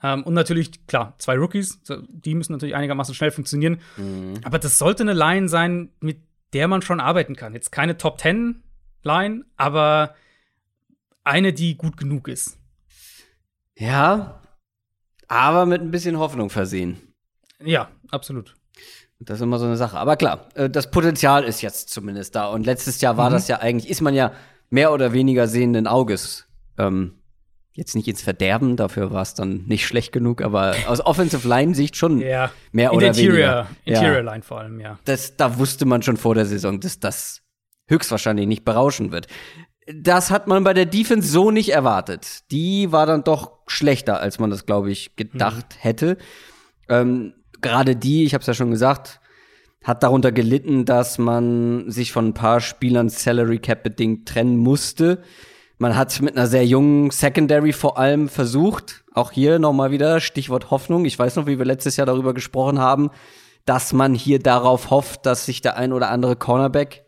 [0.03, 3.81] Ähm, und natürlich, klar, zwei Rookies, die müssen natürlich einigermaßen schnell funktionieren.
[3.97, 4.35] Mhm.
[4.45, 6.19] Aber das sollte eine Line sein, mit
[6.53, 7.53] der man schon arbeiten kann.
[7.53, 8.63] Jetzt keine Top Ten
[9.03, 10.15] Line, aber
[11.25, 12.59] eine, die gut genug ist.
[13.77, 14.41] Ja,
[15.29, 17.01] aber mit ein bisschen Hoffnung versehen.
[17.63, 18.55] Ja, absolut.
[19.21, 19.99] Das ist immer so eine Sache.
[19.99, 22.49] Aber klar, äh, das Potenzial ist jetzt zumindest da.
[22.49, 23.35] Und letztes Jahr war mhm.
[23.35, 24.33] das ja eigentlich, ist man ja
[24.71, 26.47] mehr oder weniger sehenden Auges.
[26.79, 27.15] Ähm,
[27.73, 31.77] jetzt nicht ins Verderben, dafür war es dann nicht schlecht genug, aber aus Offensive Line
[31.77, 32.51] Sicht schon ja.
[32.73, 33.67] mehr In oder Interior, weniger.
[33.85, 34.33] Interior ja.
[34.33, 34.99] Line vor allem, ja.
[35.05, 37.43] Das, da wusste man schon vor der Saison, dass das
[37.87, 39.29] höchstwahrscheinlich nicht berauschen wird.
[39.95, 42.51] Das hat man bei der Defense so nicht erwartet.
[42.51, 45.81] Die war dann doch schlechter, als man das, glaube ich, gedacht mhm.
[45.81, 46.19] hätte.
[46.89, 49.21] Ähm, Gerade die, ich habe es ja schon gesagt,
[49.83, 55.23] hat darunter gelitten, dass man sich von ein paar Spielern Salary Cap bedingt trennen musste.
[55.79, 60.71] Man hat mit einer sehr jungen Secondary vor allem versucht, auch hier nochmal wieder Stichwort
[60.71, 61.05] Hoffnung.
[61.05, 63.11] Ich weiß noch, wie wir letztes Jahr darüber gesprochen haben,
[63.65, 67.05] dass man hier darauf hofft, dass sich der ein oder andere Cornerback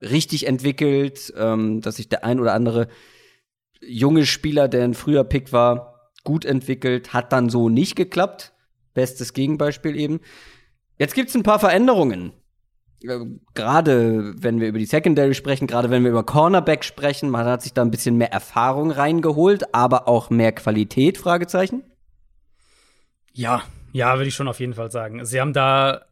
[0.00, 2.88] richtig entwickelt, ähm, dass sich der ein oder andere
[3.80, 8.52] junge Spieler, der ein früher Pick war, gut entwickelt, hat dann so nicht geklappt.
[8.94, 10.20] Bestes Gegenbeispiel eben.
[10.98, 12.32] Jetzt gibt's ein paar Veränderungen.
[13.02, 13.20] Äh,
[13.54, 17.62] gerade wenn wir über die Secondary sprechen, gerade wenn wir über Cornerback sprechen, man hat
[17.62, 21.84] sich da ein bisschen mehr Erfahrung reingeholt, aber auch mehr Qualität, Fragezeichen?
[23.32, 25.24] Ja, ja, würde ich schon auf jeden Fall sagen.
[25.24, 26.02] Sie haben da,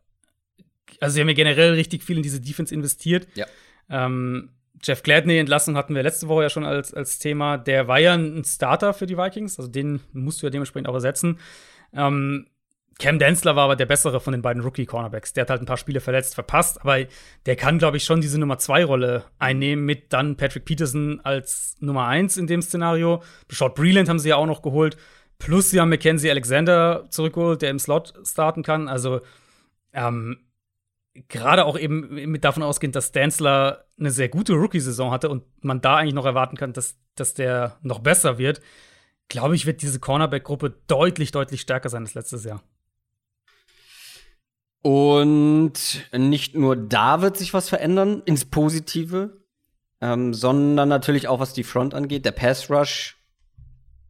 [1.01, 3.26] also sie haben ja generell richtig viel in diese Defense investiert.
[3.34, 3.47] Ja.
[3.89, 4.51] Ähm,
[4.82, 7.57] Jeff Gladney Entlassung hatten wir letzte Woche ja schon als, als Thema.
[7.59, 10.95] Der war ja ein Starter für die Vikings, also den musst du ja dementsprechend auch
[10.95, 11.39] ersetzen.
[11.93, 12.47] Ähm,
[12.99, 15.34] Cam Densler war aber der bessere von den beiden Rookie-Cornerbacks.
[15.34, 17.04] Der hat halt ein paar Spiele verletzt, verpasst, aber
[17.45, 21.76] der kann, glaube ich, schon diese Nummer zwei Rolle einnehmen, mit dann Patrick Peterson als
[21.80, 23.22] Nummer eins in dem Szenario.
[23.50, 24.96] Short Breland haben sie ja auch noch geholt.
[25.38, 28.88] Plus sie haben Mackenzie Alexander zurückgeholt, der im Slot starten kann.
[28.88, 29.21] Also,
[29.92, 30.38] ähm,
[31.29, 35.80] gerade auch eben mit davon ausgehend, dass Danzler eine sehr gute Rookie-Saison hatte und man
[35.80, 38.61] da eigentlich noch erwarten kann, dass, dass der noch besser wird,
[39.29, 42.63] glaube ich, wird diese Cornerback-Gruppe deutlich, deutlich stärker sein als letztes Jahr.
[44.83, 45.72] Und
[46.13, 49.43] nicht nur da wird sich was verändern ins Positive,
[50.01, 53.17] ähm, sondern natürlich auch was die Front angeht, der Pass Rush,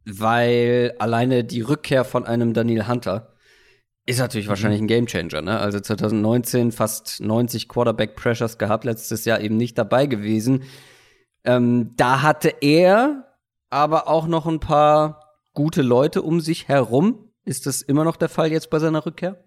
[0.05, 3.33] weil alleine die Rückkehr von einem Daniel Hunter
[4.07, 4.49] ist natürlich mhm.
[4.51, 5.59] wahrscheinlich ein Gamechanger, ne?
[5.59, 10.63] Also 2019 fast 90 Quarterback Pressures gehabt, letztes Jahr eben nicht dabei gewesen.
[11.43, 13.27] Ähm, da hatte er
[13.69, 17.31] aber auch noch ein paar gute Leute um sich herum.
[17.43, 19.43] Ist das immer noch der Fall jetzt bei seiner Rückkehr?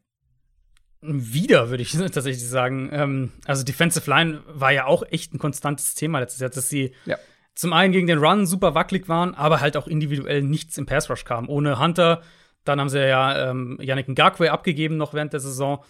[1.01, 2.91] Wieder, würde ich tatsächlich sagen.
[2.93, 6.93] Ähm, also Defensive Line war ja auch echt ein konstantes Thema letztes Jahr, dass sie
[7.07, 7.17] ja.
[7.55, 11.09] zum einen gegen den Run super wackelig waren, aber halt auch individuell nichts im Pass
[11.09, 11.49] Rush kam.
[11.49, 12.21] Ohne Hunter,
[12.65, 15.83] dann haben sie ja ähm, Yannick Ngakwe abgegeben noch während der Saison.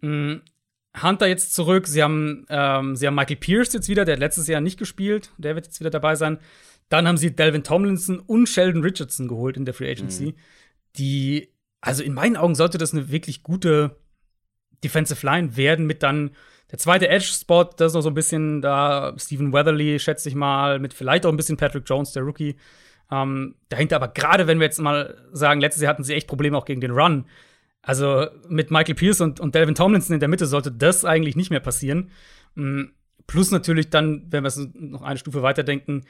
[0.00, 0.42] Mhm.
[1.00, 1.86] Hunter jetzt zurück.
[1.86, 5.30] Sie haben, ähm, sie haben Michael Pierce jetzt wieder, der hat letztes Jahr nicht gespielt.
[5.38, 6.38] Der wird jetzt wieder dabei sein.
[6.88, 10.26] Dann haben sie Delvin Tomlinson und Sheldon Richardson geholt in der Free Agency.
[10.26, 10.34] Mhm.
[10.96, 11.48] Die,
[11.80, 13.96] also in meinen Augen sollte das eine wirklich gute
[14.84, 16.32] Defensive Line werden mit dann
[16.70, 20.78] der zweite Edge-Spot, das ist noch so ein bisschen da, Stephen Weatherly, schätze ich mal,
[20.78, 22.56] mit vielleicht auch ein bisschen Patrick Jones, der Rookie.
[23.12, 26.56] Ähm, dahinter aber gerade, wenn wir jetzt mal sagen, letztes Jahr hatten sie echt Probleme
[26.56, 27.26] auch gegen den Run.
[27.82, 31.50] Also mit Michael Pierce und, und Delvin Tomlinson in der Mitte sollte das eigentlich nicht
[31.50, 32.10] mehr passieren.
[32.54, 32.92] Mhm.
[33.26, 36.04] Plus natürlich dann, wenn wir es noch eine Stufe weiterdenken,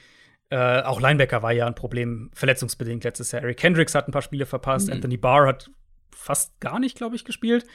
[0.51, 3.43] äh, auch Linebacker war ja ein Problem, verletzungsbedingt letztes Jahr.
[3.43, 4.95] Eric Hendricks hat ein paar Spiele verpasst, mhm.
[4.95, 5.71] Anthony Barr hat
[6.15, 7.67] fast gar nicht, glaube ich, gespielt.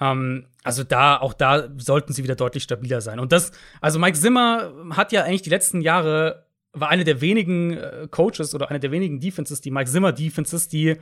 [0.00, 3.18] Ähm, also da, auch da sollten sie wieder deutlich stabiler sein.
[3.18, 6.43] Und das, also Mike Zimmer hat ja eigentlich die letzten Jahre,
[6.74, 10.68] war eine der wenigen äh, Coaches oder eine der wenigen Defenses, die Mike Zimmer Defenses,
[10.68, 10.96] die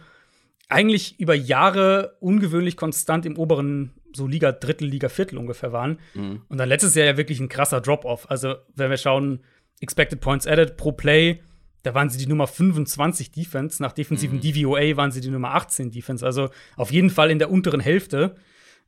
[0.68, 5.98] eigentlich über Jahre ungewöhnlich konstant im oberen so Liga Drittel, Liga Viertel ungefähr waren.
[6.14, 6.42] Mhm.
[6.48, 8.30] Und dann letztes Jahr ja wirklich ein krasser Drop-off.
[8.30, 9.40] Also, wenn wir schauen,
[9.80, 11.40] Expected Points Added pro Play,
[11.82, 13.82] da waren sie die Nummer 25 Defense.
[13.82, 14.42] Nach defensiven mhm.
[14.42, 16.24] DVOA waren sie die Nummer 18 Defense.
[16.24, 18.36] Also auf jeden Fall in der unteren Hälfte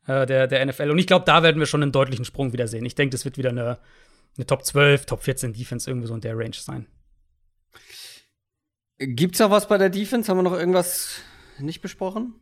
[0.06, 0.90] äh, der, der NFL.
[0.90, 2.84] Und ich glaube, da werden wir schon einen deutlichen Sprung wieder sehen.
[2.84, 3.78] Ich denke, das wird wieder eine,
[4.36, 6.86] eine Top 12, Top 14 Defense irgendwo so in der Range sein.
[8.98, 10.30] Gibt's noch was bei der Defense?
[10.30, 11.20] Haben wir noch irgendwas
[11.58, 12.34] nicht besprochen?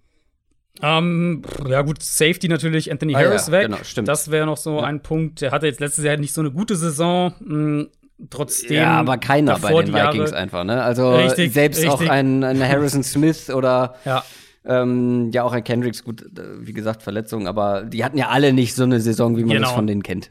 [0.80, 3.66] Ähm, ja, gut, Safety natürlich, Anthony ah, Harris ja, weg.
[3.66, 4.08] Genau, stimmt.
[4.08, 4.84] Das wäre noch so ja.
[4.84, 5.40] ein Punkt.
[5.40, 7.34] Der hatte jetzt letztes Jahr nicht so eine gute Saison.
[7.40, 7.88] Mh, hm,
[8.30, 8.76] trotzdem.
[8.76, 10.36] Ja, aber keiner bei den Vikings Jahre.
[10.36, 10.82] einfach, ne?
[10.82, 11.92] Also richtig, selbst richtig.
[11.92, 14.24] auch ein, ein Harrison Smith oder ja.
[14.64, 16.24] Ähm, ja, auch ein Kendricks, gut,
[16.60, 19.66] wie gesagt, Verletzungen, aber die hatten ja alle nicht so eine Saison, wie man genau.
[19.66, 20.30] das von denen kennt.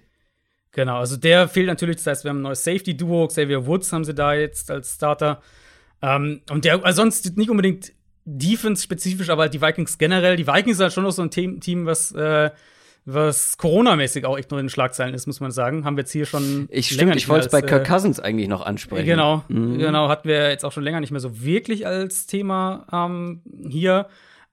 [0.74, 4.06] Genau, also der fehlt natürlich, das heißt, wir haben ein neues Safety-Duo, Xavier Woods haben
[4.06, 5.42] sie da jetzt als Starter.
[6.02, 7.92] Ähm, und der, also sonst nicht unbedingt
[8.26, 10.38] Defense-spezifisch, aber halt die Vikings generell.
[10.38, 12.52] Die Vikings sind halt schon noch so ein Team, was äh,
[13.04, 15.86] was Corona-mäßig auch echt nur in den Schlagzeilen ist, muss man sagen.
[15.86, 16.68] Haben wir jetzt hier schon.
[16.70, 19.08] Ich stimmt, ich wollte es bei Kirk äh, Cousins eigentlich noch ansprechen.
[19.08, 19.80] Genau, mhm.
[19.80, 24.08] genau, hatten wir jetzt auch schon länger nicht mehr so wirklich als Thema ähm, hier.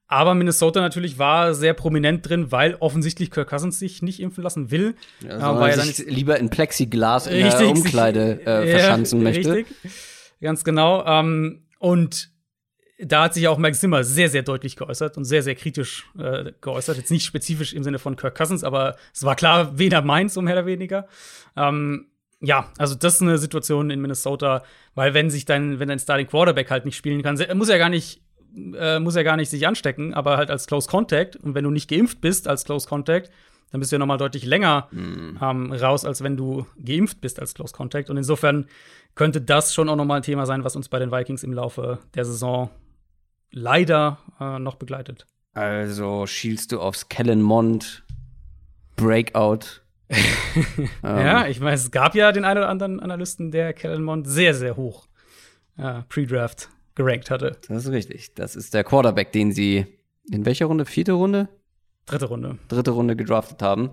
[0.09, 4.71] Aber Minnesota natürlich war sehr prominent drin, weil offensichtlich Kirk Cousins sich nicht impfen lassen
[4.71, 4.95] will.
[5.23, 9.25] Ja, sondern weil er sich lieber in Plexiglas in richtig, der Umkleide äh, verschanzen ja,
[9.25, 9.53] möchte.
[9.53, 9.93] Richtig,
[10.41, 11.05] ganz genau.
[11.05, 12.31] Ähm, und
[12.99, 16.53] da hat sich auch Mike Zimmer sehr, sehr deutlich geäußert und sehr, sehr kritisch äh,
[16.63, 16.97] geäußert.
[16.97, 20.33] Jetzt nicht spezifisch im Sinne von Kirk Cousins, aber es war klar, wen er meint,
[20.33, 21.07] so mehr oder weniger.
[21.55, 22.07] Ähm,
[22.41, 24.63] ja, also das ist eine Situation in Minnesota,
[24.95, 27.89] weil wenn sich dein, wenn dein Starting Quarterback halt nicht spielen kann, muss er gar
[27.89, 28.23] nicht,
[28.55, 31.71] äh, muss er gar nicht sich anstecken, aber halt als Close Contact und wenn du
[31.71, 33.31] nicht geimpft bist als Close Contact,
[33.71, 35.39] dann bist du ja noch mal deutlich länger mhm.
[35.43, 38.09] ähm, raus, als wenn du geimpft bist als Close Contact.
[38.11, 38.67] Und insofern
[39.15, 41.53] könnte das schon auch noch mal ein Thema sein, was uns bei den Vikings im
[41.53, 42.71] Laufe der Saison
[43.51, 45.27] leider äh, noch begleitet.
[45.53, 48.05] Also schielst du aufs Kellen Mond
[48.97, 49.83] Breakout.
[50.11, 50.89] ähm.
[51.03, 54.55] Ja, ich meine, es gab ja den einen oder anderen Analysten, der Kellen Mond sehr,
[54.55, 55.07] sehr hoch
[55.77, 57.57] äh, Pre-Draft gerankt hatte.
[57.69, 58.35] Das ist richtig.
[58.35, 59.87] Das ist der Quarterback, den sie
[60.31, 60.85] in welcher Runde?
[60.85, 61.49] Vierte Runde?
[62.05, 62.59] Dritte Runde.
[62.69, 63.91] Dritte Runde gedraftet haben.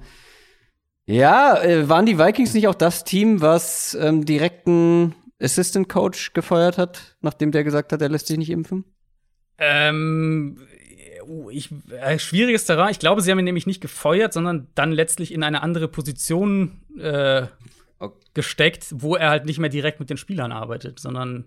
[1.06, 6.78] Ja, äh, waren die Vikings nicht auch das Team, was ähm, direkten Assistant Coach gefeuert
[6.78, 8.86] hat, nachdem der gesagt hat, er lässt sich nicht impfen?
[9.58, 10.60] Ähm,
[11.52, 12.92] ich, äh, schwieriges Terrain.
[12.92, 16.82] Ich glaube, sie haben ihn nämlich nicht gefeuert, sondern dann letztlich in eine andere Position
[17.00, 17.44] äh,
[18.00, 18.20] okay.
[18.34, 21.46] gesteckt, wo er halt nicht mehr direkt mit den Spielern arbeitet, sondern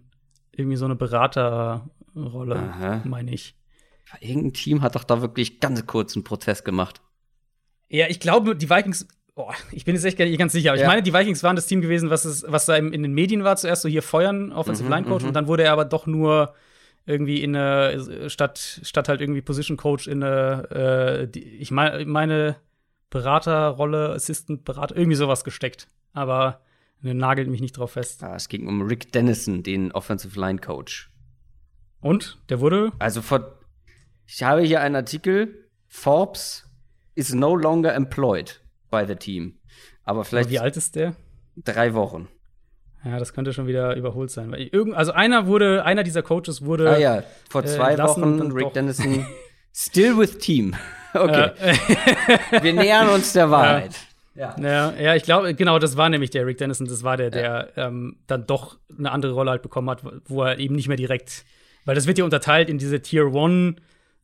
[0.59, 3.55] irgendwie so eine Beraterrolle, meine ich.
[4.21, 7.01] Irgendein Team hat doch da wirklich ganz kurz einen Prozess gemacht.
[7.89, 9.07] Ja, ich glaube, die Vikings
[9.39, 10.71] Boah, ich bin jetzt echt gar nicht ganz sicher.
[10.71, 10.83] Aber ja.
[10.83, 13.45] ich meine, die Vikings waren das Team gewesen, was, es, was da in den Medien
[13.45, 15.29] war, zuerst so hier feuern, Offensive mhm, Line Coach, mhm.
[15.29, 16.55] und dann wurde er aber doch nur
[17.07, 22.05] irgendwie in eine, statt, statt halt irgendwie Position Coach in eine, äh, die, ich meine,
[22.05, 22.57] meine
[23.11, 25.87] Beraterrolle, Assistant Berater, irgendwie sowas gesteckt.
[26.15, 26.61] Aber
[27.03, 28.23] nagelt mich nicht drauf fest.
[28.23, 31.11] Ah, es ging um Rick Dennison, den Offensive Line Coach.
[32.01, 32.39] Und?
[32.49, 32.93] Der wurde?
[32.99, 33.59] Also vor,
[34.27, 36.69] ich habe hier einen Artikel, Forbes
[37.15, 38.61] is no longer employed
[38.91, 39.59] by the team.
[40.05, 40.47] Aber vielleicht.
[40.47, 41.15] Aber wie alt ist der?
[41.57, 42.29] Drei Wochen.
[43.05, 44.51] Ja, das könnte schon wieder überholt sein.
[44.51, 46.91] Weil irgend, also einer wurde, einer dieser Coaches wurde.
[46.91, 49.27] Ah ja, vor äh, zwei äh, Wochen Rick Dennison
[49.75, 50.75] still with team.
[51.15, 51.53] Okay.
[52.53, 52.63] Ja.
[52.63, 53.93] Wir nähern uns der Wahrheit.
[53.93, 53.99] Ja.
[54.39, 57.73] Ja, ja ich glaube, genau, das war nämlich der Rick Dennison, das war der, der
[57.75, 57.87] ja.
[57.89, 61.45] ähm, dann doch eine andere Rolle halt bekommen hat, wo er eben nicht mehr direkt,
[61.85, 63.77] weil das wird ja unterteilt in diese Tier 1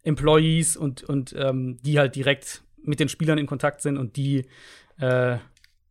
[0.05, 4.47] Employees und, und ähm, die halt direkt mit den Spielern in Kontakt sind und die
[4.99, 5.39] äh,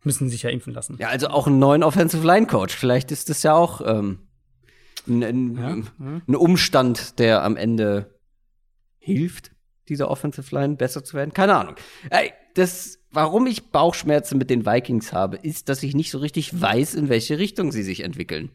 [0.03, 0.97] müssen sich ja impfen lassen.
[0.99, 2.75] Ja, also auch einen neuen Offensive Line Coach.
[2.75, 4.19] Vielleicht ist das ja auch ähm,
[5.07, 8.13] ein, ein, Ja, ein Umstand, der am Ende
[8.99, 9.51] hilft,
[9.89, 11.33] dieser Offensive Line besser zu werden.
[11.33, 11.75] Keine Ahnung.
[12.09, 16.59] Ey, das, warum ich Bauchschmerzen mit den Vikings habe, ist, dass ich nicht so richtig
[16.59, 18.49] weiß, in welche Richtung sie sich entwickeln.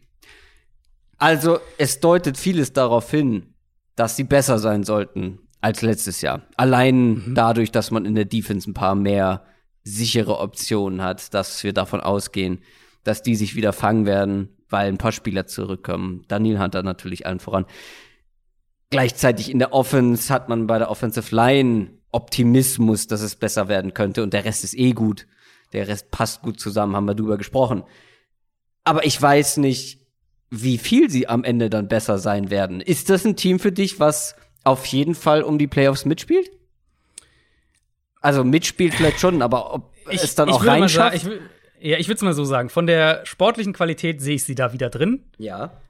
[1.17, 3.55] Also, es deutet vieles darauf hin,
[3.97, 6.43] dass sie besser sein sollten als letztes Jahr.
[6.57, 9.45] Allein dadurch, dass man in der Defense ein paar mehr
[9.83, 12.61] sichere Optionen hat, dass wir davon ausgehen,
[13.03, 16.25] dass die sich wieder fangen werden, weil ein paar Spieler zurückkommen.
[16.29, 17.65] Daniel Hunter natürlich allen voran.
[18.91, 23.95] Gleichzeitig in der Offense hat man bei der Offensive Line Optimismus, dass es besser werden
[23.95, 25.27] könnte und der Rest ist eh gut.
[25.73, 27.83] Der Rest passt gut zusammen, haben wir drüber gesprochen.
[28.85, 30.01] Aber ich weiß nicht,
[30.51, 32.81] wie viel sie am Ende dann besser sein werden.
[32.81, 36.51] Ist das ein Team für dich, was auf jeden Fall um die Playoffs mitspielt?
[38.21, 41.17] Also mitspielt vielleicht schon, aber ob es dann auch reinschafft?
[41.17, 41.41] ich will,
[41.81, 42.69] ja, ich würde es mal so sagen.
[42.71, 45.25] Von der sportlichen Qualität sehe ich sie da wieder drin.
[45.39, 45.81] ja.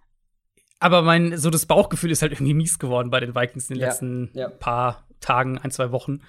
[0.81, 3.81] Aber mein, so das Bauchgefühl ist halt irgendwie mies geworden bei den Vikings in den
[3.81, 4.49] Ja, letzten ja.
[4.49, 6.21] paar Tagen, ein, zwei Wochen.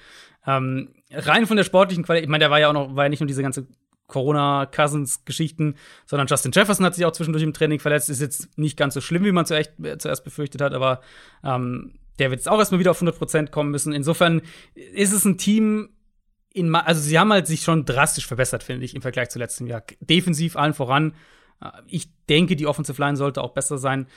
[0.45, 3.09] Ähm, rein von der sportlichen Qualität, ich meine, der war ja auch noch, war ja
[3.09, 3.67] nicht nur diese ganze
[4.07, 5.75] Corona-Cousins-Geschichten,
[6.05, 8.09] sondern Justin Jefferson hat sich auch zwischendurch im Training verletzt.
[8.09, 11.01] Ist jetzt nicht ganz so schlimm, wie man zuerst, zuerst befürchtet hat, aber
[11.43, 13.93] ähm, der wird jetzt auch erstmal wieder auf 100% kommen müssen.
[13.93, 14.41] Insofern
[14.73, 15.89] ist es ein Team,
[16.51, 19.67] in, also sie haben halt sich schon drastisch verbessert, finde ich, im Vergleich zu letztem
[19.67, 19.83] Jahr.
[20.01, 21.13] Defensiv allen voran.
[21.61, 24.07] Äh, Ich denke, die Offensive Line sollte auch besser sein.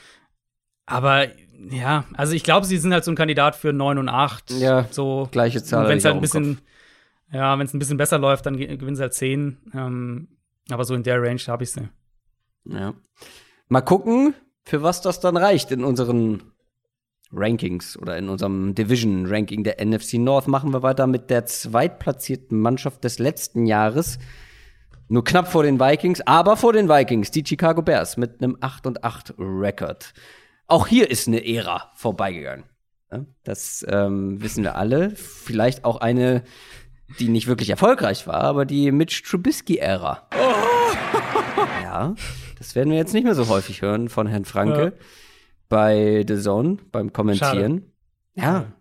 [0.87, 1.27] Aber
[1.71, 4.51] ja, also ich glaube, sie sind halt so ein Kandidat für 9 und 8.
[4.53, 6.61] Ja, so gleiche Zahl Wenn es halt ein bisschen,
[7.31, 9.59] ja, wenn es ein bisschen besser läuft, dann ge- gewinnen sie halt 10.
[9.75, 10.29] Ähm,
[10.71, 11.89] aber so in der Range habe ich sie.
[12.65, 12.95] Ja.
[13.69, 14.35] Mal gucken,
[14.65, 16.43] für was das dann reicht in unseren
[17.33, 20.49] Rankings oder in unserem Division-Ranking der NFC North.
[20.49, 24.19] Machen wir weiter mit der zweitplatzierten Mannschaft des letzten Jahres.
[25.09, 28.87] Nur knapp vor den Vikings, aber vor den Vikings, die Chicago Bears mit einem 8
[28.87, 30.13] und 8 Rekord.
[30.67, 32.65] Auch hier ist eine Ära vorbeigegangen.
[33.11, 35.11] Ja, Das ähm, wissen wir alle.
[35.11, 36.43] Vielleicht auch eine,
[37.19, 40.29] die nicht wirklich erfolgreich war, aber die Mitch Trubisky-Ära.
[41.83, 42.15] Ja,
[42.59, 44.95] das werden wir jetzt nicht mehr so häufig hören von Herrn Franke
[45.69, 47.93] bei The Zone, beim Kommentieren.
[48.35, 48.73] Ja,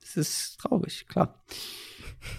[0.00, 1.44] das ist traurig, klar.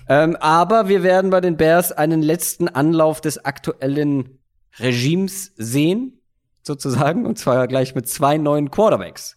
[0.07, 4.40] ähm, aber wir werden bei den Bears einen letzten Anlauf des aktuellen
[4.80, 6.22] Regimes sehen,
[6.66, 9.36] sozusagen, und zwar gleich mit zwei neuen Quarterbacks.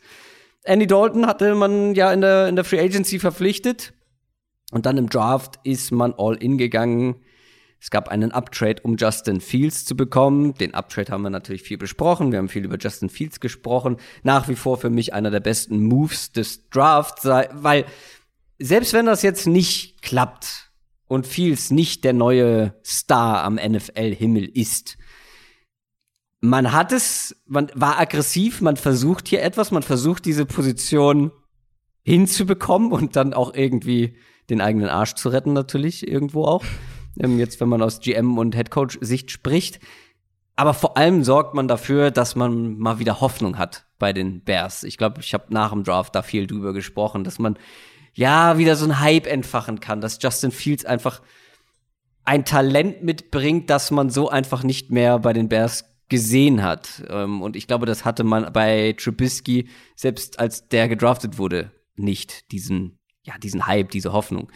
[0.64, 3.94] Andy Dalton hatte man ja in der, in der Free Agency verpflichtet.
[4.70, 7.16] Und dann im Draft ist man all in gegangen.
[7.80, 10.54] Es gab einen Uptrade, um Justin Fields zu bekommen.
[10.54, 12.32] Den Uptrade haben wir natürlich viel besprochen.
[12.32, 13.96] Wir haben viel über Justin Fields gesprochen.
[14.22, 17.84] Nach wie vor für mich einer der besten Moves des Drafts, weil
[18.58, 20.70] selbst wenn das jetzt nicht klappt
[21.06, 24.98] und Fields nicht der neue Star am NFL-Himmel ist,
[26.40, 31.32] man hat es, man war aggressiv, man versucht hier etwas, man versucht diese Position
[32.04, 34.16] hinzubekommen und dann auch irgendwie
[34.48, 36.64] den eigenen Arsch zu retten, natürlich irgendwo auch.
[37.20, 39.80] Ähm, jetzt, wenn man aus GM und Headcoach-Sicht spricht.
[40.54, 44.84] Aber vor allem sorgt man dafür, dass man mal wieder Hoffnung hat bei den Bears.
[44.84, 47.58] Ich glaube, ich habe nach dem Draft da viel drüber gesprochen, dass man
[48.14, 51.22] ja wieder so einen Hype entfachen kann, dass Justin Fields einfach
[52.24, 57.02] ein Talent mitbringt, das man so einfach nicht mehr bei den Bears gesehen hat.
[57.08, 62.50] Ähm, Und ich glaube, das hatte man bei Trubisky, selbst als der gedraftet wurde, nicht
[62.52, 64.50] diesen, ja, diesen Hype, diese Hoffnung.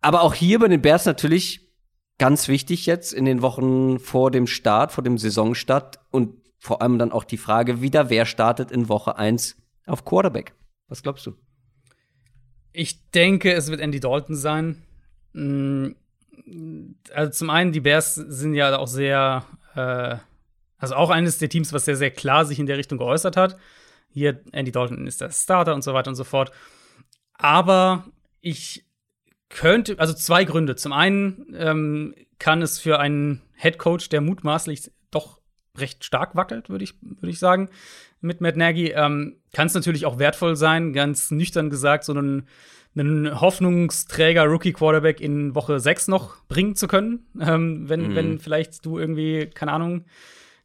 [0.00, 1.72] Aber auch hier bei den Bears natürlich
[2.18, 6.98] ganz wichtig jetzt in den Wochen vor dem Start, vor dem Saisonstart und vor allem
[6.98, 9.56] dann auch die Frage wieder, wer startet in Woche 1
[9.86, 10.54] auf Quarterback?
[10.88, 11.34] Was glaubst du?
[12.72, 14.82] Ich denke, es wird Andy Dalton sein.
[15.32, 15.92] Mm,
[17.12, 19.44] Also zum einen, die Bears sind ja auch sehr,
[19.74, 20.16] äh,
[20.84, 23.56] also auch eines der Teams, was sehr, sehr klar sich in der Richtung geäußert hat.
[24.10, 26.52] Hier, Andy Dalton ist der Starter und so weiter und so fort.
[27.34, 28.04] Aber
[28.40, 28.84] ich
[29.48, 30.76] könnte, also zwei Gründe.
[30.76, 35.40] Zum einen ähm, kann es für einen Head Coach, der mutmaßlich doch
[35.76, 37.68] recht stark wackelt, würde ich, würde ich sagen,
[38.20, 42.46] mit Matt Nagy, ähm, kann es natürlich auch wertvoll sein, ganz nüchtern gesagt, so einen,
[42.96, 47.26] einen Hoffnungsträger Rookie-Quarterback in Woche 6 noch bringen zu können.
[47.40, 48.14] Ähm, wenn, Mhm.
[48.14, 50.04] wenn vielleicht du irgendwie, keine Ahnung,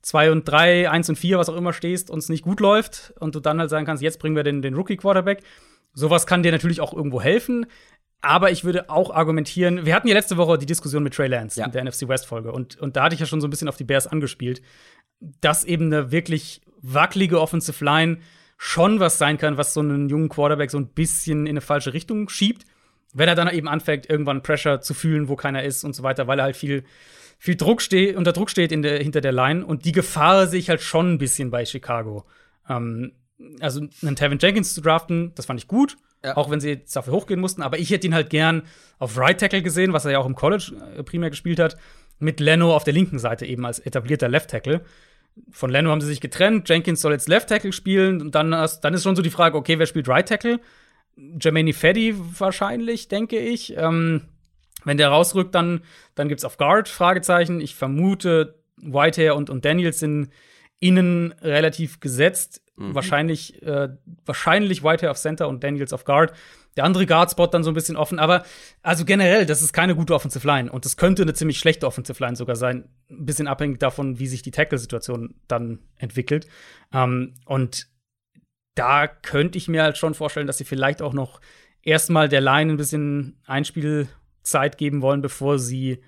[0.01, 3.13] 2 und 3, 1 und 4, was auch immer stehst und es nicht gut läuft
[3.19, 5.41] und du dann halt sagen kannst, jetzt bringen wir den, den Rookie-Quarterback.
[5.93, 7.65] Sowas kann dir natürlich auch irgendwo helfen.
[8.21, 11.59] Aber ich würde auch argumentieren, wir hatten ja letzte Woche die Diskussion mit Trey Lance
[11.59, 11.65] Ja.
[11.65, 13.77] in der NFC West-Folge und, und da hatte ich ja schon so ein bisschen auf
[13.77, 14.61] die Bears angespielt,
[15.41, 18.19] dass eben eine wirklich wackelige Offensive Line
[18.57, 21.93] schon was sein kann, was so einen jungen Quarterback so ein bisschen in eine falsche
[21.93, 22.65] Richtung schiebt.
[23.13, 26.27] Wenn er dann eben anfängt, irgendwann Pressure zu fühlen, wo keiner ist und so weiter,
[26.27, 26.83] weil er halt viel,
[27.37, 29.65] viel Druck steht, unter Druck steht in der, hinter der Line.
[29.65, 32.25] Und die Gefahr sehe ich halt schon ein bisschen bei Chicago.
[32.69, 33.13] Ähm,
[33.59, 35.97] also einen Tevin Jenkins zu draften, das fand ich gut.
[36.23, 36.35] Ja.
[36.35, 37.61] Auch wenn sie jetzt dafür hochgehen mussten.
[37.61, 38.63] Aber ich hätte ihn halt gern
[38.97, 41.77] auf Right Tackle gesehen, was er ja auch im College äh, primär gespielt hat.
[42.19, 44.81] Mit Leno auf der linken Seite eben als etablierter Left Tackle.
[45.49, 46.67] Von Leno haben sie sich getrennt.
[46.67, 48.19] Jenkins soll jetzt Left Tackle spielen.
[48.19, 50.59] Und dann, dann ist schon so die Frage, okay, wer spielt Right Tackle?
[51.39, 53.75] Jermaine Feddy wahrscheinlich, denke ich.
[53.77, 54.21] Ähm,
[54.85, 55.81] wenn der rausrückt, dann,
[56.15, 57.59] dann gibt es auf Guard Fragezeichen.
[57.61, 60.29] Ich vermute, Whitehair und, und Daniels sind
[60.79, 62.61] innen relativ gesetzt.
[62.77, 62.95] Mhm.
[62.95, 63.89] Wahrscheinlich, äh,
[64.25, 66.33] wahrscheinlich Whitehair auf Center und Daniels auf Guard.
[66.77, 68.19] Der andere Guard-Spot dann so ein bisschen offen.
[68.19, 68.43] Aber
[68.81, 70.71] also generell, das ist keine gute Offensive Line.
[70.71, 72.87] Und das könnte eine ziemlich schlechte Offensive Line sogar sein.
[73.09, 76.47] Ein bisschen abhängig davon, wie sich die Tackle-Situation dann entwickelt.
[76.93, 77.87] Ähm, und
[78.75, 81.41] da könnte ich mir halt schon vorstellen, dass sie vielleicht auch noch
[81.81, 86.03] erstmal der Line ein bisschen Einspielzeit geben wollen, bevor sie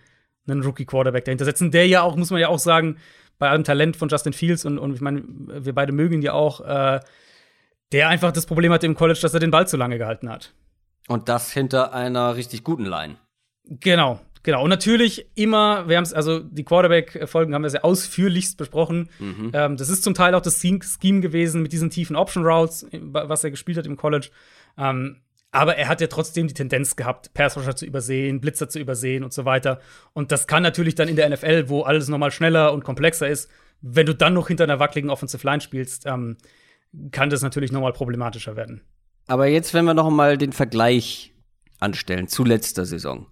[0.47, 1.71] einen Rookie-Quarterback dahinter setzen.
[1.71, 2.97] Der ja auch, muss man ja auch sagen,
[3.39, 6.33] bei allem Talent von Justin Fields und, und ich meine, wir beide mögen ihn ja
[6.33, 6.99] auch, äh,
[7.91, 10.53] der einfach das Problem hatte im College, dass er den Ball zu lange gehalten hat.
[11.07, 13.15] Und das hinter einer richtig guten Line.
[13.65, 14.63] Genau, genau.
[14.63, 19.09] Und natürlich immer, wir haben es, also die Quarterback-Folgen haben wir sehr ausführlichst besprochen.
[19.19, 19.51] Mhm.
[19.53, 20.79] Ähm, das ist zum Teil auch das Scheme
[21.21, 24.29] gewesen mit diesen tiefen Option Routes, was er gespielt hat im College.
[24.77, 25.17] Ähm,
[25.51, 29.33] aber er hat ja trotzdem die Tendenz gehabt, Passrusher zu übersehen, Blitzer zu übersehen und
[29.33, 29.79] so weiter.
[30.13, 33.49] Und das kann natürlich dann in der NFL, wo alles nochmal schneller und komplexer ist,
[33.81, 36.37] wenn du dann noch hinter einer wackeligen Offensive Line spielst, ähm,
[37.11, 38.81] kann das natürlich nochmal problematischer werden.
[39.27, 41.33] Aber jetzt, wenn wir noch mal den Vergleich
[41.79, 43.27] anstellen zu letzter Saison,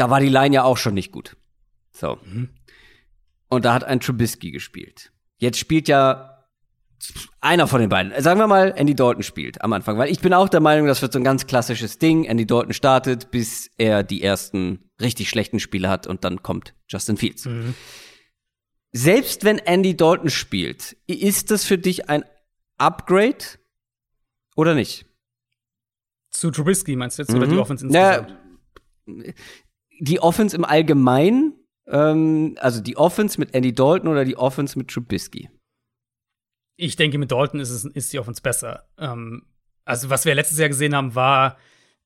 [0.00, 1.36] da war die Line ja auch schon nicht gut.
[1.92, 2.18] So.
[2.24, 2.48] Mhm.
[3.50, 5.12] Und da hat ein Trubisky gespielt.
[5.36, 6.46] Jetzt spielt ja
[7.40, 10.32] einer von den beiden, sagen wir mal, Andy Dalton spielt am Anfang, weil ich bin
[10.32, 12.24] auch der Meinung, das wird so ein ganz klassisches Ding.
[12.24, 17.18] Andy Dalton startet, bis er die ersten richtig schlechten Spiele hat und dann kommt Justin
[17.18, 17.44] Fields.
[17.44, 17.74] Mhm.
[18.92, 22.24] Selbst wenn Andy Dalton spielt, ist das für dich ein
[22.78, 23.44] Upgrade
[24.56, 25.04] oder nicht?
[26.30, 27.38] Zu Trubisky meinst du jetzt mhm.
[27.38, 27.56] oder die.
[27.56, 28.30] Offense insgesamt?
[28.30, 29.32] Ja,
[30.00, 31.54] die Offense im Allgemeinen,
[31.86, 35.48] ähm, also die Offense mit Andy Dalton oder die Offense mit Trubisky?
[36.80, 38.88] ich denke, mit Dalton ist, es, ist die Offense besser.
[38.98, 39.42] Ähm,
[39.84, 41.56] also, was wir letztes Jahr gesehen haben, war,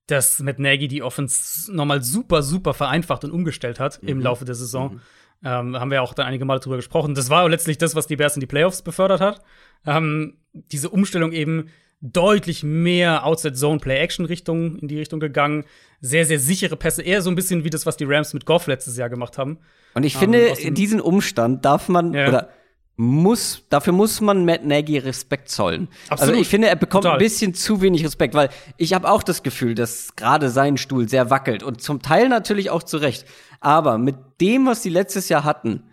[0.06, 4.08] dass Matt Nagy die Offense nochmal super, super vereinfacht und umgestellt hat mhm.
[4.08, 4.94] im Laufe der Saison.
[4.94, 5.00] Mhm.
[5.44, 7.14] Ähm, haben wir auch dann einige Mal drüber gesprochen.
[7.14, 9.42] Das war letztlich das, was die Bears in die Playoffs befördert hat.
[9.86, 11.68] Ähm, diese Umstellung eben
[12.00, 15.64] deutlich mehr Outside-Zone-Play-Action-Richtung in die Richtung gegangen.
[16.00, 17.02] Sehr, sehr sichere Pässe.
[17.02, 19.58] Eher so ein bisschen wie das, was die Rams mit Goff letztes Jahr gemacht haben.
[19.94, 22.28] Und ich finde, ähm, diesen Umstand darf man, ja.
[22.28, 22.50] oder
[22.96, 25.88] muss, dafür muss man Matt Nagy Respekt zollen.
[26.08, 26.20] Absolut.
[26.20, 27.18] Also ich finde, er bekommt Total.
[27.18, 31.08] ein bisschen zu wenig Respekt, weil ich habe auch das Gefühl, dass gerade sein Stuhl
[31.08, 33.26] sehr wackelt und zum Teil natürlich auch zu Recht.
[33.60, 35.84] Aber mit dem, was sie letztes Jahr hatten,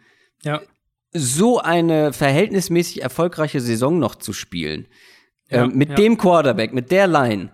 [0.44, 0.62] ja.
[1.12, 4.88] so eine verhältnismäßig erfolgreiche Saison noch zu spielen,
[5.52, 5.96] ja, äh, mit ja.
[5.96, 7.52] dem Quarterback, mit der Line,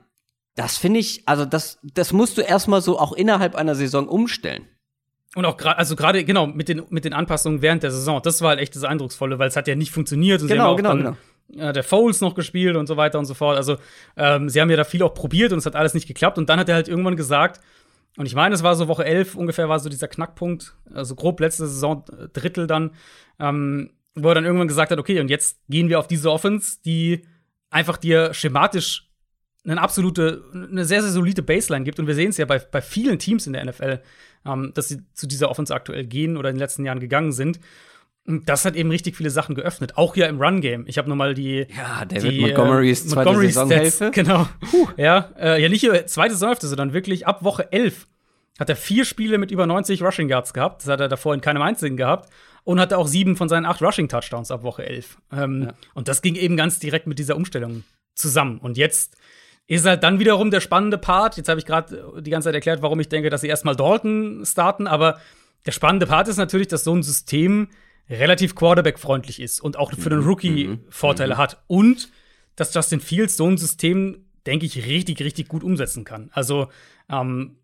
[0.56, 4.68] das finde ich, also das, das musst du erstmal so auch innerhalb einer Saison umstellen.
[5.36, 8.22] Und auch gerade, also gerade, genau, mit den, mit den Anpassungen während der Saison.
[8.24, 10.42] Das war halt echt das Eindrucksvolle, weil es hat ja nicht funktioniert.
[10.42, 11.18] Und genau, genau, dann,
[11.50, 11.68] genau.
[11.70, 13.56] Äh, der Foles noch gespielt und so weiter und so fort.
[13.56, 13.78] Also,
[14.16, 16.40] ähm, sie haben ja da viel auch probiert und es hat alles nicht geklappt.
[16.40, 17.62] Und dann hat er halt irgendwann gesagt,
[18.18, 21.40] und ich meine, es war so Woche 11 ungefähr, war so dieser Knackpunkt, also grob
[21.40, 22.96] letzte Saison, äh, Drittel dann,
[23.40, 26.80] ähm, wo er dann irgendwann gesagt hat, okay, und jetzt gehen wir auf diese Offense,
[26.84, 27.28] die
[27.70, 29.10] einfach dir schematisch
[29.66, 32.00] eine absolute, eine sehr, sehr solide Baseline gibt.
[32.00, 34.02] Und wir sehen es ja bei, bei vielen Teams in der NFL
[34.48, 37.60] ähm, dass sie zu dieser Offense aktuell gehen oder in den letzten Jahren gegangen sind.
[38.26, 40.84] Und das hat eben richtig viele Sachen geöffnet, auch hier im Run-Game.
[40.88, 41.66] Ich habe nochmal die.
[41.76, 44.12] Ja, David die, Montgomerys äh, zweite Montgomery Saisonhälfte.
[44.12, 44.48] Genau.
[44.70, 44.88] Puh.
[44.98, 48.08] Ja, äh, ja, nicht zweite Saisonhälfte, sondern wirklich ab Woche 11
[48.60, 50.82] hat er vier Spiele mit über 90 Rushing Yards gehabt.
[50.82, 52.30] Das hat er davor in keinem einzigen gehabt.
[52.68, 55.20] Und hatte auch sieben von seinen acht Rushing Touchdowns ab Woche 11.
[55.32, 55.74] Ähm, ja.
[55.94, 58.58] Und das ging eben ganz direkt mit dieser Umstellung zusammen.
[58.58, 59.16] Und jetzt
[59.68, 61.38] ist halt dann wiederum der spannende Part.
[61.38, 64.44] Jetzt habe ich gerade die ganze Zeit erklärt, warum ich denke, dass sie erstmal Dalton
[64.46, 65.18] starten, aber
[65.66, 67.70] der spannende Part ist natürlich, dass so ein System
[68.10, 70.28] relativ Quarterback-freundlich ist und auch für den mhm.
[70.28, 70.80] Rookie mhm.
[70.90, 71.38] Vorteile mhm.
[71.38, 71.64] hat.
[71.68, 72.10] Und
[72.58, 76.32] dass Justin Fields so ein System, denke ich, richtig, richtig gut umsetzen kann.
[76.34, 76.68] Also,
[77.10, 77.60] ähm,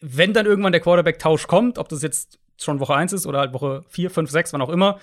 [0.00, 3.52] wenn dann irgendwann der Quarterback-Tausch kommt, ob das jetzt schon Woche 1 ist oder halt
[3.52, 4.98] Woche 4, 5, 6, wann auch immer,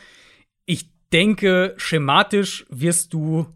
[0.65, 3.47] ich denke, schematisch wirst du,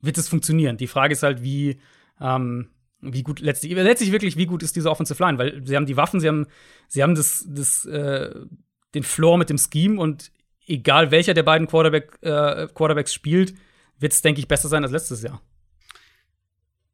[0.00, 0.76] wird es funktionieren.
[0.76, 1.80] Die Frage ist halt, wie,
[2.20, 2.70] ähm,
[3.00, 5.96] wie gut letztlich, letztlich wirklich, wie gut ist diese Offensive Line, weil sie haben die
[5.96, 6.46] Waffen, sie haben,
[6.88, 8.34] sie haben das, das, äh,
[8.94, 10.30] den Floor mit dem Scheme und
[10.66, 13.54] egal welcher der beiden Quarterback, äh, Quarterbacks spielt,
[13.98, 15.40] wird es, denke ich, besser sein als letztes Jahr.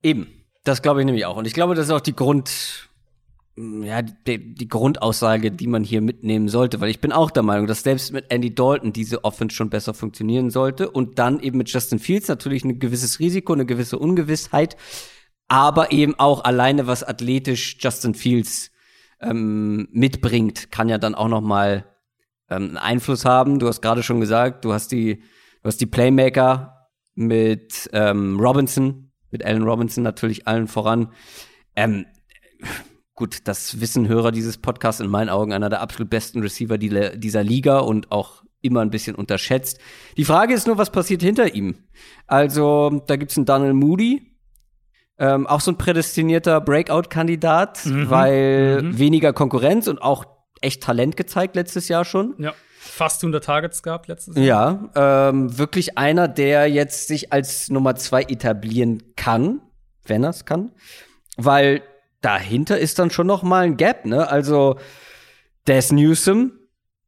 [0.02, 0.28] Eben.
[0.64, 1.36] Das glaube ich nämlich auch.
[1.36, 2.88] Und ich glaube, das ist auch die Grund,
[3.56, 7.66] ja, die, die, Grundaussage, die man hier mitnehmen sollte, weil ich bin auch der Meinung,
[7.66, 11.68] dass selbst mit Andy Dalton diese Offense schon besser funktionieren sollte und dann eben mit
[11.68, 14.76] Justin Fields natürlich ein gewisses Risiko, eine gewisse Ungewissheit,
[15.48, 18.70] aber eben auch alleine was athletisch Justin Fields
[19.20, 21.84] ähm, mitbringt, kann ja dann auch noch mal
[22.48, 23.58] ähm, einen Einfluss haben.
[23.58, 25.16] Du hast gerade schon gesagt, du hast die,
[25.62, 31.12] du hast die Playmaker mit ähm, Robinson, mit Allen Robinson natürlich allen voran.
[31.76, 32.06] Ähm,
[33.22, 37.44] gut, das wissen Hörer dieses Podcasts in meinen Augen einer der absolut besten Receiver dieser
[37.44, 39.78] Liga und auch immer ein bisschen unterschätzt.
[40.16, 41.76] Die Frage ist nur, was passiert hinter ihm?
[42.26, 44.34] Also, da gibt's einen Daniel Moody,
[45.20, 48.10] ähm, auch so ein prädestinierter Breakout-Kandidat, mhm.
[48.10, 48.98] weil mhm.
[48.98, 50.24] weniger Konkurrenz und auch
[50.60, 52.34] echt Talent gezeigt letztes Jahr schon.
[52.38, 52.54] Ja.
[52.80, 54.90] Fast 100 Targets gehabt letztes Jahr.
[54.96, 59.60] Ja, ähm, wirklich einer, der jetzt sich als Nummer zwei etablieren kann,
[60.04, 60.72] wenn er es kann,
[61.36, 61.82] weil
[62.22, 64.28] dahinter ist dann schon noch mal ein Gap, ne?
[64.28, 64.78] Also
[65.66, 66.52] Des Newsom,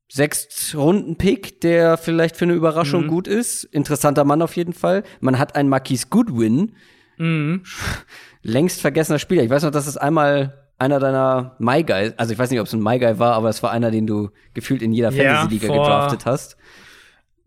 [0.08, 3.08] sechs Runden Pick, der vielleicht für eine Überraschung mhm.
[3.08, 5.02] gut ist, interessanter Mann auf jeden Fall.
[5.20, 6.76] Man hat einen Marquis Goodwin,
[7.16, 7.62] mhm.
[8.42, 9.42] längst vergessener Spieler.
[9.42, 12.66] Ich weiß noch, dass es einmal einer deiner My Guy, also ich weiß nicht, ob
[12.66, 15.36] es ein My Guy war, aber es war einer, den du gefühlt in jeder ja,
[15.36, 16.56] Fantasy-Liga gedraftet hast.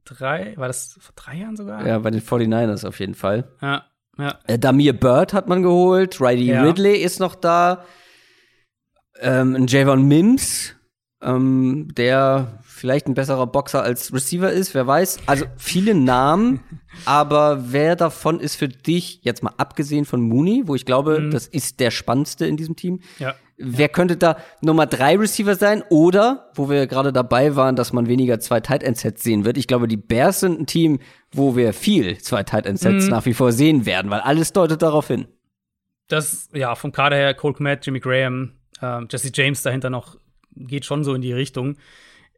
[0.06, 1.86] Drei, war das vor drei Jahren sogar?
[1.86, 3.50] Ja, bei den 49ers auf jeden Fall.
[3.62, 3.86] Ja,
[4.18, 4.40] ja.
[4.48, 6.64] Äh, Damir Bird hat man geholt, Riley ja.
[6.64, 7.84] Ridley ist noch da,
[9.22, 10.76] ähm, Javon Mims,
[11.22, 15.20] ähm, der vielleicht ein besserer Boxer als Receiver ist, wer weiß.
[15.26, 16.62] Also viele Namen,
[17.06, 21.32] aber wer davon ist für dich, jetzt mal abgesehen von Mooney, wo ich glaube, mhm.
[21.32, 23.02] das ist der spannendste in diesem Team.
[23.20, 23.36] Ja.
[23.60, 25.84] Wer könnte da Nummer drei Receiver sein?
[25.90, 29.58] Oder, wo wir gerade dabei waren, dass man weniger zwei Tight End Sets sehen wird.
[29.58, 31.00] Ich glaube, die Bears sind ein Team,
[31.32, 33.12] wo wir viel zwei Tight End Sets mhm.
[33.12, 35.28] nach wie vor sehen werden, weil alles deutet darauf hin.
[36.08, 40.18] Das, ja, vom Kader her, Cole Kmet, Jimmy Graham, äh, Jesse James dahinter noch,
[40.56, 41.78] geht schon so in die Richtung.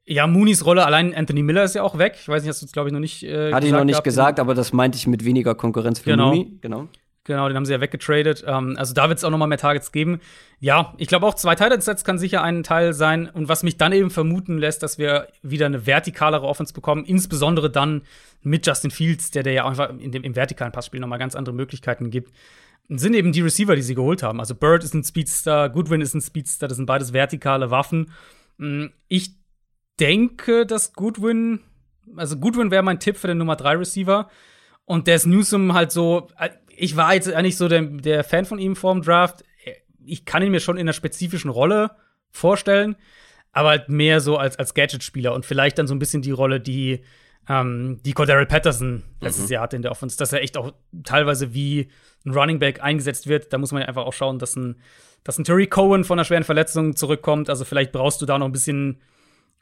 [0.06, 2.18] Ja, Moonies Rolle, allein Anthony Miller ist ja auch weg.
[2.20, 3.94] Ich weiß nicht, hast du es, glaube ich, noch nicht äh, Hatte ich noch nicht
[3.94, 4.06] gehabt.
[4.06, 6.30] gesagt, aber das meinte ich mit weniger Konkurrenz für genau.
[6.30, 6.58] Mooney.
[6.62, 6.88] Genau.
[7.30, 8.44] Genau, den haben sie ja weggetradet.
[8.48, 10.20] Ähm, also da wird es auch noch mal mehr Targets geben.
[10.60, 13.30] Ja, ich glaube auch zwei Titan-Sets kann sicher ein Teil sein.
[13.30, 17.70] Und was mich dann eben vermuten lässt, dass wir wieder eine vertikalere Offense bekommen, insbesondere
[17.70, 18.02] dann
[18.42, 21.36] mit Justin Fields, der der ja einfach in dem, im vertikalen Passspiel noch mal ganz
[21.36, 22.34] andere Möglichkeiten gibt
[22.92, 24.40] sind eben die Receiver, die sie geholt haben.
[24.40, 28.12] Also Bird ist ein Speedster, Goodwin ist ein Speedster, das sind beides vertikale Waffen.
[28.58, 29.36] Mm, ich
[30.00, 31.60] denke, dass Goodwin,
[32.16, 34.28] also Goodwin wäre mein Tipp für den Nummer 3 Receiver.
[34.90, 36.50] Und Des Newsom halt so, äh,
[36.80, 39.44] ich war jetzt eigentlich so der, der Fan von ihm vorm Draft.
[40.06, 41.92] Ich kann ihn mir schon in einer spezifischen Rolle
[42.32, 42.96] vorstellen,
[43.52, 46.60] aber halt mehr so als, als Gadget-Spieler und vielleicht dann so ein bisschen die Rolle,
[46.60, 47.02] die,
[47.48, 49.54] ähm, die Cordero Patterson letztes mhm.
[49.54, 50.74] Jahr hatte in der Offense, dass er echt auch
[51.04, 51.90] teilweise wie
[52.26, 53.52] ein Running Back eingesetzt wird.
[53.52, 54.78] Da muss man ja einfach auch schauen, dass ein,
[55.24, 57.50] dass ein Terry Cohen von einer schweren Verletzung zurückkommt.
[57.50, 59.02] Also vielleicht brauchst du da noch ein bisschen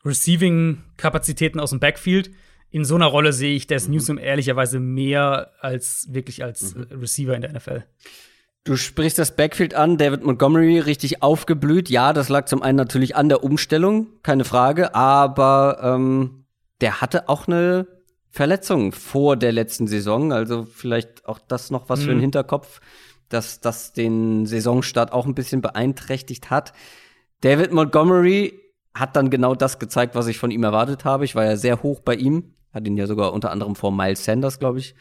[0.05, 2.31] Receiving-Kapazitäten aus dem Backfield.
[2.69, 3.95] In so einer Rolle sehe ich Des mhm.
[3.95, 6.87] Newsom ehrlicherweise mehr als wirklich als mhm.
[6.91, 7.83] Receiver in der NFL.
[8.63, 11.89] Du sprichst das Backfield an, David Montgomery richtig aufgeblüht.
[11.89, 16.43] Ja, das lag zum einen natürlich an der Umstellung, keine Frage, aber ähm,
[16.81, 17.87] der hatte auch eine
[18.29, 22.03] Verletzung vor der letzten Saison, also vielleicht auch das noch was mhm.
[22.03, 22.81] für den Hinterkopf,
[23.29, 26.73] dass das den Saisonstart auch ein bisschen beeinträchtigt hat.
[27.39, 28.59] David Montgomery
[28.93, 31.23] hat dann genau das gezeigt, was ich von ihm erwartet habe.
[31.23, 32.53] Ich war ja sehr hoch bei ihm.
[32.71, 34.95] Hat ihn ja sogar unter anderem vor Miles Sanders, glaube ich.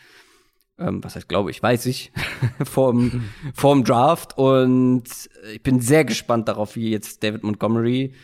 [0.79, 2.13] Ähm, was heißt, glaube ich, weiß ich.
[2.65, 3.25] vorm,
[3.55, 4.37] vorm Draft.
[4.37, 5.05] Und
[5.53, 8.15] ich bin sehr gespannt darauf, wie jetzt David Montgomery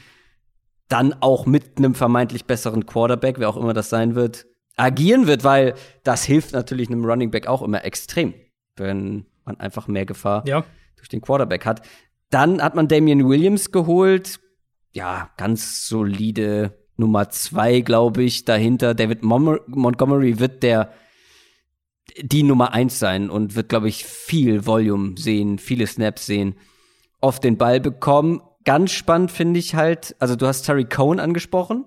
[0.89, 4.45] dann auch mit einem vermeintlich besseren Quarterback, wer auch immer das sein wird,
[4.77, 5.75] agieren wird, weil
[6.05, 8.35] das hilft natürlich einem Running Back auch immer extrem,
[8.77, 10.65] wenn man einfach mehr Gefahr ja.
[10.97, 11.87] durch den Quarterback hat.
[12.29, 14.39] Dann hat man Damian Williams geholt,
[14.93, 18.95] ja, ganz solide Nummer zwei, glaube ich, dahinter.
[18.95, 20.93] David Montgomery wird der
[22.21, 26.55] die Nummer eins sein und wird, glaube ich, viel Volume sehen, viele Snaps sehen,
[27.21, 28.41] oft den Ball bekommen.
[28.65, 31.87] Ganz spannend finde ich halt, also du hast Terry Cohen angesprochen.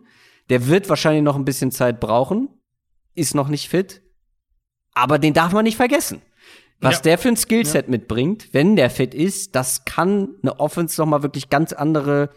[0.50, 2.50] Der wird wahrscheinlich noch ein bisschen Zeit brauchen,
[3.14, 4.02] ist noch nicht fit,
[4.94, 6.22] aber den darf man nicht vergessen.
[6.82, 7.02] Was ja.
[7.04, 7.92] der für ein Skillset ja.
[7.92, 12.30] mitbringt, wenn der fit ist, das kann eine Offense noch mal wirklich ganz andere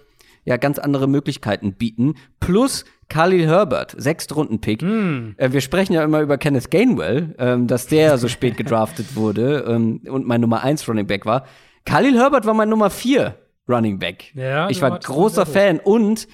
[0.44, 2.15] ja ganz andere Möglichkeiten bieten.
[2.40, 4.82] Plus Khalil Herbert, Sechstrunden-Pick.
[4.82, 5.35] Mm.
[5.36, 9.65] Äh, wir sprechen ja immer über Kenneth Gainwell, ähm, dass der so spät gedraftet wurde
[9.69, 11.44] ähm, und mein Nummer 1 Running Back war.
[11.85, 13.35] Khalil Herbert war mein Nummer 4
[13.69, 14.32] Running Back.
[14.35, 16.28] Ja, ich war großer Fan und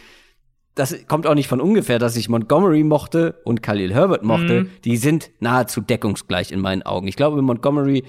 [0.74, 4.62] das kommt auch nicht von ungefähr, dass ich Montgomery mochte und Khalil Herbert mochte.
[4.62, 4.70] Mm.
[4.84, 7.06] Die sind nahezu deckungsgleich in meinen Augen.
[7.06, 8.02] Ich glaube, Montgomery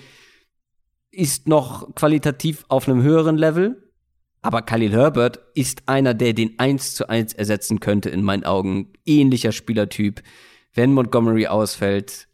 [1.11, 3.84] ist noch qualitativ auf einem höheren Level.
[4.45, 8.93] Aber Khalil Herbert ist einer, der den 1 zu 1 ersetzen könnte, in meinen Augen.
[9.03, 10.21] Ähnlicher Spielertyp.
[10.71, 12.27] Wenn Montgomery ausfällt,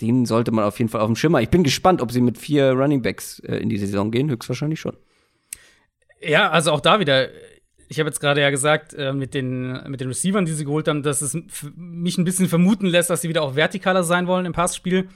[0.00, 1.42] den sollte man auf jeden Fall auf dem Schimmer.
[1.42, 4.30] Ich bin gespannt, ob sie mit vier Running Backs äh, in die Saison gehen.
[4.30, 4.96] Höchstwahrscheinlich schon.
[6.20, 7.28] Ja, also auch da wieder.
[7.88, 10.86] Ich habe jetzt gerade ja gesagt, äh, mit, den, mit den Receivern, die sie geholt
[10.86, 11.36] haben, dass es
[11.74, 15.08] mich ein bisschen vermuten lässt, dass sie wieder auch vertikaler sein wollen im Passspiel.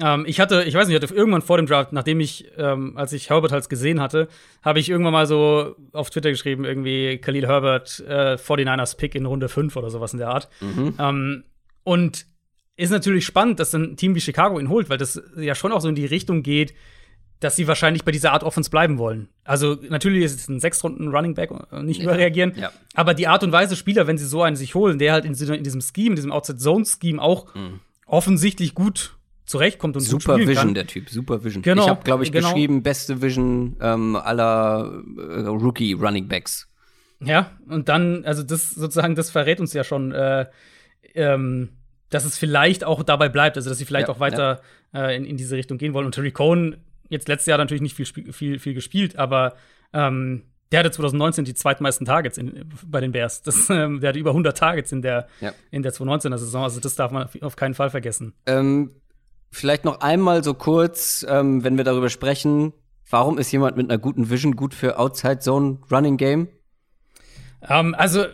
[0.00, 2.96] Ähm, ich hatte, ich weiß nicht, ich hatte irgendwann vor dem Draft, nachdem ich, ähm,
[2.96, 4.28] als ich Herbert halt gesehen hatte,
[4.62, 9.26] habe ich irgendwann mal so auf Twitter geschrieben, irgendwie Khalil Herbert, äh, 49ers Pick in
[9.26, 10.48] Runde 5 oder sowas in der Art.
[10.60, 10.94] Mhm.
[10.98, 11.44] Ähm,
[11.84, 12.26] und
[12.76, 15.80] ist natürlich spannend, dass ein Team wie Chicago ihn holt, weil das ja schon auch
[15.80, 16.74] so in die Richtung geht,
[17.38, 19.28] dass sie wahrscheinlich bei dieser Art Offense bleiben wollen.
[19.44, 22.54] Also natürlich ist es ein sechs Runden Running Back, äh, nicht ja, überreagieren.
[22.56, 22.72] Ja.
[22.94, 25.34] Aber die Art und Weise Spieler, wenn sie so einen sich holen, der halt in,
[25.34, 27.80] in diesem Scheme, in diesem Outside Zone Scheme auch mhm.
[28.06, 31.62] offensichtlich gut zurechtkommt und Super Vision, der Typ, Super Vision.
[31.62, 32.48] Genau, ich habe, glaube ich, genau.
[32.48, 36.68] geschrieben, beste Vision ähm, aller äh, Rookie Running Backs.
[37.20, 40.46] Ja, und dann, also das sozusagen, das verrät uns ja schon, äh,
[41.14, 41.70] ähm,
[42.10, 44.60] dass es vielleicht auch dabei bleibt, also dass sie vielleicht ja, auch weiter
[44.92, 45.08] ja.
[45.08, 46.06] äh, in, in diese Richtung gehen wollen.
[46.06, 46.76] Und Terry Cohn,
[47.08, 49.54] jetzt letztes Jahr natürlich nicht viel, viel, viel gespielt, aber
[49.92, 53.42] ähm, der hatte 2019 die zweitmeisten Targets in, bei den Bears.
[53.42, 55.52] Das, ähm, der hatte über 100 Targets in der, ja.
[55.70, 56.64] in der 2019er Saison.
[56.64, 58.32] Also das darf man auf keinen Fall vergessen.
[58.46, 58.90] Ähm,
[59.54, 62.72] Vielleicht noch einmal so kurz, ähm, wenn wir darüber sprechen,
[63.10, 66.48] warum ist jemand mit einer guten Vision gut für Outside Zone Running Game?
[67.60, 68.24] Um, ähm, also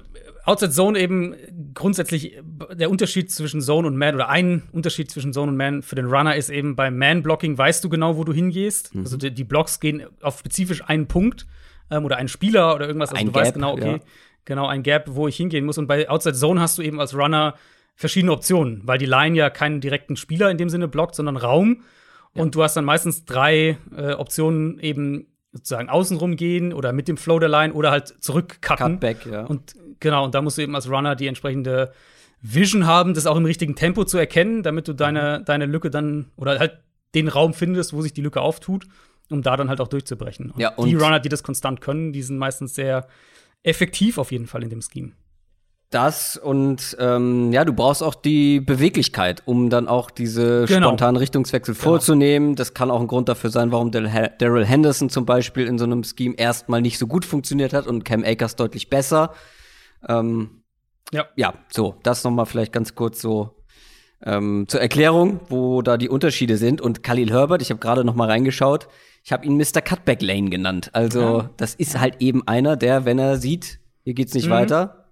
[0.44, 1.34] Outside Zone eben
[1.74, 2.38] grundsätzlich
[2.72, 6.06] der Unterschied zwischen Zone und Man oder ein Unterschied zwischen Zone und Man für den
[6.06, 8.94] Runner ist eben beim Man-Blocking weißt du genau, wo du hingehst.
[8.94, 9.00] Mhm.
[9.02, 11.48] Also die, die, Blocks gehen auf spezifisch einen Punkt
[11.90, 13.10] ähm, oder einen Spieler oder irgendwas.
[13.10, 13.98] Also ein du Gap, weißt genau, okay, ja.
[14.44, 15.78] genau ein Gap, wo ich hingehen muss.
[15.78, 17.54] Und bei Outside Zone hast du eben als Runner
[17.98, 21.82] verschiedene Optionen, weil die Line ja keinen direkten Spieler in dem Sinne blockt, sondern Raum.
[22.32, 22.42] Ja.
[22.42, 27.16] Und du hast dann meistens drei äh, Optionen, eben sozusagen außenrum gehen oder mit dem
[27.16, 28.92] Flow der Line oder halt zurückcutten.
[28.92, 29.44] Cutback, ja.
[29.46, 31.92] Und genau, und da musst du eben als Runner die entsprechende
[32.40, 36.30] Vision haben, das auch im richtigen Tempo zu erkennen, damit du deine, deine Lücke dann
[36.36, 36.78] oder halt
[37.16, 38.86] den Raum findest, wo sich die Lücke auftut,
[39.28, 40.52] um da dann halt auch durchzubrechen.
[40.52, 43.08] Und ja, und die Runner, die das konstant können, die sind meistens sehr
[43.64, 45.14] effektiv auf jeden Fall in dem Scheme.
[45.90, 50.88] Das und ähm, ja, du brauchst auch die Beweglichkeit, um dann auch diese genau.
[50.88, 51.82] spontanen Richtungswechsel genau.
[51.82, 52.56] vorzunehmen.
[52.56, 56.04] Das kann auch ein Grund dafür sein, warum Daryl Henderson zum Beispiel in so einem
[56.04, 59.32] Scheme erstmal nicht so gut funktioniert hat und Cam Akers deutlich besser.
[60.06, 60.62] Ähm,
[61.10, 61.26] ja.
[61.36, 63.56] ja, so, das nochmal vielleicht ganz kurz so
[64.22, 66.80] ähm, zur Erklärung, wo da die Unterschiede sind.
[66.82, 68.88] Und Khalil Herbert, ich habe gerade noch mal reingeschaut,
[69.24, 69.80] ich habe ihn Mr.
[69.80, 70.90] Cutback Lane genannt.
[70.92, 71.50] Also ja.
[71.56, 74.52] das ist halt eben einer, der, wenn er sieht, hier geht's nicht mhm.
[74.52, 75.07] weiter,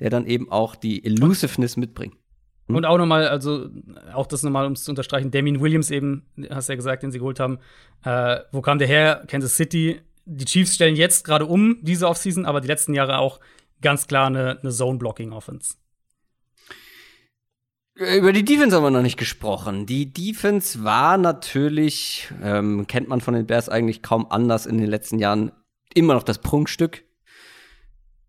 [0.00, 2.14] der dann eben auch die Elusiveness mitbringt.
[2.68, 2.76] Hm?
[2.76, 3.68] Und auch nochmal, also
[4.12, 7.12] auch das nochmal, um es zu unterstreichen, Damien Williams eben, hast du ja gesagt, den
[7.12, 7.58] sie geholt haben.
[8.04, 9.24] Äh, wo kam der her?
[9.28, 10.00] Kansas City.
[10.24, 13.38] Die Chiefs stellen jetzt gerade um, diese Offseason, aber die letzten Jahre auch
[13.80, 15.76] ganz klar eine, eine Zone-Blocking-Offense.
[17.94, 19.86] Über die Defense haben wir noch nicht gesprochen.
[19.86, 24.88] Die Defense war natürlich, ähm, kennt man von den Bears eigentlich kaum anders in den
[24.88, 25.50] letzten Jahren,
[25.94, 27.05] immer noch das Prunkstück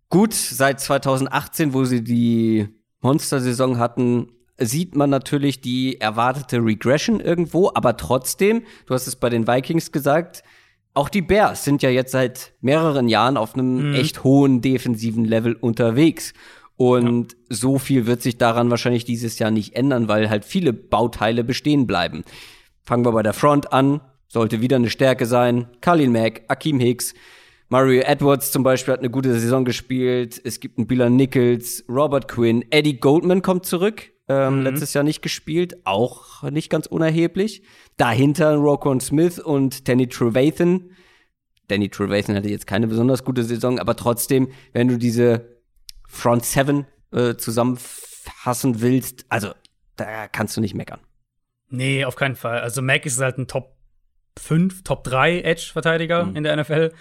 [0.10, 2.68] Gut, seit 2018, wo sie die
[3.02, 9.30] Monster-Saison hatten, sieht man natürlich die erwartete Regression irgendwo, aber trotzdem, du hast es bei
[9.30, 10.44] den Vikings gesagt,
[10.94, 13.94] auch die Bears sind ja jetzt seit mehreren Jahren auf einem mhm.
[13.94, 16.34] echt hohen defensiven Level unterwegs.
[16.76, 17.38] Und ja.
[17.50, 21.86] so viel wird sich daran wahrscheinlich dieses Jahr nicht ändern, weil halt viele Bauteile bestehen
[21.86, 22.24] bleiben.
[22.84, 25.68] Fangen wir bei der Front an, sollte wieder eine Stärke sein.
[25.82, 27.14] Kalin Mack, Akeem Hicks,
[27.70, 30.40] Mario Edwards zum Beispiel hat eine gute Saison gespielt.
[30.44, 34.12] Es gibt einen Billa Nichols, Robert Quinn, Eddie Goldman kommt zurück.
[34.30, 34.64] Ähm, mhm.
[34.64, 37.64] Letztes Jahr nicht gespielt, auch nicht ganz unerheblich.
[37.98, 40.92] Dahinter Rokon Smith und Danny Trevathan.
[41.68, 45.58] Danny Trevathan hatte jetzt keine besonders gute Saison, aber trotzdem, wenn du diese
[46.08, 49.52] Front Seven äh, zusammenfassen willst, also
[49.98, 51.00] da kannst du nicht meckern.
[51.70, 52.62] Nee, auf keinen Fall.
[52.62, 53.76] Also Mac ist halt ein Top
[54.38, 56.36] 5, Top 3 Edge-Verteidiger mhm.
[56.36, 56.92] in der NFL.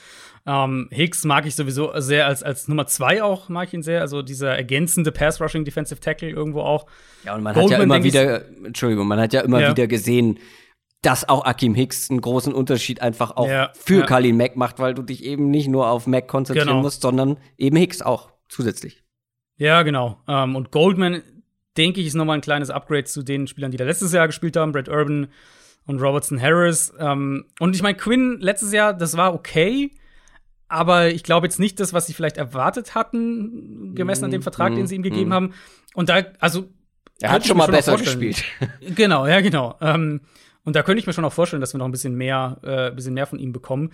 [0.46, 4.00] Ähm, Hicks mag ich sowieso sehr als, als Nummer zwei auch, mag ich ihn sehr.
[4.00, 6.86] Also dieser ergänzende Pass-Rushing Defensive Tackle irgendwo auch.
[7.24, 9.70] Ja, und man Goldman, hat ja immer wieder, Entschuldigung, man hat ja immer ja.
[9.70, 10.38] wieder gesehen,
[11.02, 14.06] dass auch Akim Hicks einen großen Unterschied einfach auch ja, für ja.
[14.06, 16.82] Kalin Mack macht, weil du dich eben nicht nur auf Mack konzentrieren genau.
[16.82, 19.02] musst, sondern eben Hicks auch zusätzlich.
[19.56, 20.20] Ja, genau.
[20.28, 21.22] Ähm, und Goldman,
[21.76, 24.56] denke ich, ist nochmal ein kleines Upgrade zu den Spielern, die da letztes Jahr gespielt
[24.56, 24.72] haben.
[24.72, 25.28] Brad Urban
[25.86, 26.92] und Robertson Harris.
[26.98, 29.92] Ähm, und ich meine, Quinn letztes Jahr, das war okay.
[30.68, 34.72] Aber ich glaube jetzt nicht das, was sie vielleicht erwartet hatten, gemessen an dem Vertrag,
[34.72, 35.34] mm, den sie ihm gegeben mm.
[35.34, 35.54] haben.
[35.94, 36.68] Und da, also.
[37.20, 38.44] Er hat schon mal schon besser gespielt.
[38.94, 39.76] Genau, ja, genau.
[39.80, 40.20] Ähm,
[40.64, 42.88] Und da könnte ich mir schon auch vorstellen, dass wir noch ein bisschen mehr, äh,
[42.88, 43.92] ein bisschen mehr von ihm bekommen.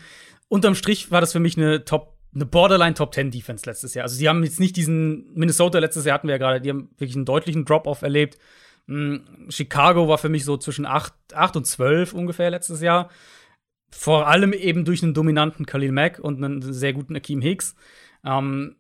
[0.49, 4.05] Unterm Strich war das für mich eine Top, eine Borderline Top 10 Defense letztes Jahr.
[4.05, 6.89] Also sie haben jetzt nicht diesen Minnesota letztes Jahr hatten wir ja gerade, die haben
[6.97, 8.39] wirklich einen deutlichen Drop-off erlebt.
[8.89, 13.11] Hm, Chicago war für mich so zwischen 8, 8 und 12 ungefähr letztes Jahr.
[13.93, 17.77] Vor allem eben durch einen dominanten Khalil Mack und einen sehr guten Akeem Hicks.
[18.24, 18.77] Ähm,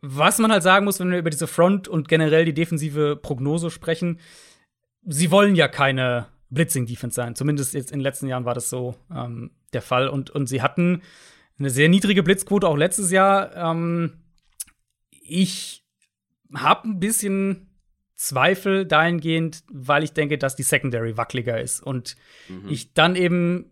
[0.00, 3.70] was man halt sagen muss, wenn wir über diese Front und generell die defensive Prognose
[3.70, 4.18] sprechen,
[5.04, 7.34] sie wollen ja keine Blitzing-Defense sein.
[7.34, 10.08] Zumindest jetzt in den letzten Jahren war das so ähm, der Fall.
[10.08, 11.02] Und, und sie hatten
[11.58, 13.54] eine sehr niedrige Blitzquote auch letztes Jahr.
[13.56, 14.22] Ähm,
[15.10, 15.84] ich
[16.54, 17.68] habe ein bisschen
[18.16, 21.82] Zweifel dahingehend, weil ich denke, dass die Secondary wackeliger ist.
[21.82, 22.16] Und
[22.48, 22.68] mhm.
[22.68, 23.71] ich dann eben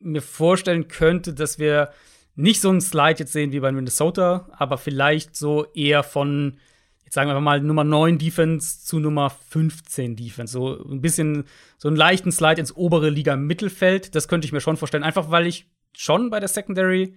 [0.00, 1.90] mir vorstellen könnte, dass wir
[2.34, 6.58] nicht so einen Slide jetzt sehen wie bei Minnesota, aber vielleicht so eher von,
[7.04, 10.52] jetzt sagen wir mal, Nummer 9 Defense zu Nummer 15 Defense.
[10.52, 11.44] So ein bisschen,
[11.76, 14.14] so einen leichten Slide ins obere Liga-Mittelfeld.
[14.14, 15.04] Das könnte ich mir schon vorstellen.
[15.04, 17.14] Einfach weil ich schon bei der Secondary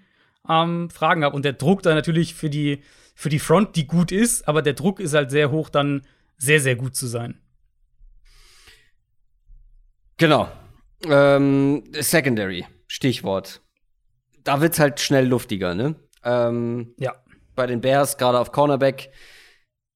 [0.49, 1.35] ähm, Fragen habe.
[1.35, 2.81] Und der Druck da natürlich für die,
[3.15, 6.01] für die Front, die gut ist, aber der Druck ist halt sehr hoch, dann
[6.37, 7.39] sehr, sehr gut zu sein.
[10.17, 10.51] Genau.
[11.07, 13.61] Ähm, Secondary, Stichwort.
[14.43, 15.95] Da wird's halt schnell luftiger, ne?
[16.23, 17.13] Ähm, ja.
[17.55, 19.11] Bei den Bears, gerade auf Cornerback.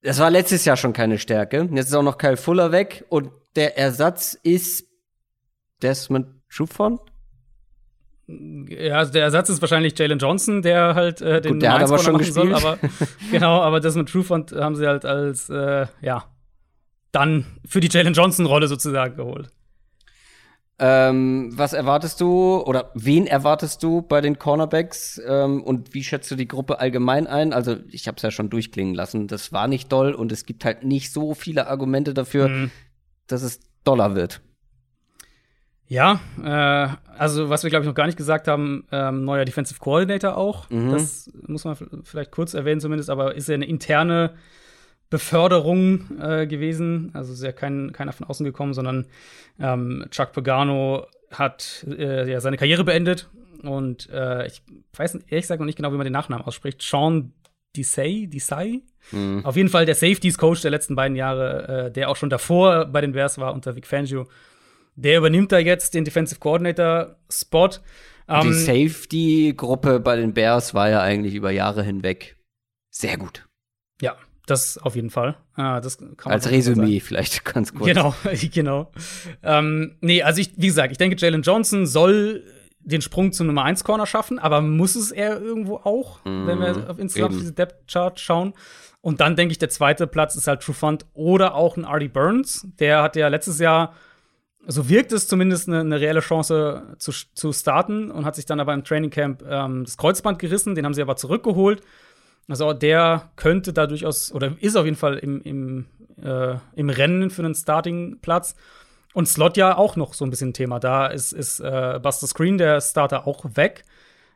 [0.01, 1.67] Das war letztes Jahr schon keine Stärke.
[1.73, 4.87] Jetzt ist auch noch Kyle Fuller weg und der Ersatz ist
[5.81, 7.01] Desmond Trufant.
[8.27, 11.83] Ja, also der Ersatz ist wahrscheinlich Jalen Johnson, der halt äh, den Gut, der hat
[11.83, 12.35] aber schon gespielt.
[12.35, 12.77] Soll, aber,
[13.31, 16.25] genau, aber mit Trufant haben sie halt als äh, ja
[17.11, 19.49] dann für die Jalen Johnson Rolle sozusagen geholt.
[20.79, 26.29] Ähm, was erwartest du oder wen erwartest du bei den Cornerbacks ähm, und wie schätzt
[26.29, 27.51] du die Gruppe allgemein ein?
[27.51, 30.65] Also ich habe es ja schon durchklingen lassen, das war nicht doll und es gibt
[30.65, 32.71] halt nicht so viele Argumente dafür, mhm.
[33.25, 34.41] dass es doller wird.
[35.87, 39.79] Ja, äh, also was wir glaube ich noch gar nicht gesagt haben, ähm, neuer Defensive
[39.79, 40.69] Coordinator auch.
[40.69, 40.91] Mhm.
[40.91, 44.35] Das muss man vielleicht kurz erwähnen zumindest, aber ist ja eine interne
[45.09, 47.11] Beförderung äh, gewesen.
[47.13, 49.07] Also ist ja kein, keiner von außen gekommen, sondern
[49.59, 53.29] ähm, Chuck Pagano hat äh, ja seine Karriere beendet
[53.63, 54.61] und äh, ich
[54.95, 56.81] weiß ehrlich gesagt noch nicht genau, wie man den Nachnamen ausspricht.
[56.81, 57.33] Sean
[57.75, 58.81] Desai, Desai.
[59.11, 59.45] Mhm.
[59.45, 62.85] Auf jeden Fall der Safeties Coach der letzten beiden Jahre, äh, der auch schon davor
[62.85, 64.27] bei den Bears war unter Vic Fangio
[64.97, 67.69] der übernimmt da jetzt den Defensive Coordinator-Spot.
[68.27, 72.35] Um, die ähm, Safety-Gruppe bei den Bears war ja eigentlich über Jahre hinweg
[72.89, 73.47] sehr gut.
[74.01, 74.17] Ja,
[74.49, 75.37] das auf jeden Fall.
[75.55, 77.87] Ah, das Als Resümee vielleicht ganz kurz.
[77.87, 78.15] Genau,
[78.53, 78.91] genau.
[79.43, 82.43] Ähm, nee, also ich, wie gesagt, ich denke, Jalen Johnson soll
[82.79, 86.59] den Sprung zum Nummer 1 Corner schaffen, aber muss es er irgendwo auch, mm, wenn
[86.59, 88.53] wir mhm, auf insgesamt diese Depth Chart schauen.
[89.01, 92.67] Und dann denke ich, der zweite Platz ist halt Trufant oder auch ein Artie Burns.
[92.79, 93.93] Der hat ja letztes Jahr
[94.69, 98.59] so wirkt es zumindest eine, eine reelle Chance zu, zu starten und hat sich dann
[98.59, 101.81] aber im Trainingcamp ähm, das Kreuzband gerissen, den haben sie aber zurückgeholt.
[102.47, 105.85] Also der könnte da durchaus, oder ist auf jeden Fall im, im,
[106.21, 108.55] äh, im Rennen für einen Starting-Platz.
[109.13, 110.79] Und Slot ja auch noch so ein bisschen Thema.
[110.79, 113.83] Da ist, ist äh, Buster Screen, der Starter, auch weg.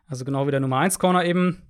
[0.08, 1.62] Also genau wie der Nummer 1 Corner eben,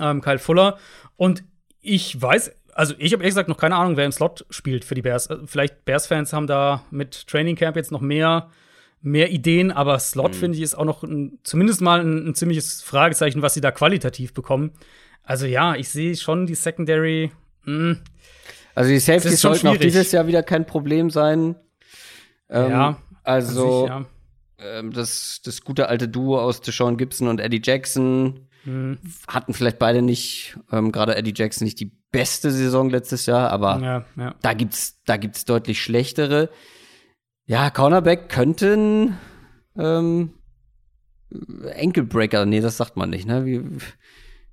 [0.00, 0.78] ähm, Kyle Fuller.
[1.16, 1.44] Und
[1.80, 4.94] ich weiß also ich habe ehrlich gesagt noch keine Ahnung, wer im Slot spielt für
[4.94, 5.28] die Bears.
[5.28, 8.50] Äh, vielleicht Bears-Fans haben da mit Training Camp jetzt noch mehr,
[9.00, 10.36] mehr Ideen, aber Slot mhm.
[10.36, 13.70] finde ich ist auch noch ein, zumindest mal ein, ein, ziemliches Fragezeichen, was sie da
[13.70, 14.72] qualitativ bekommen.
[15.26, 17.32] Also ja, ich sehe schon die Secondary.
[17.64, 17.98] Mh, hm,
[18.74, 21.56] also die Safety sollten auch dieses Jahr wieder kein Problem sein.
[22.48, 22.96] Ähm, ja.
[23.24, 24.06] Also sich, ja.
[24.58, 28.98] ähm, das, das gute alte Duo aus Deshaun Gibson und Eddie Jackson mhm.
[29.26, 33.80] hatten vielleicht beide nicht, ähm, gerade Eddie Jackson nicht die beste Saison letztes Jahr, aber
[33.82, 34.34] ja, ja.
[34.42, 36.50] da gibt's, da gibt's deutlich schlechtere.
[37.46, 39.16] Ja, Cornerback könnten
[39.76, 40.34] ähm,
[41.64, 43.44] Enkelbreaker, nee, das sagt man nicht, ne?
[43.44, 43.62] Wie,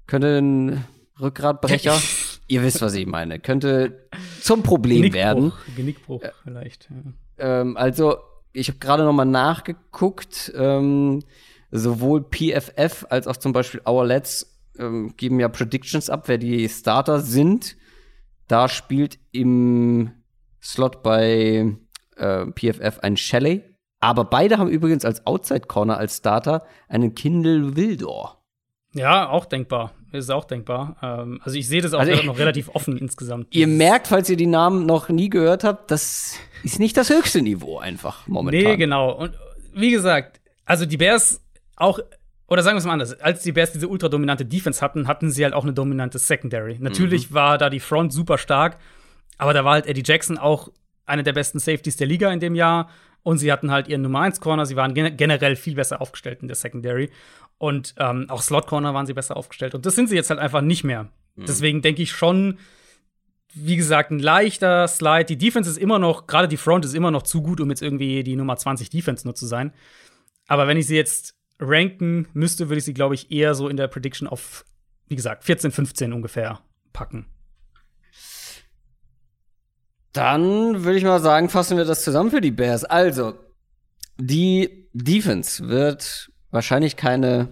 [0.07, 0.85] könnte ein
[1.19, 1.99] Rückgratbrecher,
[2.47, 4.07] ihr wisst, was ich meine, könnte
[4.41, 5.53] zum Problem Genickbruch, werden.
[5.75, 6.89] Genickbruch vielleicht.
[7.38, 7.61] Ja.
[7.61, 8.17] Ähm, also,
[8.51, 10.51] ich habe gerade noch mal nachgeguckt.
[10.55, 11.23] Ähm,
[11.73, 16.69] sowohl PFF als auch zum Beispiel Our Let's ähm, geben ja Predictions ab, wer die
[16.69, 17.75] Starter sind.
[18.47, 20.11] Da spielt im
[20.61, 21.75] Slot bei
[22.15, 23.63] äh, PFF ein Shelley.
[23.99, 28.43] Aber beide haben übrigens als Outside Corner als Starter einen Kindle Wildor.
[28.94, 29.94] Ja, auch denkbar.
[30.11, 30.95] Ist auch denkbar.
[31.02, 33.48] Ähm, also ich sehe das auch also, noch relativ offen insgesamt.
[33.52, 37.41] Ihr merkt, falls ihr die Namen noch nie gehört habt, das ist nicht das höchste
[37.41, 38.72] Niveau einfach momentan.
[38.72, 39.11] Nee, genau.
[39.11, 39.34] Und
[39.74, 41.41] wie gesagt, also die Bears
[41.76, 41.99] auch
[42.48, 45.44] oder sagen wir es mal anders, als die Bears diese ultradominante Defense hatten, hatten sie
[45.44, 46.78] halt auch eine dominante Secondary.
[46.80, 47.34] Natürlich mhm.
[47.34, 48.78] war da die Front super stark,
[49.40, 50.70] aber da war halt Eddie Jackson auch
[51.06, 52.90] einer der besten Safeties der Liga in dem Jahr.
[53.23, 54.65] Und sie hatten halt ihren Nummer 1 Corner.
[54.65, 57.09] Sie waren gen generell viel besser aufgestellt in der Secondary.
[57.57, 59.73] Und ähm, auch Slot Corner waren sie besser aufgestellt.
[59.75, 61.05] Und das sind sie jetzt halt einfach nicht mehr.
[61.35, 61.45] Mhm.
[61.45, 62.59] Deswegen denke ich schon,
[63.53, 65.25] wie gesagt, ein leichter Slide.
[65.25, 67.81] Die Defense ist immer noch, gerade die Front ist immer noch zu gut, um jetzt
[67.81, 69.73] irgendwie die Nummer 20 Defense nur zu sein.
[70.47, 73.77] Aber wenn ich sie jetzt ranken müsste, würde ich sie, glaube ich, eher so in
[73.77, 74.65] der Prediction auf,
[75.07, 76.59] wie gesagt, 14, 15 ungefähr
[76.91, 77.27] packen.
[80.14, 82.85] Dann würde ich mal sagen, fassen wir das zusammen für die Bears.
[82.85, 83.34] Also,
[84.18, 87.49] die Defense wird wahrscheinlich keine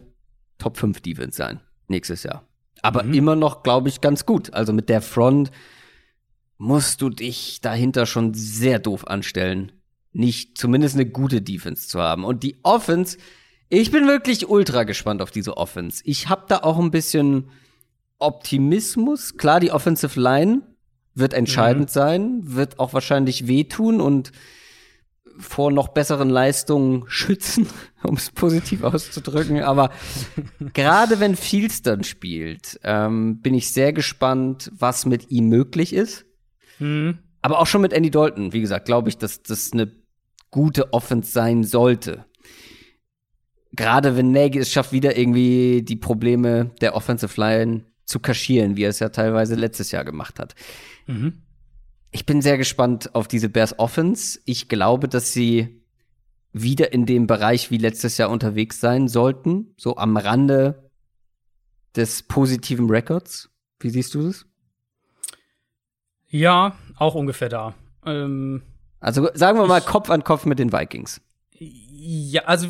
[0.60, 2.48] Top 5 Defense sein nächstes Jahr.
[2.82, 3.14] Aber mhm.
[3.14, 4.54] immer noch, glaube ich, ganz gut.
[4.54, 5.52] Also mit der Front
[6.58, 9.72] musst du dich dahinter schon sehr doof anstellen,
[10.14, 12.24] nicht zumindest eine gute Defense zu haben.
[12.24, 13.18] Und die Offense,
[13.70, 16.02] ich bin wirklich ultra gespannt auf diese Offense.
[16.06, 17.50] Ich habe da auch ein bisschen
[18.20, 19.38] Optimismus.
[19.38, 20.62] Klar, die Offensive Line
[21.14, 21.94] wird entscheidend mhm.
[21.94, 24.32] sein, wird auch wahrscheinlich wehtun und
[25.38, 27.68] vor noch besseren Leistungen schützen,
[28.04, 29.62] um es positiv auszudrücken.
[29.62, 29.92] Aber
[30.74, 36.26] gerade wenn Fields dann spielt, ähm, bin ich sehr gespannt, was mit ihm möglich ist.
[36.80, 37.20] Mhm.
[37.42, 39.92] Aber auch schon mit Andy Dalton, wie gesagt, glaube ich, dass das eine
[40.52, 42.26] gute Offense sein sollte.
[43.74, 48.84] Gerade wenn Nagy es schafft, wieder irgendwie die Probleme der Offensive Line zu kaschieren, wie
[48.84, 50.54] er es ja teilweise letztes Jahr gemacht hat.
[51.08, 51.42] Mhm.
[52.12, 54.40] Ich bin sehr gespannt auf diese Bears Offense.
[54.46, 55.82] Ich glaube, dass sie
[56.54, 60.90] wieder in dem Bereich wie letztes Jahr unterwegs sein sollten, so am Rande
[61.96, 63.50] des positiven Records.
[63.80, 64.46] Wie siehst du das?
[66.28, 67.76] Ja, auch ungefähr da.
[68.06, 68.64] Ähm,
[69.00, 71.22] also sagen wir mal Kopf an Kopf mit den Vikings.
[71.58, 72.68] Ja, also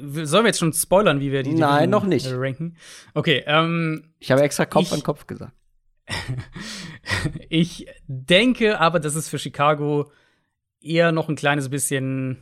[0.00, 2.26] sollen wir jetzt schon spoilern, wie wir die Nein, noch nicht.
[2.30, 2.76] ranken?
[3.14, 5.52] Okay, ähm, ich habe extra Kopf ich, an Kopf gesagt.
[7.48, 10.10] ich denke aber, dass es für Chicago
[10.80, 12.38] eher noch ein kleines bisschen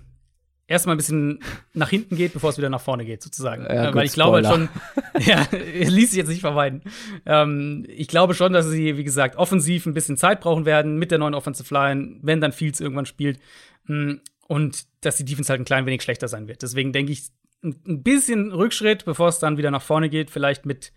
[0.71, 1.41] erstmal ein bisschen
[1.75, 3.65] nach hinten geht, bevor es wieder nach vorne geht, sozusagen.
[3.65, 4.69] Ja, gut, Weil ich glaube schon,
[5.19, 6.83] ja, ließ sich jetzt nicht vermeiden.
[7.27, 11.11] Ähm, ich glaube schon, dass sie, wie gesagt, offensiv ein bisschen Zeit brauchen werden mit
[11.11, 13.41] der neuen Offensive Line, wenn dann Fields irgendwann spielt.
[13.87, 14.15] Mm,
[14.47, 16.63] und dass die Defense halt ein klein wenig schlechter sein wird.
[16.63, 17.25] Deswegen denke ich,
[17.63, 20.93] ein bisschen Rückschritt, bevor es dann wieder nach vorne geht, vielleicht mit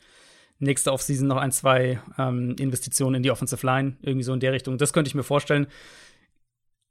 [0.63, 4.53] nächste Offseason noch ein, zwei ähm, Investitionen in die Offensive Line, irgendwie so in der
[4.53, 4.77] Richtung.
[4.77, 5.67] Das könnte ich mir vorstellen.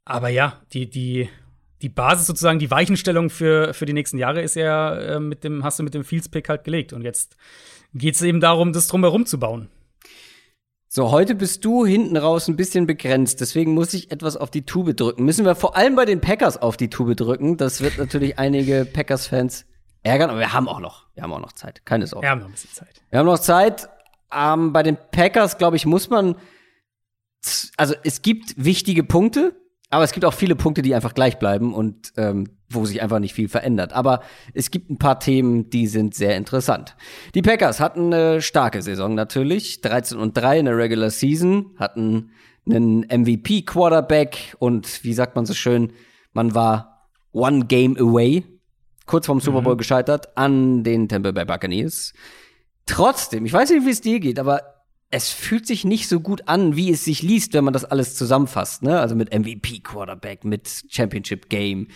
[0.05, 1.29] Aber ja, die, die,
[1.81, 5.63] die Basis sozusagen, die Weichenstellung für, für die nächsten Jahre ist ja äh, mit dem,
[5.63, 6.93] hast du mit dem Fields-Pick halt gelegt.
[6.93, 7.37] Und jetzt
[7.93, 9.69] geht es eben darum, das drumherum zu bauen.
[10.95, 14.63] So, heute bist du hinten raus ein bisschen begrenzt, deswegen muss ich etwas auf die
[14.63, 15.25] Tube drücken.
[15.25, 17.57] Müssen wir vor allem bei den Packers auf die Tube drücken.
[17.57, 19.65] Das wird natürlich einige Packers-Fans
[20.03, 21.85] ärgern, aber wir haben auch noch, wir haben auch noch Zeit.
[21.85, 22.25] Keine Sorge.
[22.25, 23.01] Wir haben noch ein bisschen Zeit.
[23.09, 23.89] Wir haben noch Zeit.
[24.33, 26.35] Ähm, bei den Packers, glaube ich, muss man,
[27.77, 29.55] also es gibt wichtige Punkte,
[29.89, 33.19] aber es gibt auch viele Punkte, die einfach gleich bleiben und ähm, wo sich einfach
[33.19, 33.93] nicht viel verändert.
[33.93, 34.21] Aber
[34.53, 36.95] es gibt ein paar Themen, die sind sehr interessant.
[37.35, 39.81] Die Packers hatten eine starke Saison natürlich.
[39.81, 42.31] 13 und 3 in der Regular Season, hatten
[42.65, 45.93] einen MVP-Quarterback und wie sagt man so schön,
[46.31, 48.43] man war one game away,
[49.05, 49.79] kurz vorm Super Bowl mhm.
[49.79, 52.13] gescheitert, an den Tampa Bay Buccaneers.
[52.85, 54.61] Trotzdem, ich weiß nicht, wie es dir geht, aber
[55.09, 58.15] es fühlt sich nicht so gut an, wie es sich liest, wenn man das alles
[58.15, 58.99] zusammenfasst, ne?
[58.99, 61.87] Also mit MVP-Quarterback, mit Championship-Game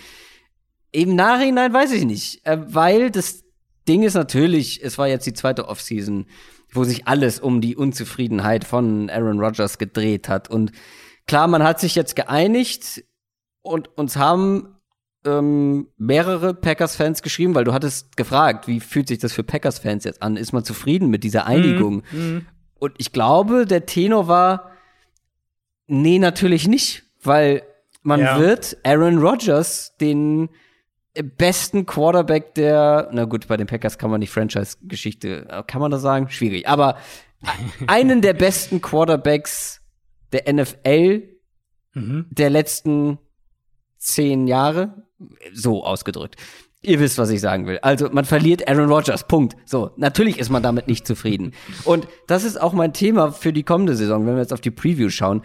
[0.91, 3.43] im Nachhinein weiß ich nicht, äh, weil das
[3.87, 6.25] Ding ist natürlich, es war jetzt die zweite Offseason,
[6.71, 10.49] wo sich alles um die Unzufriedenheit von Aaron Rodgers gedreht hat.
[10.49, 10.71] Und
[11.25, 13.03] klar, man hat sich jetzt geeinigt
[13.61, 14.76] und uns haben
[15.27, 20.21] ähm, mehrere Packers-Fans geschrieben, weil du hattest gefragt, wie fühlt sich das für Packers-Fans jetzt
[20.21, 20.37] an?
[20.37, 22.03] Ist man zufrieden mit dieser Einigung?
[22.11, 22.19] Mhm.
[22.19, 22.45] mhm.
[22.79, 24.69] Und ich glaube, der Tenor war,
[25.87, 27.63] nee, natürlich nicht, weil
[28.03, 28.39] man ja.
[28.39, 30.49] wird Aaron Rodgers den
[31.23, 36.03] besten Quarterback der, na gut, bei den Packers kann man die Franchise-Geschichte, kann man das
[36.03, 36.29] sagen?
[36.29, 36.67] Schwierig.
[36.67, 36.97] Aber
[37.87, 39.81] einen der besten Quarterbacks
[40.31, 41.23] der NFL
[41.93, 42.25] mhm.
[42.29, 43.17] der letzten
[43.97, 45.06] zehn Jahre,
[45.53, 46.35] so ausgedrückt.
[46.81, 47.79] Ihr wisst, was ich sagen will.
[47.81, 49.27] Also, man verliert Aaron Rodgers.
[49.27, 49.55] Punkt.
[49.65, 51.53] So, natürlich ist man damit nicht zufrieden.
[51.85, 54.71] Und das ist auch mein Thema für die kommende Saison, wenn wir jetzt auf die
[54.71, 55.41] Preview schauen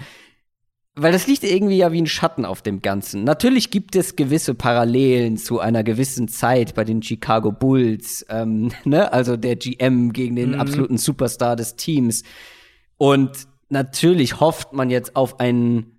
[0.95, 3.25] weil das liegt irgendwie ja wie ein Schatten auf dem Ganzen.
[3.25, 9.13] Natürlich gibt es gewisse Parallelen zu einer gewissen Zeit bei den Chicago Bulls, ähm, ne?
[9.13, 10.61] also der GM gegen den mhm.
[10.61, 12.25] absoluten Superstar des Teams.
[12.99, 15.99] Und natürlich hofft man jetzt auf einen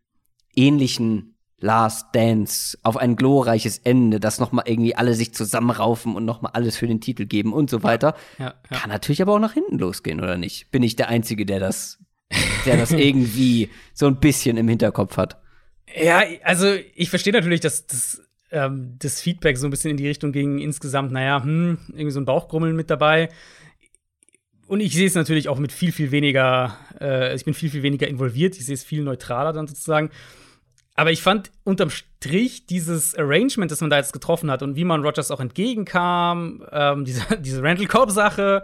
[0.55, 1.32] ähnlichen
[1.63, 6.41] Last Dance, auf ein glorreiches Ende, dass noch mal irgendwie alle sich zusammenraufen und noch
[6.41, 8.15] mal alles für den Titel geben und so weiter.
[8.37, 8.77] Ja, ja.
[8.77, 10.71] Kann natürlich aber auch nach hinten losgehen, oder nicht?
[10.71, 11.99] Bin ich der Einzige, der das
[12.65, 15.37] der das irgendwie so ein bisschen im Hinterkopf hat.
[15.95, 18.21] Ja, also ich verstehe natürlich, dass, dass
[18.51, 22.19] ähm, das Feedback so ein bisschen in die Richtung ging, insgesamt, naja, hm, irgendwie so
[22.19, 23.29] ein Bauchgrummeln mit dabei.
[24.67, 27.83] Und ich sehe es natürlich auch mit viel, viel weniger, äh, ich bin viel, viel
[27.83, 30.09] weniger involviert, ich sehe es viel neutraler dann sozusagen.
[30.95, 34.83] Aber ich fand unterm Strich dieses Arrangement, das man da jetzt getroffen hat und wie
[34.83, 38.63] man Rogers auch entgegenkam, ähm, diese, diese Randall Cobb-Sache,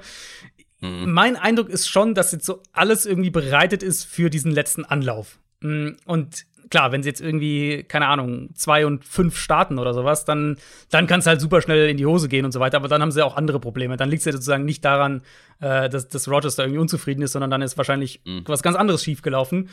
[0.81, 1.11] mhm.
[1.11, 5.39] mein Eindruck ist schon, dass jetzt so alles irgendwie bereitet ist für diesen letzten Anlauf.
[5.61, 10.26] Mm, und klar, wenn sie jetzt irgendwie, keine Ahnung, zwei und fünf starten oder sowas,
[10.26, 10.57] dann,
[10.89, 12.77] dann kann es halt super schnell in die Hose gehen und so weiter.
[12.77, 13.97] Aber dann haben sie auch andere Probleme.
[13.97, 15.22] Dann liegt es ja sozusagen nicht daran,
[15.60, 18.43] äh, dass, dass Rogers da irgendwie unzufrieden ist, sondern dann ist wahrscheinlich mhm.
[18.45, 19.69] was ganz anderes schiefgelaufen.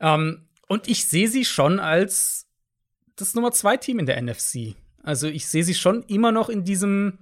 [0.00, 0.42] Ähm,
[0.72, 2.46] und ich sehe sie schon als
[3.16, 4.74] das Nummer zwei Team in der NFC.
[5.02, 7.18] Also ich sehe sie schon immer noch in diesem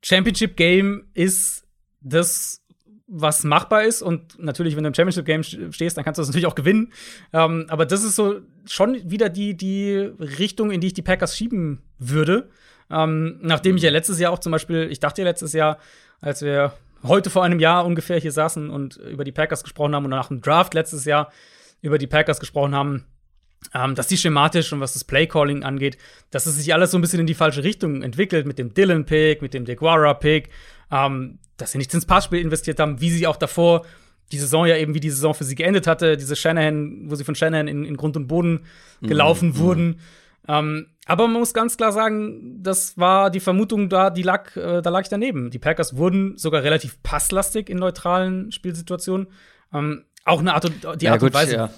[0.00, 1.66] Championship Game ist
[2.02, 2.60] das
[3.08, 6.28] was machbar ist und natürlich, wenn du im Championship Game stehst, dann kannst du das
[6.28, 6.92] natürlich auch gewinnen.
[7.32, 11.36] Ähm, aber das ist so schon wieder die, die Richtung, in die ich die Packers
[11.36, 12.48] schieben würde.
[12.92, 15.78] Ähm, nachdem ich ja letztes Jahr auch zum Beispiel, ich dachte ja letztes Jahr,
[16.20, 20.04] als wir heute vor einem Jahr ungefähr hier saßen und über die Packers gesprochen haben
[20.04, 21.32] und nach dem Draft letztes Jahr
[21.82, 23.04] über die Packers gesprochen haben,
[23.74, 25.98] ähm, dass die schematisch und was das Playcalling angeht,
[26.30, 29.42] dass es sich alles so ein bisschen in die falsche Richtung entwickelt mit dem Dylan-Pick,
[29.42, 30.48] mit dem DeGuara-Pick,
[30.90, 33.84] ähm, dass sie nicht ins Passspiel investiert haben, wie sie auch davor
[34.32, 37.24] die Saison ja eben wie die Saison für sie geendet hatte, diese Shanahan, wo sie
[37.24, 38.64] von Shanahan in, in Grund und Boden
[39.00, 39.58] mhm, gelaufen mhm.
[39.58, 40.00] wurden.
[40.48, 44.80] Ähm, aber man muss ganz klar sagen, das war die Vermutung da, die lag, äh,
[44.80, 45.50] da lag ich daneben.
[45.50, 49.28] Die Packers wurden sogar relativ passlastig in neutralen Spielsituationen.
[49.72, 50.70] Ähm, auch eine Art,
[51.00, 51.54] die Art gut, und Weise.
[51.54, 51.70] Ja.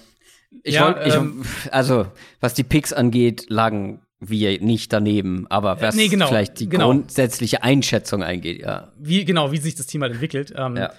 [0.63, 2.07] Ich ja, wollt, ich, ähm, also
[2.39, 6.87] was die Picks angeht, lagen wir nicht daneben, aber was nee, genau, vielleicht die genau.
[6.87, 8.91] grundsätzliche Einschätzung eingeht, ja.
[8.97, 10.53] Wie genau, wie sich das Team halt entwickelt.
[10.55, 10.93] Ähm, ja.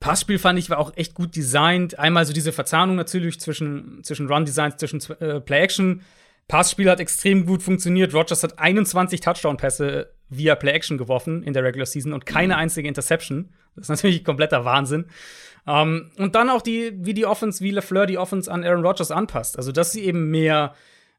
[0.00, 1.98] Passspiel fand ich war auch echt gut designt.
[1.98, 6.02] Einmal so diese Verzahnung natürlich zwischen, zwischen Run-Designs, zwischen äh, Play-Action.
[6.48, 8.12] Passspiel hat extrem gut funktioniert.
[8.12, 12.60] Rogers hat 21 Touchdown-Pässe via Play-Action geworfen in der Regular Season und keine mhm.
[12.60, 13.50] einzige Interception.
[13.76, 15.06] Das ist natürlich kompletter Wahnsinn.
[15.64, 18.84] Um, ähm, und dann auch die, wie die Offense, wie LeFleur die Offense an Aaron
[18.84, 19.56] Rodgers anpasst.
[19.56, 20.74] Also, dass sie eben mehr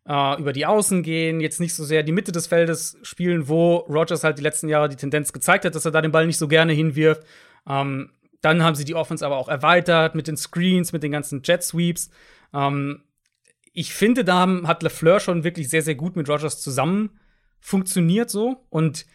[0.08, 3.78] uh, über die Außen gehen, jetzt nicht so sehr die Mitte des Feldes spielen, wo
[3.78, 6.38] Rodgers halt die letzten Jahre die Tendenz gezeigt hat, dass er da den Ball nicht
[6.38, 7.24] so gerne hinwirft.
[7.66, 8.10] Um, ähm,
[8.42, 11.64] dann haben sie die Offense aber auch erweitert mit den Screens, mit den ganzen Jet
[11.64, 12.10] Sweeps.
[12.52, 13.04] Um, ähm,
[13.72, 17.10] ich finde, da hat LeFleur schon wirklich sehr, sehr gut mit Rodgers zusammen
[17.64, 18.58] funktioniert so.
[18.70, 19.06] Und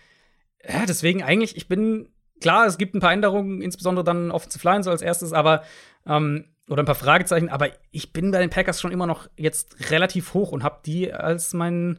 [0.66, 2.08] ja, deswegen eigentlich, ich bin
[2.40, 5.62] klar, es gibt ein paar Änderungen, insbesondere dann Offensive Line so als erstes, aber
[6.06, 9.90] ähm, oder ein paar Fragezeichen, aber ich bin bei den Packers schon immer noch jetzt
[9.90, 11.98] relativ hoch und habe die als mein,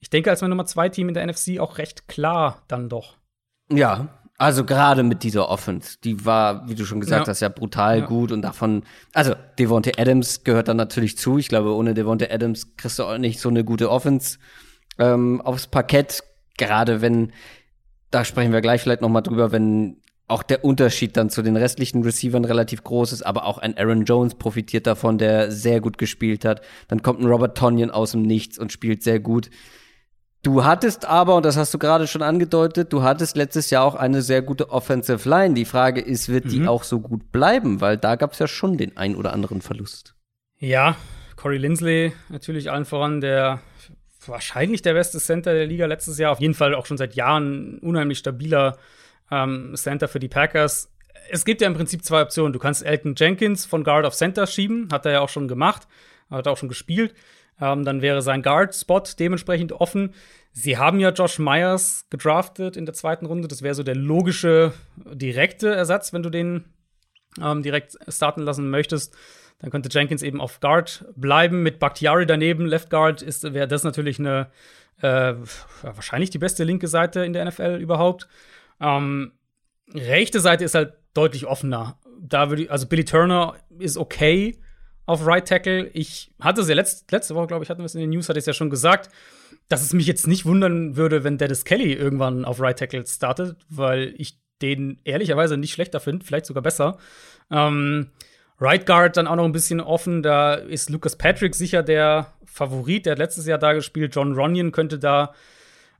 [0.00, 3.16] ich denke, als mein Nummer zwei Team in der NFC auch recht klar dann doch.
[3.70, 7.30] Ja, also gerade mit dieser Offense, die war, wie du schon gesagt ja.
[7.30, 8.06] hast, ja brutal ja.
[8.06, 8.82] gut und davon,
[9.12, 11.38] also Devonte Adams gehört dann natürlich zu.
[11.38, 14.38] Ich glaube, ohne Devonte Adams kriegst du auch nicht so eine gute Offense
[14.98, 16.24] ähm, aufs Parkett.
[16.56, 17.32] Gerade wenn
[18.14, 19.96] da sprechen wir gleich vielleicht noch mal drüber, wenn
[20.26, 24.04] auch der Unterschied dann zu den restlichen Receivern relativ groß ist, aber auch ein Aaron
[24.04, 26.62] Jones profitiert davon, der sehr gut gespielt hat.
[26.88, 29.50] Dann kommt ein Robert Tonyan aus dem Nichts und spielt sehr gut.
[30.42, 33.94] Du hattest aber, und das hast du gerade schon angedeutet, du hattest letztes Jahr auch
[33.94, 35.54] eine sehr gute Offensive Line.
[35.54, 36.50] Die Frage ist, wird mhm.
[36.50, 37.80] die auch so gut bleiben?
[37.80, 40.14] Weil da gab es ja schon den ein oder anderen Verlust.
[40.58, 40.96] Ja,
[41.36, 43.60] Corey Lindsley natürlich allen voran, der
[44.28, 46.32] wahrscheinlich der beste Center der Liga letztes Jahr.
[46.32, 48.78] Auf jeden Fall auch schon seit Jahren unheimlich stabiler
[49.30, 50.90] ähm, Center für die Packers.
[51.30, 52.52] Es gibt ja im Prinzip zwei Optionen.
[52.52, 55.88] Du kannst Elton Jenkins von Guard auf Center schieben, hat er ja auch schon gemacht,
[56.30, 57.14] hat auch schon gespielt.
[57.60, 60.12] Ähm, dann wäre sein Guard-Spot dementsprechend offen.
[60.52, 63.48] Sie haben ja Josh Myers gedraftet in der zweiten Runde.
[63.48, 66.64] Das wäre so der logische, direkte Ersatz, wenn du den
[67.40, 69.16] ähm, direkt starten lassen möchtest.
[69.64, 71.62] Dann könnte Jenkins eben auf Guard bleiben.
[71.62, 73.24] Mit Bakhtiari daneben, Left Guard,
[73.54, 74.48] wäre das natürlich eine
[75.00, 75.32] äh,
[75.80, 78.28] wahrscheinlich die beste linke Seite in der NFL überhaupt.
[78.78, 79.32] Ähm,
[79.94, 81.98] rechte Seite ist halt deutlich offener.
[82.20, 84.58] Da würde also Billy Turner ist okay
[85.06, 85.88] auf Right Tackle.
[85.94, 88.28] Ich hatte es ja letzt, letzte Woche, glaube ich, hatten wir es in den News,
[88.28, 89.08] hatte ich es ja schon gesagt,
[89.70, 93.56] dass es mich jetzt nicht wundern würde, wenn Dennis Kelly irgendwann auf Right Tackle startet,
[93.70, 96.98] weil ich den ehrlicherweise nicht schlechter finde, vielleicht sogar besser.
[97.50, 98.10] Ähm,
[98.64, 100.22] Right Guard dann auch noch ein bisschen offen.
[100.22, 103.06] Da ist Lucas Patrick sicher der Favorit.
[103.06, 104.14] Der hat letztes Jahr da gespielt.
[104.14, 105.34] John Runyon könnte da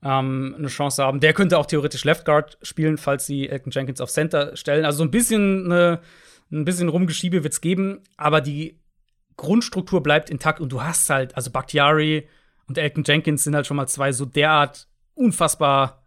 [0.02, 1.20] ähm, eine Chance haben.
[1.20, 4.84] Der könnte auch theoretisch Left Guard spielen, falls sie Elton Jenkins auf Center stellen.
[4.84, 6.00] Also so ein bisschen eine,
[6.50, 8.78] ein bisschen Rumgeschiebe wird es geben, aber die
[9.36, 12.28] Grundstruktur bleibt intakt und du hast halt, also Bakhtiari
[12.66, 16.04] und Elton Jenkins sind halt schon mal zwei so derart unfassbar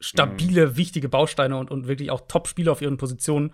[0.00, 0.76] stabile, mhm.
[0.76, 3.52] wichtige Bausteine und, und wirklich auch Top-Spieler auf ihren Positionen.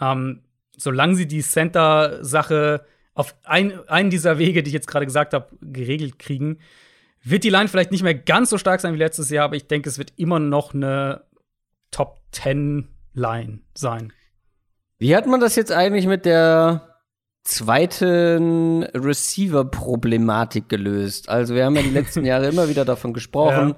[0.00, 0.42] Ähm,
[0.80, 2.84] solange sie die Center-Sache
[3.14, 6.58] auf ein, einen dieser Wege, die ich jetzt gerade gesagt habe, geregelt kriegen,
[7.22, 9.66] wird die Line vielleicht nicht mehr ganz so stark sein wie letztes Jahr, aber ich
[9.66, 11.24] denke, es wird immer noch eine
[11.90, 14.12] Top 10 Line sein.
[14.98, 16.98] Wie hat man das jetzt eigentlich mit der
[17.42, 21.28] zweiten Receiver-Problematik gelöst?
[21.28, 23.70] Also, wir haben ja die letzten Jahre immer wieder davon gesprochen.
[23.70, 23.76] Ja.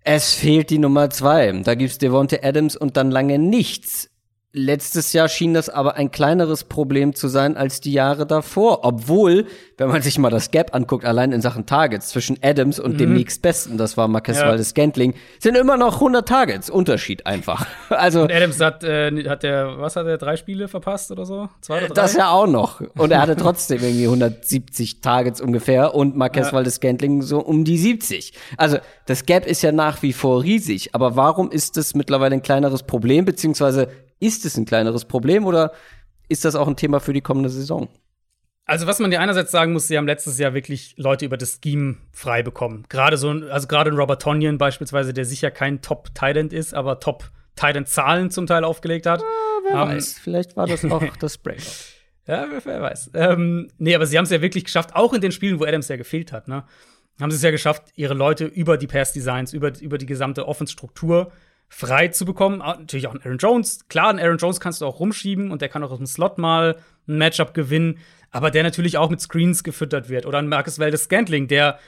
[0.00, 1.50] Es fehlt die Nummer zwei.
[1.62, 4.10] Da gibt's Devonte Adams und dann lange nichts.
[4.58, 8.86] Letztes Jahr schien das aber ein kleineres Problem zu sein als die Jahre davor.
[8.86, 9.44] Obwohl,
[9.76, 12.98] wenn man sich mal das Gap anguckt, allein in Sachen Targets zwischen Adams und mhm.
[12.98, 14.48] dem nächstbesten, das war Marcus ja.
[14.48, 16.70] Waldes Scantling, sind immer noch 100 Targets.
[16.70, 17.66] Unterschied einfach.
[17.88, 18.22] Also.
[18.22, 21.48] Und Adams hat, äh, hat der, was hat er, drei Spiele verpasst oder so?
[21.60, 21.94] Zwei oder drei?
[21.94, 22.80] Das ja auch noch.
[22.96, 26.52] Und er hatte trotzdem irgendwie 170 Targets ungefähr und Marcus ja.
[26.52, 28.32] Waldes Scantling so um die 70.
[28.56, 30.94] Also, das Gap ist ja nach wie vor riesig.
[30.94, 33.24] Aber warum ist das mittlerweile ein kleineres Problem?
[33.24, 33.88] Beziehungsweise
[34.20, 35.72] ist es ein kleineres Problem oder
[36.28, 37.88] ist das auch ein Thema für die kommende Saison?
[38.68, 41.60] Also, was man dir einerseits sagen muss, sie haben letztes Jahr wirklich Leute über das
[41.62, 42.84] Scheme frei bekommen.
[42.88, 48.32] Gerade so, also gerade ein Robert Tonyan beispielsweise, der sicher kein Top-Tident ist, aber Top-Tident-Zahlen
[48.32, 49.20] zum Teil aufgelegt hat.
[49.20, 49.26] Ja,
[49.62, 51.62] wer um, weiß, vielleicht war das auch das Breakout.
[52.26, 53.12] Ja, wer, wer weiß.
[53.14, 55.86] Ähm, nee, aber sie haben es ja wirklich geschafft, auch in den Spielen, wo Adams
[55.86, 56.64] ja gefehlt hat, ne?
[57.20, 61.32] Haben sie es ja geschafft, ihre Leute über die Pass-Designs, über, über die gesamte Offense-Struktur
[61.68, 62.62] frei zu bekommen.
[62.62, 63.88] Ah, natürlich auch ein Aaron Jones.
[63.88, 66.38] Klar, einen Aaron Jones kannst du auch rumschieben und der kann auch aus dem Slot
[66.38, 66.76] mal
[67.08, 67.98] ein Matchup gewinnen,
[68.30, 70.26] aber der natürlich auch mit Screens gefüttert wird.
[70.26, 71.78] Oder ein Marcus Valdes Scantling, der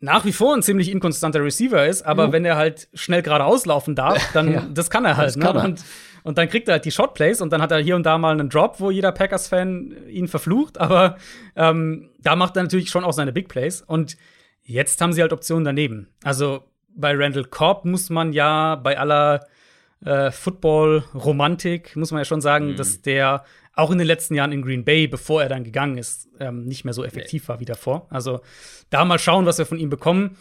[0.00, 2.32] nach wie vor ein ziemlich inkonstanter Receiver ist, aber mhm.
[2.32, 5.36] wenn er halt schnell geradeaus laufen darf, dann ja, das kann er halt.
[5.36, 5.44] Ne?
[5.44, 5.64] Kann er.
[5.64, 5.84] Und,
[6.22, 8.32] und, dann kriegt er halt die Shotplays und dann hat er hier und da mal
[8.32, 11.16] einen Drop, wo jeder Packers-Fan ihn verflucht, aber
[11.56, 13.82] ähm, da macht er natürlich schon auch seine Big Plays.
[13.82, 14.16] Und
[14.62, 16.08] jetzt haben sie halt Optionen daneben.
[16.22, 16.62] Also
[16.94, 19.46] bei Randall Cobb muss man ja bei aller
[20.04, 22.76] äh, Football-Romantik, muss man ja schon sagen, mhm.
[22.76, 23.44] dass der
[23.74, 26.84] auch in den letzten Jahren in Green Bay, bevor er dann gegangen ist, ähm, nicht
[26.84, 27.48] mehr so effektiv nee.
[27.48, 28.08] war wie davor.
[28.10, 28.40] Also
[28.90, 30.36] da mal schauen, was wir von ihm bekommen.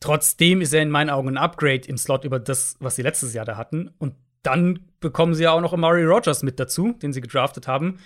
[0.00, 3.34] Trotzdem ist er in meinen Augen ein Upgrade im Slot über das, was sie letztes
[3.34, 3.90] Jahr da hatten.
[3.98, 7.98] Und dann bekommen sie ja auch noch Amari Rogers mit dazu, den sie gedraftet haben.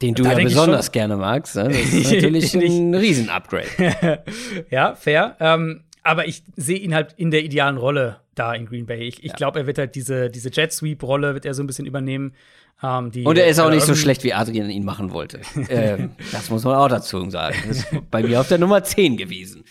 [0.00, 1.56] Den du ja besonders gerne magst.
[1.56, 1.64] Ne?
[1.64, 4.22] Das ist natürlich ein Riesen-Upgrade.
[4.70, 5.36] ja, fair.
[5.40, 9.00] Ähm, aber ich sehe ihn halt in der idealen Rolle da in Green Bay.
[9.00, 9.34] Ich, ich ja.
[9.34, 12.34] glaube, er wird halt diese, diese Jet Sweep-Rolle wird er so ein bisschen übernehmen.
[12.82, 15.40] Ähm, die, und er ist auch nicht so schlecht, wie Adrian ihn machen wollte.
[15.68, 17.56] ähm, das muss man auch dazu sagen.
[17.66, 19.64] Das ist bei mir auf der Nummer 10 gewesen.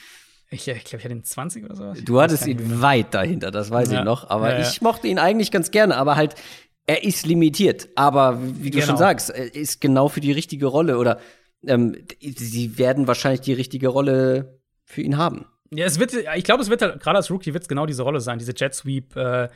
[0.49, 1.93] Ich, ich glaube, ich hatte ihn 20 oder so.
[2.03, 2.81] Du hattest ihn mehr.
[2.81, 3.99] weit dahinter, das weiß ja.
[3.99, 4.29] ich noch.
[4.29, 5.97] Aber ja, ich mochte ihn eigentlich ganz gerne.
[5.97, 6.35] Aber halt,
[6.85, 7.89] er ist limitiert.
[7.95, 8.87] Aber wie du genau.
[8.87, 10.97] schon sagst, er ist genau für die richtige Rolle.
[10.97, 11.19] Oder
[11.65, 15.45] ähm, sie werden wahrscheinlich die richtige Rolle für ihn haben.
[15.71, 18.03] Ja, es wird, ich glaube, es wird halt, gerade als Rookie wird es genau diese
[18.03, 19.49] Rolle sein, diese Jet Sweep, äh,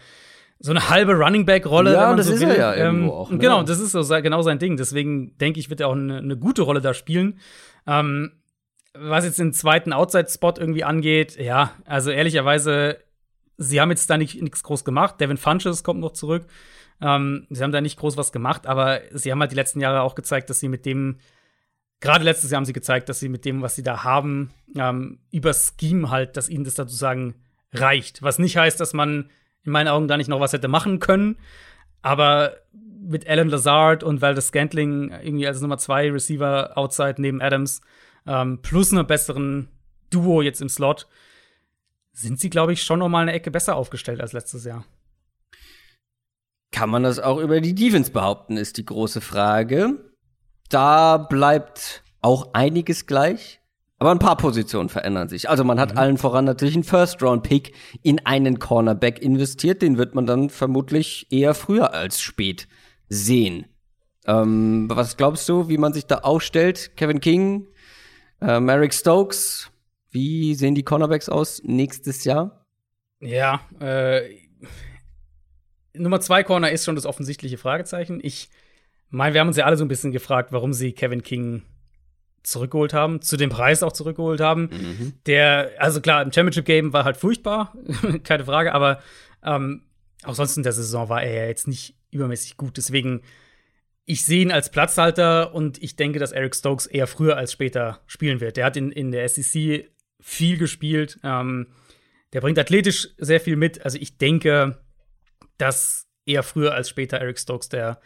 [0.59, 1.93] so eine halbe Running Back Rolle.
[1.93, 2.49] Ja, das so ist will.
[2.49, 3.31] er ja ähm, irgendwo auch.
[3.31, 3.39] Ne?
[3.39, 4.77] Genau, das ist so genau sein Ding.
[4.77, 7.39] Deswegen denke ich, wird er auch eine, eine gute Rolle da spielen.
[7.87, 8.33] Ähm,
[8.93, 12.97] was jetzt den zweiten Outside-Spot irgendwie angeht, ja, also ehrlicherweise,
[13.57, 15.19] sie haben jetzt da nichts groß gemacht.
[15.19, 16.45] Devin Funches kommt noch zurück.
[17.01, 20.01] Ähm, sie haben da nicht groß was gemacht, aber sie haben halt die letzten Jahre
[20.01, 21.17] auch gezeigt, dass sie mit dem
[22.01, 25.19] gerade letztes Jahr haben sie gezeigt, dass sie mit dem, was sie da haben, ähm,
[25.31, 27.35] über Scheme halt, dass ihnen das sozusagen
[27.71, 28.21] reicht.
[28.21, 29.29] Was nicht heißt, dass man
[29.63, 31.37] in meinen Augen da nicht noch was hätte machen können.
[32.01, 37.81] Aber mit Alan Lazard und Valdez Scantling irgendwie als Nummer zwei Receiver outside neben Adams
[38.25, 39.69] ähm, plus einer besseren
[40.09, 41.07] Duo jetzt im Slot
[42.13, 44.85] sind sie, glaube ich, schon noch mal eine Ecke besser aufgestellt als letztes Jahr.
[46.71, 50.10] Kann man das auch über die Defense behaupten, ist die große Frage
[50.73, 53.59] da bleibt auch einiges gleich.
[53.99, 55.47] Aber ein paar Positionen verändern sich.
[55.47, 55.97] Also man hat mhm.
[55.99, 59.83] allen voran natürlich einen First-Round-Pick in einen Cornerback investiert.
[59.83, 62.67] Den wird man dann vermutlich eher früher als spät
[63.09, 63.65] sehen.
[64.25, 66.95] Ähm, was glaubst du, wie man sich da aufstellt?
[66.95, 67.67] Kevin King,
[68.41, 69.69] äh, Merrick Stokes,
[70.09, 72.65] wie sehen die Cornerbacks aus nächstes Jahr?
[73.19, 74.21] Ja, äh,
[75.93, 78.19] Nummer zwei Corner ist schon das offensichtliche Fragezeichen.
[78.23, 78.49] Ich
[79.11, 81.63] mein, wir haben uns ja alle so ein bisschen gefragt, warum sie Kevin King
[82.43, 84.69] zurückgeholt haben, zu dem Preis auch zurückgeholt haben.
[84.71, 85.13] Mhm.
[85.27, 87.75] Der, also klar, im Championship-Game war halt furchtbar,
[88.23, 88.99] keine Frage, aber
[89.43, 89.83] ähm,
[90.23, 92.77] auch sonst in der Saison war er ja jetzt nicht übermäßig gut.
[92.77, 93.21] Deswegen,
[94.05, 98.01] ich sehe ihn als Platzhalter und ich denke, dass Eric Stokes eher früher als später
[98.07, 98.57] spielen wird.
[98.57, 101.19] Der hat in, in der SEC viel gespielt.
[101.23, 101.67] Ähm,
[102.33, 103.83] der bringt athletisch sehr viel mit.
[103.83, 104.79] Also ich denke,
[105.57, 107.99] dass eher früher als später Eric Stokes der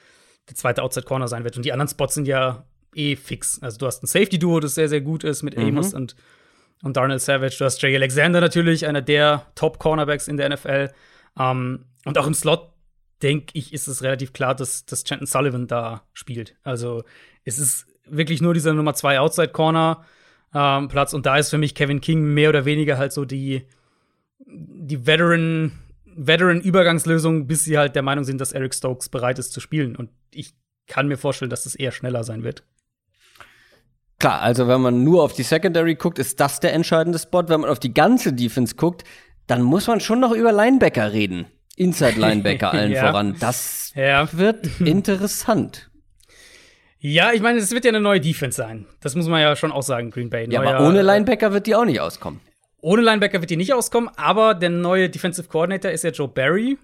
[0.48, 1.58] der zweite Outside Corner sein wird.
[1.58, 3.62] Und die anderen Spots sind ja eh fix.
[3.62, 5.66] Also du hast ein Safety-Duo, das sehr, sehr gut ist mit mhm.
[5.66, 6.16] Amos und,
[6.84, 7.56] und Darnell Savage.
[7.60, 10.90] Du hast Jay Alexander natürlich, einer der Top-Cornerbacks in der NFL.
[11.36, 12.72] Um, ähm, und auch im Slot,
[13.22, 16.56] denke ich, ist es relativ klar, dass, dass Chanton Sullivan da spielt.
[16.64, 17.04] Also
[17.44, 20.06] es ist wirklich nur dieser Nummer zwei Outside Corner.
[20.54, 21.14] ähm, Platz.
[21.14, 23.68] Und da ist für mich Kevin King mehr oder weniger halt so die,
[24.40, 25.72] die Veteran,
[26.06, 29.96] Veteran-Übergangslösung, bis sie halt der Meinung sind, dass Eric Stokes bereit ist zu spielen.
[29.96, 30.54] Und ich
[30.88, 32.64] kann mir vorstellen, dass das eher schneller sein wird.
[34.20, 37.44] Klar, also wenn man nur auf die Secondary guckt, ist das der entscheidende Spot.
[37.48, 39.04] Wenn man auf die ganze Defense guckt,
[39.48, 41.48] dann muss man schon noch über Linebacker reden.
[41.76, 43.08] Inside-Linebacker allen ja.
[43.08, 43.36] voran.
[43.40, 44.32] Das ja.
[44.32, 45.90] wird interessant.
[47.00, 48.88] Ja, ich meine, es wird ja eine neue Defense sein.
[49.02, 50.48] Das muss man ja schon auch sagen, Green Bay.
[50.50, 52.40] Ja, aber ohne Linebacker wird die auch nicht auskommen.
[52.82, 56.78] Ohne Linebacker wird die nicht auskommen, aber der neue Defensive Coordinator ist ja Joe Barry.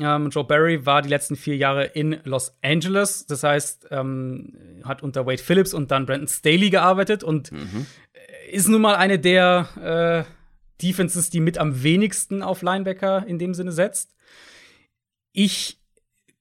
[0.00, 3.26] Ähm, Joe Barry war die letzten vier Jahre in Los Angeles.
[3.26, 7.86] Das heißt, ähm, hat unter Wade Phillips und dann Brandon Staley gearbeitet und mhm.
[8.50, 10.32] ist nun mal eine der äh,
[10.82, 14.14] Defenses, die mit am wenigsten auf Linebacker in dem Sinne setzt.
[15.32, 15.78] Ich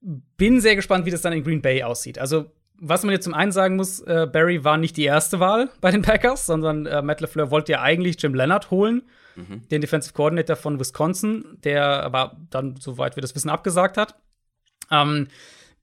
[0.01, 2.19] bin sehr gespannt, wie das dann in Green Bay aussieht.
[2.19, 5.69] Also, was man jetzt zum einen sagen muss, äh, Barry war nicht die erste Wahl
[5.81, 9.01] bei den Packers, sondern äh, Matt LeFleur wollte ja eigentlich Jim Leonard holen,
[9.37, 9.67] mhm.
[9.69, 14.15] den Defensive Coordinator von Wisconsin, der aber dann, soweit wir das wissen, abgesagt hat.
[14.91, 15.27] Ähm,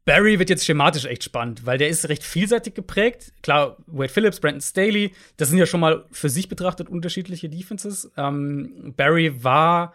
[0.05, 3.33] Barry wird jetzt schematisch echt spannend, weil der ist recht vielseitig geprägt.
[3.43, 8.13] Klar, Wade Phillips, Brandon Staley, das sind ja schon mal für sich betrachtet unterschiedliche Defenses.
[8.17, 9.95] Ähm, Barry war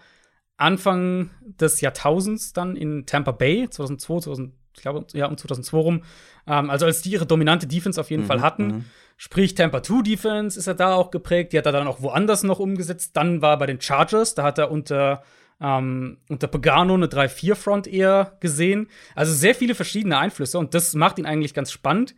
[0.58, 6.04] Anfang des Jahrtausends dann in Tampa Bay, 2002, 2000, ich glaube, ja, um 2002 rum.
[6.48, 8.68] Ähm, also als die ihre dominante Defense auf jeden mhm, Fall hatten.
[8.68, 8.86] Mhm.
[9.18, 11.54] Sprich, Tampa 2 Defense ist er da auch geprägt.
[11.54, 13.18] Die hat er dann auch woanders noch umgesetzt.
[13.18, 15.24] Dann war er bei den Chargers, da hat er unter
[15.62, 18.88] ähm, unter Pagano eine 3-4-Front eher gesehen.
[19.16, 22.16] Also sehr viele verschiedene Einflüsse und das macht ihn eigentlich ganz spannend.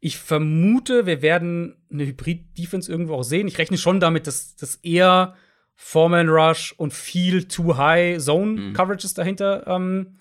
[0.00, 3.48] Ich vermute, wir werden eine Hybrid-Defense irgendwo auch sehen.
[3.48, 5.34] Ich rechne schon damit, dass das eher
[5.74, 8.72] Foreman Rush und viel Too High Zone mhm.
[8.74, 9.16] Coverages mhm.
[9.16, 10.14] dahinter ähm,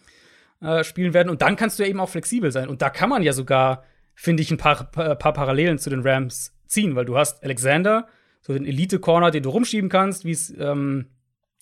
[0.63, 1.29] äh, spielen werden.
[1.29, 2.69] Und dann kannst du ja eben auch flexibel sein.
[2.69, 3.83] Und da kann man ja sogar,
[4.15, 8.07] finde ich, ein paar, paar, Parallelen zu den Rams ziehen, weil du hast Alexander,
[8.41, 11.07] so den Elite-Corner, den du rumschieben kannst, wie ähm,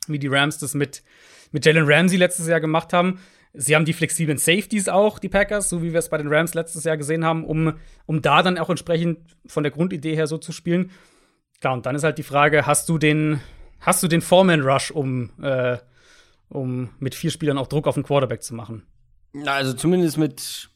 [0.07, 1.03] wie die Rams das mit,
[1.52, 3.19] mit Jalen Ramsey letztes Jahr gemacht haben.
[3.53, 6.53] Sie haben die flexiblen Safeties auch, die Packers, so wie wir es bei den Rams
[6.53, 7.73] letztes Jahr gesehen haben, um,
[8.06, 10.91] um da dann auch entsprechend von der Grundidee her so zu spielen.
[11.60, 13.41] Klar, und dann ist halt die Frage, hast du den,
[13.82, 15.78] hast du den Foreman-Rush, um, äh,
[16.48, 18.84] um mit vier Spielern auch Druck auf den Quarterback zu machen?
[19.34, 20.70] Na, also zumindest mit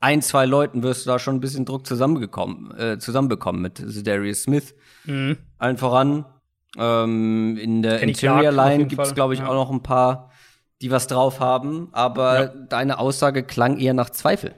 [0.00, 4.44] ein, zwei Leuten wirst du da schon ein bisschen Druck zusammengekommen, äh, zusammenbekommen mit Darius
[4.44, 4.74] Smith.
[5.04, 5.38] Mhm.
[5.58, 6.24] Allen voran
[6.76, 9.48] ähm, in der Kenny Interior Line gibt es, glaube ich, ja.
[9.48, 10.30] auch noch ein paar,
[10.80, 11.88] die was drauf haben.
[11.92, 12.46] Aber ja.
[12.46, 14.54] deine Aussage klang eher nach Zweifel.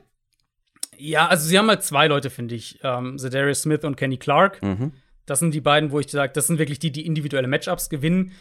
[0.97, 2.78] Ja, also sie haben halt zwei Leute, finde ich.
[2.82, 4.62] Ähm, Darius Smith und Kenny Clark.
[4.62, 4.93] Mhm.
[5.24, 8.32] Das sind die beiden, wo ich sage, das sind wirklich die, die individuelle Matchups gewinnen.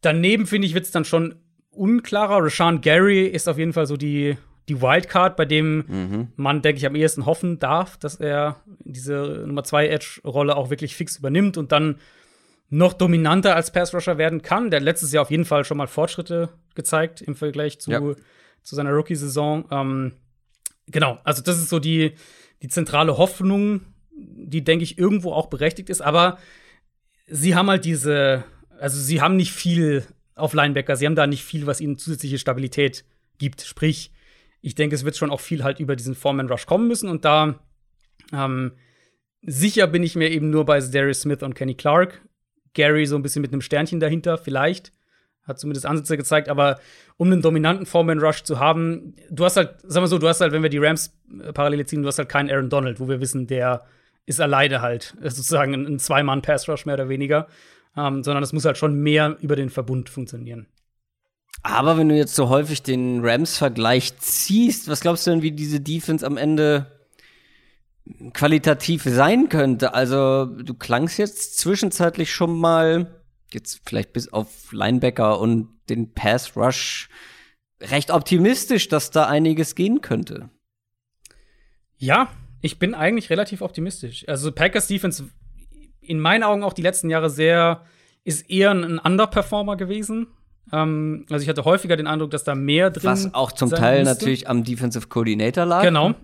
[0.00, 1.34] Daneben, finde ich, wird es dann schon
[1.78, 2.44] unklarer.
[2.44, 4.36] Rashawn Gary ist auf jeden Fall so die,
[4.68, 6.28] die Wildcard, bei dem mhm.
[6.36, 10.94] man, denke ich, am ehesten hoffen darf, dass er diese Nummer 2 Edge-Rolle auch wirklich
[10.94, 11.96] fix übernimmt und dann
[12.70, 14.70] noch dominanter als Pass Rusher werden kann.
[14.70, 18.00] Der hat letztes Jahr auf jeden Fall schon mal Fortschritte gezeigt im Vergleich zu, ja.
[18.62, 19.64] zu seiner Rookie-Saison.
[19.70, 20.12] Ähm,
[20.86, 22.12] genau, also das ist so die,
[22.62, 23.80] die zentrale Hoffnung,
[24.10, 26.02] die, denke ich, irgendwo auch berechtigt ist.
[26.02, 26.38] Aber
[27.26, 28.44] sie haben halt diese,
[28.78, 30.04] also sie haben nicht viel
[30.38, 33.04] auf Linebacker, sie haben da nicht viel, was ihnen zusätzliche Stabilität
[33.38, 33.62] gibt.
[33.62, 34.12] Sprich,
[34.60, 37.24] ich denke, es wird schon auch viel halt über diesen Foreman Rush kommen müssen und
[37.24, 37.58] da
[38.32, 38.72] ähm,
[39.42, 42.22] sicher bin ich mir eben nur bei Darius Smith und Kenny Clark.
[42.74, 44.92] Gary so ein bisschen mit einem Sternchen dahinter, vielleicht.
[45.42, 46.78] Hat zumindest Ansätze gezeigt, aber
[47.16, 50.42] um einen dominanten Foreman Rush zu haben, du hast halt, sag mal so, du hast
[50.42, 53.08] halt, wenn wir die Rams äh, parallel ziehen, du hast halt keinen Aaron Donald, wo
[53.08, 53.86] wir wissen, der
[54.26, 57.48] ist alleine halt äh, sozusagen ein Zwei-Mann-Pass-Rush mehr oder weniger,
[57.96, 60.66] ähm, sondern es muss halt schon mehr über den Verbund funktionieren.
[61.62, 65.80] Aber wenn du jetzt so häufig den Rams-Vergleich ziehst, was glaubst du denn, wie diese
[65.80, 66.98] Defense am Ende
[68.32, 69.94] qualitativ sein könnte.
[69.94, 76.56] Also du klangst jetzt zwischenzeitlich schon mal, jetzt vielleicht bis auf Linebacker und den Pass
[76.56, 77.08] Rush,
[77.80, 80.50] recht optimistisch, dass da einiges gehen könnte.
[81.96, 84.26] Ja, ich bin eigentlich relativ optimistisch.
[84.28, 85.28] Also Packers Defense
[86.08, 87.82] in meinen Augen auch die letzten Jahre sehr,
[88.24, 90.28] ist eher ein Underperformer gewesen.
[90.72, 94.04] Ähm, also ich hatte häufiger den Eindruck, dass da mehr drin Was auch zum Teil
[94.04, 94.14] müsste.
[94.14, 95.82] natürlich am Defensive Coordinator lag.
[95.82, 96.14] Genau,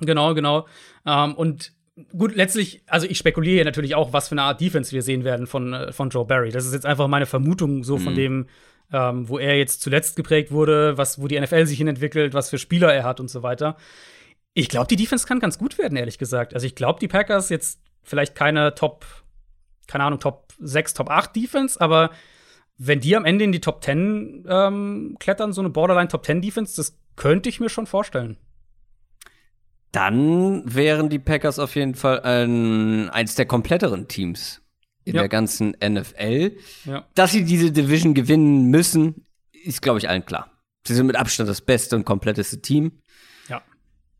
[0.00, 0.66] Genau, genau.
[1.06, 1.72] Ähm, und
[2.16, 5.46] gut, letztlich, also ich spekuliere natürlich auch, was für eine Art Defense wir sehen werden
[5.46, 6.50] von, äh, von Joe Barry.
[6.50, 8.00] Das ist jetzt einfach meine Vermutung so mhm.
[8.02, 8.46] von dem,
[8.92, 12.50] ähm, wo er jetzt zuletzt geprägt wurde, was, wo die NFL sich hin entwickelt, was
[12.50, 13.76] für Spieler er hat und so weiter.
[14.52, 16.54] Ich glaube, die Defense kann ganz gut werden, ehrlich gesagt.
[16.54, 19.04] Also ich glaube, die Packers jetzt vielleicht keine Top,
[19.86, 22.10] keine Ahnung, Top 6, Top 8 Defense, aber
[22.78, 26.40] wenn die am Ende in die Top 10 ähm, klettern, so eine Borderline Top 10
[26.42, 28.36] Defense, das könnte ich mir schon vorstellen
[29.92, 34.60] dann wären die Packers auf jeden Fall ein, eins der kompletteren Teams
[35.04, 35.20] in Ja.
[35.22, 36.56] der ganzen NFL.
[36.84, 37.06] Ja.
[37.14, 40.50] Dass sie diese Division gewinnen müssen, ist, glaube ich, allen klar.
[40.86, 43.00] Sie sind mit Abstand das beste und kompletteste Team.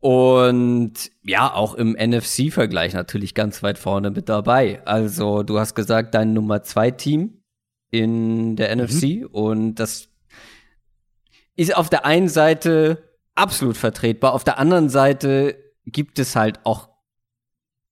[0.05, 4.85] Und ja, auch im NFC-Vergleich natürlich ganz weit vorne mit dabei.
[4.85, 7.41] Also, du hast gesagt, dein Nummer zwei Team
[7.89, 10.09] in der NFC und das
[11.55, 15.57] ist auf der einen Seite absolut vertretbar, auf der anderen Seite
[15.87, 16.89] gibt es halt auch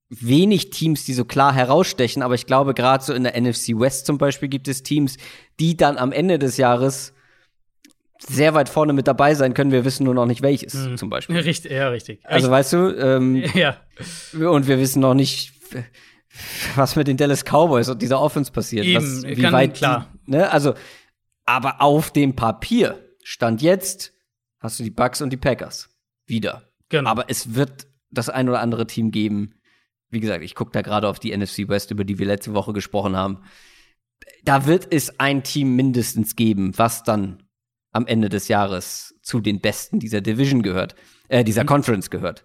[0.10, 4.06] wenig Teams, die so klar herausstechen, aber ich glaube, gerade so in der NFC West
[4.06, 5.18] zum Beispiel gibt es Teams,
[5.60, 7.14] die dann am Ende des Jahres
[8.28, 9.72] sehr weit vorne mit dabei sein können.
[9.72, 11.38] Wir wissen nur noch nicht welches, zum Beispiel.
[11.40, 12.20] Richtig, ja, richtig.
[12.24, 13.78] Also, weißt du, ähm, ja.
[14.34, 15.54] und wir wissen noch nicht,
[16.76, 18.86] was mit den Dallas Cowboys und dieser Offense passiert.
[18.86, 20.12] Eben, was, wie kann- weit klar.
[20.26, 20.50] Ne?
[20.50, 20.74] Also,
[21.46, 24.14] aber auf dem Papier stand jetzt,
[24.60, 25.90] hast du die Bucks und die Packers
[26.26, 26.70] wieder.
[26.90, 27.10] Genau.
[27.10, 29.56] Aber es wird das ein oder andere Team geben.
[30.10, 32.72] Wie gesagt, ich gucke da gerade auf die NFC West, über die wir letzte Woche
[32.72, 33.40] gesprochen haben.
[34.44, 37.43] Da wird es ein Team mindestens geben, was dann
[37.94, 40.96] am Ende des Jahres zu den Besten dieser Division gehört,
[41.30, 42.44] äh, dieser Conference gehört.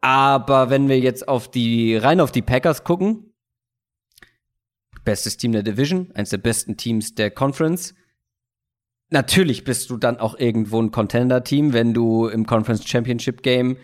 [0.00, 3.30] Aber wenn wir jetzt auf die, rein auf die Packers gucken,
[5.04, 7.94] bestes Team der Division, eins der besten Teams der Conference.
[9.10, 13.76] Natürlich bist du dann auch irgendwo ein Contender-Team, wenn du im Conference Championship Game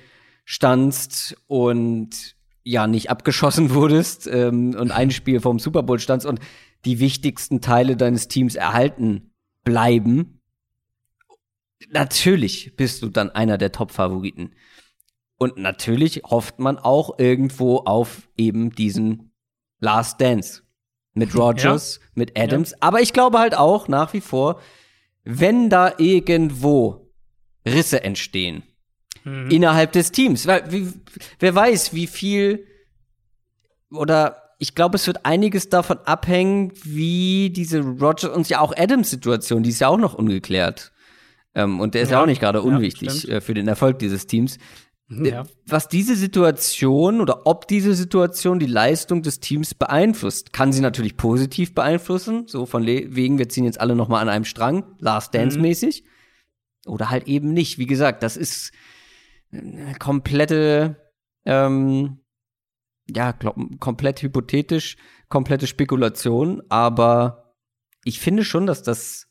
[0.45, 6.41] standst und ja nicht abgeschossen wurdest ähm, und ein Spiel vom Super Bowl standst und
[6.85, 9.33] die wichtigsten Teile deines Teams erhalten
[9.65, 10.36] bleiben.
[11.91, 14.53] Natürlich bist du dann einer der Top-Favoriten.
[15.39, 19.33] Und natürlich hofft man auch irgendwo auf eben diesen
[19.81, 20.63] Last Dance
[21.13, 22.81] mit Rogers, mit Adams.
[22.81, 24.61] Aber ich glaube halt auch nach wie vor,
[25.25, 27.11] wenn da irgendwo
[27.67, 28.63] Risse entstehen
[29.27, 29.51] Mhm.
[29.51, 30.93] innerhalb des Teams, weil wie,
[31.41, 32.65] wer weiß, wie viel
[33.91, 39.65] oder ich glaube, es wird einiges davon abhängen, wie diese Rogers und ja auch Adams-Situation,
[39.65, 40.93] die ist ja auch noch ungeklärt.
[41.57, 43.33] Ähm, und der ist ja, Ja, auch nicht gerade ja, unwichtig stimmt.
[43.33, 44.59] äh, für den Erfolg dieses Teams.
[45.09, 45.45] Ja.
[45.67, 51.17] Was diese Situation oder ob diese Situation die Leistung des Teams beeinflusst, kann sie natürlich
[51.17, 55.33] positiv beeinflussen, so von wegen, wir ziehen jetzt alle noch mal an einem Strang, Last
[55.33, 56.05] Dance mäßig,
[56.87, 57.79] oder halt eben nicht.
[57.79, 58.73] Wie gesagt, das ist
[59.53, 60.97] eine komplette,
[61.45, 62.19] ähm,
[63.09, 63.33] ja,
[63.79, 64.97] komplett hypothetisch,
[65.29, 67.55] komplette Spekulation, aber
[68.05, 69.26] ich finde schon, dass das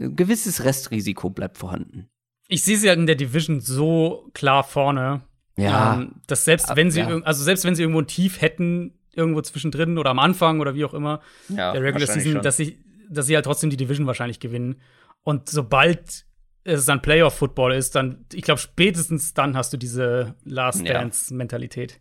[0.00, 2.08] ein gewisses Restrisiko bleibt vorhanden.
[2.48, 5.22] Ich sehe sie halt in der Division so klar vorne,
[5.56, 5.94] Ja.
[5.94, 7.20] ähm, dass selbst wenn sie, ja.
[7.22, 10.84] also selbst wenn sie irgendwo ein Tief hätten, irgendwo zwischendrin oder am Anfang oder wie
[10.84, 12.42] auch immer, Ja, der Regular Season, schon.
[12.42, 12.78] dass sie,
[13.10, 14.80] dass sie halt trotzdem die Division wahrscheinlich gewinnen.
[15.22, 16.24] Und sobald
[16.64, 20.94] es dann Playoff-Football ist, dann, ich glaube, spätestens dann hast du diese Last Ja.
[20.94, 22.00] Dance-Mentalität.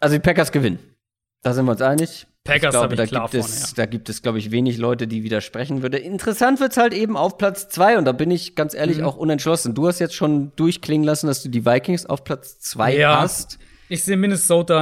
[0.00, 0.78] Also die Packers gewinnen.
[1.42, 2.26] Da sind wir uns einig.
[2.46, 3.74] Packers ich glaube, ich da klar gibt vorne, es, ja.
[3.76, 5.98] da gibt es, glaube ich, wenig Leute, die widersprechen würde.
[5.98, 9.04] Interessant wird's halt eben auf Platz zwei und da bin ich ganz ehrlich Mhm.
[9.04, 9.74] auch unentschlossen.
[9.74, 13.20] Du hast jetzt schon durchklingen lassen, dass du die Vikings auf Platz zwei Ja.
[13.20, 13.58] hast.
[13.88, 14.80] Ich sehe Minnesota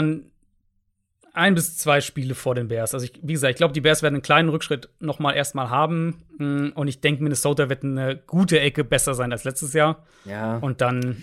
[1.32, 2.94] ein- bis zwei Spiele vor den Bears.
[2.94, 5.68] Also, ich, wie gesagt, ich glaube, die Bears werden einen kleinen Rückschritt noch mal erstmal
[5.68, 6.22] haben.
[6.38, 10.06] Mm, Und ich denke, Minnesota wird eine gute Ecke besser sein als letztes Jahr.
[10.24, 10.58] Ja.
[10.58, 11.22] Und dann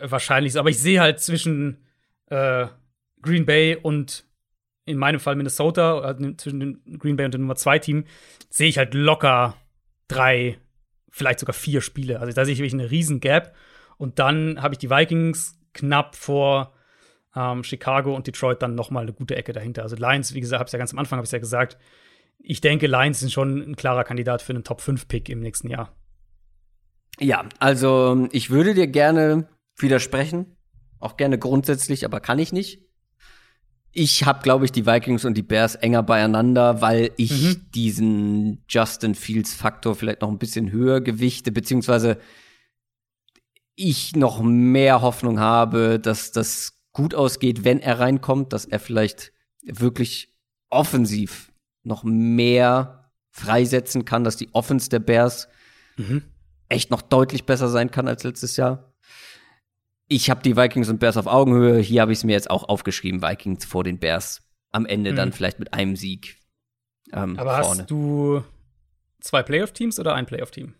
[0.00, 0.58] wahrscheinlich so.
[0.60, 1.78] Aber ich sehe halt zwischen
[2.30, 2.66] äh,
[3.22, 4.24] Green Bay und
[4.86, 8.04] in meinem Fall Minnesota, also zwischen dem Green Bay und dem Nummer zwei Team,
[8.50, 9.56] sehe ich halt locker
[10.08, 10.58] drei,
[11.10, 12.20] vielleicht sogar vier Spiele.
[12.20, 13.54] Also da sehe ich wirklich eine riesen Gap.
[13.96, 16.74] Und dann habe ich die Vikings knapp vor
[17.34, 19.82] ähm, Chicago und Detroit dann noch mal eine gute Ecke dahinter.
[19.82, 21.78] Also Lions, wie gesagt, habe ich ja ganz am Anfang habe ich ja gesagt,
[22.38, 25.70] ich denke, Lions sind schon ein klarer Kandidat für einen Top 5 Pick im nächsten
[25.70, 25.94] Jahr.
[27.18, 29.48] Ja, also ich würde dir gerne
[29.78, 30.56] widersprechen.
[30.98, 32.82] Auch gerne grundsätzlich, aber kann ich nicht.
[33.96, 37.70] Ich habe, glaube ich, die Vikings und die Bears enger beieinander, weil ich Mhm.
[37.74, 42.18] diesen Justin Fields-Faktor vielleicht noch ein bisschen höher gewichte, beziehungsweise
[43.76, 49.32] ich noch mehr Hoffnung habe, dass das gut ausgeht, wenn er reinkommt, dass er vielleicht
[49.64, 50.32] wirklich
[50.70, 51.52] offensiv
[51.82, 55.48] noch mehr freisetzen kann, dass die Offense der Bears
[56.68, 58.93] echt noch deutlich besser sein kann als letztes Jahr.
[60.06, 61.78] Ich habe die Vikings und Bears auf Augenhöhe.
[61.80, 64.42] Hier habe ich es mir jetzt auch aufgeschrieben, Vikings vor den Bears.
[64.70, 65.16] Am Ende Mhm.
[65.16, 66.36] dann vielleicht mit einem Sieg
[67.12, 67.80] ähm, Aber vorne.
[67.82, 68.42] hast du
[69.20, 70.74] zwei Playoff-Teams oder ein Playoff-Team?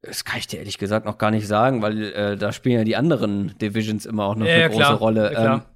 [0.00, 2.84] Das kann ich dir ehrlich gesagt noch gar nicht sagen, weil äh, da spielen ja
[2.84, 4.98] die anderen Divisions immer auch noch Ja, eine ja, große klar.
[4.98, 5.32] Rolle.
[5.32, 5.66] Ja.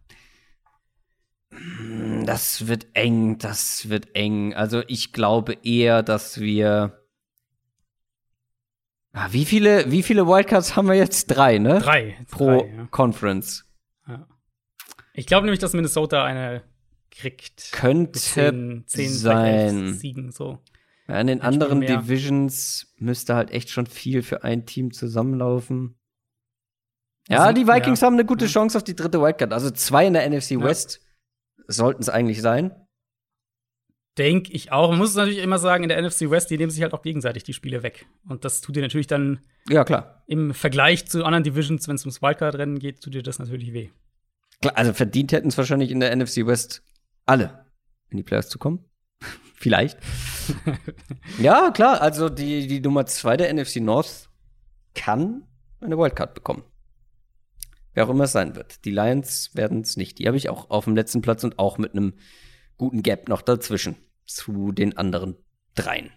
[1.52, 4.52] Ähm, das wird eng, das wird eng.
[4.54, 7.05] Also ich glaube eher, dass wir
[9.18, 11.28] Ah, wie viele, wie viele Wildcards haben wir jetzt?
[11.28, 11.78] Drei, ne?
[11.78, 12.18] Drei.
[12.30, 12.86] Pro Drei, ja.
[12.90, 13.64] Conference.
[14.06, 14.28] Ja.
[15.14, 16.62] Ich glaube nämlich, dass Minnesota eine
[17.10, 17.72] kriegt.
[17.72, 19.94] Könnte zehn, zehn sein.
[19.94, 20.58] Siegen, so.
[21.08, 21.96] Ja, in den Ein anderen mehr.
[21.96, 25.98] Divisions müsste halt echt schon viel für ein Team zusammenlaufen.
[27.28, 28.06] Ja, die Vikings ja.
[28.06, 28.46] haben eine gute.
[28.46, 29.54] Chance auf die dritte Wildcard.
[29.54, 30.60] Also zwei in der NFC.
[30.60, 31.00] West
[31.66, 32.85] sollten es eigentlich sein.
[34.18, 34.90] Denke ich auch.
[34.90, 37.02] Man muss es natürlich immer sagen, in der NFC West, die nehmen sich halt auch
[37.02, 38.06] gegenseitig die Spiele weg.
[38.28, 40.22] Und das tut dir natürlich dann Ja, klar.
[40.26, 43.90] im Vergleich zu anderen Divisions, wenn es ums Wildcard-Rennen geht, tut dir das natürlich weh.
[44.62, 46.82] Klar, also verdient hätten es wahrscheinlich in der NFC West
[47.26, 47.66] alle,
[48.08, 48.84] in die Playoffs zu kommen.
[49.54, 49.98] Vielleicht.
[51.38, 54.30] ja, klar, also die, die Nummer zwei der NFC North
[54.94, 55.42] kann
[55.80, 56.62] eine Wildcard bekommen.
[57.92, 58.84] Wer auch immer es sein wird.
[58.86, 60.18] Die Lions werden es nicht.
[60.18, 62.14] Die habe ich auch auf dem letzten Platz und auch mit einem
[62.76, 65.36] guten Gap noch dazwischen zu den anderen
[65.74, 66.10] dreien.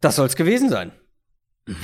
[0.00, 0.92] Das soll es gewesen sein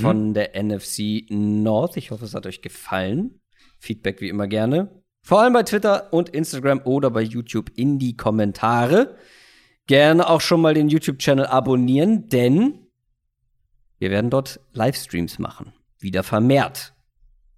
[0.01, 1.97] von der NFC North.
[1.97, 3.41] Ich hoffe, es hat euch gefallen.
[3.79, 5.03] Feedback wie immer gerne.
[5.25, 9.17] Vor allem bei Twitter und Instagram oder bei YouTube in die Kommentare.
[9.87, 12.87] Gerne auch schon mal den YouTube-Channel abonnieren, denn
[13.99, 15.73] wir werden dort Livestreams machen.
[15.99, 16.95] Wieder vermehrt.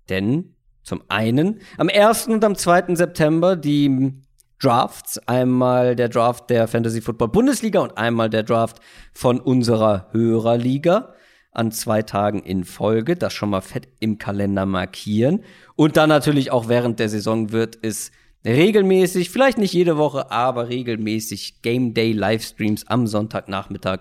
[0.08, 2.28] Denn zum einen am 1.
[2.28, 2.94] und am 2.
[2.94, 4.14] September die
[4.60, 5.18] Drafts.
[5.26, 8.80] Einmal der Draft der Fantasy Football Bundesliga und einmal der Draft
[9.12, 11.14] von unserer Hörerliga
[11.52, 13.16] an zwei Tagen in Folge.
[13.16, 15.44] Das schon mal fett im Kalender markieren.
[15.76, 18.10] Und dann natürlich auch während der Saison wird es
[18.44, 24.00] regelmäßig, vielleicht nicht jede Woche, aber regelmäßig Game Day Livestreams am Sonntagnachmittag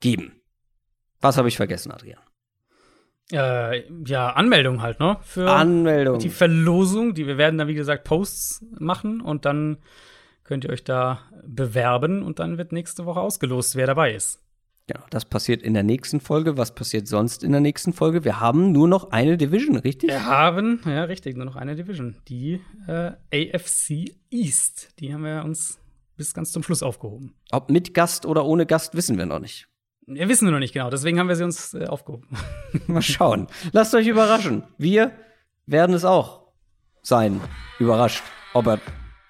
[0.00, 0.40] geben.
[1.20, 2.23] Was habe ich vergessen, Adrian?
[3.32, 5.16] Äh, ja, Anmeldung halt, ne?
[5.22, 6.18] Für Anmeldung.
[6.18, 7.14] die Verlosung.
[7.14, 9.78] Die, wir werden dann, wie gesagt, Posts machen und dann
[10.44, 14.40] könnt ihr euch da bewerben und dann wird nächste Woche ausgelost, wer dabei ist.
[14.86, 16.58] Genau, das passiert in der nächsten Folge.
[16.58, 18.22] Was passiert sonst in der nächsten Folge?
[18.24, 20.10] Wir haben nur noch eine Division, richtig?
[20.10, 22.16] Wir haben, ja, richtig, nur noch eine Division.
[22.28, 24.90] Die äh, AFC East.
[24.98, 25.78] Die haben wir uns
[26.18, 27.34] bis ganz zum Schluss aufgehoben.
[27.50, 29.68] Ob mit Gast oder ohne Gast, wissen wir noch nicht.
[30.06, 32.28] Wir wissen wir noch nicht genau, deswegen haben wir sie uns äh, aufgehoben.
[32.86, 33.46] Mal schauen.
[33.72, 34.64] Lasst euch überraschen.
[34.76, 35.12] Wir
[35.66, 36.48] werden es auch
[37.02, 37.40] sein.
[37.78, 38.22] Überrascht,
[38.52, 38.80] ob er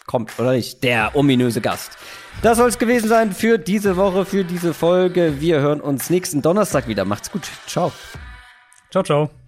[0.06, 0.82] kommt oder nicht.
[0.82, 1.96] Der ominöse Gast.
[2.42, 5.40] Das soll es gewesen sein für diese Woche, für diese Folge.
[5.40, 7.04] Wir hören uns nächsten Donnerstag wieder.
[7.04, 7.48] Macht's gut.
[7.66, 7.92] Ciao.
[8.90, 9.43] ciao, ciao.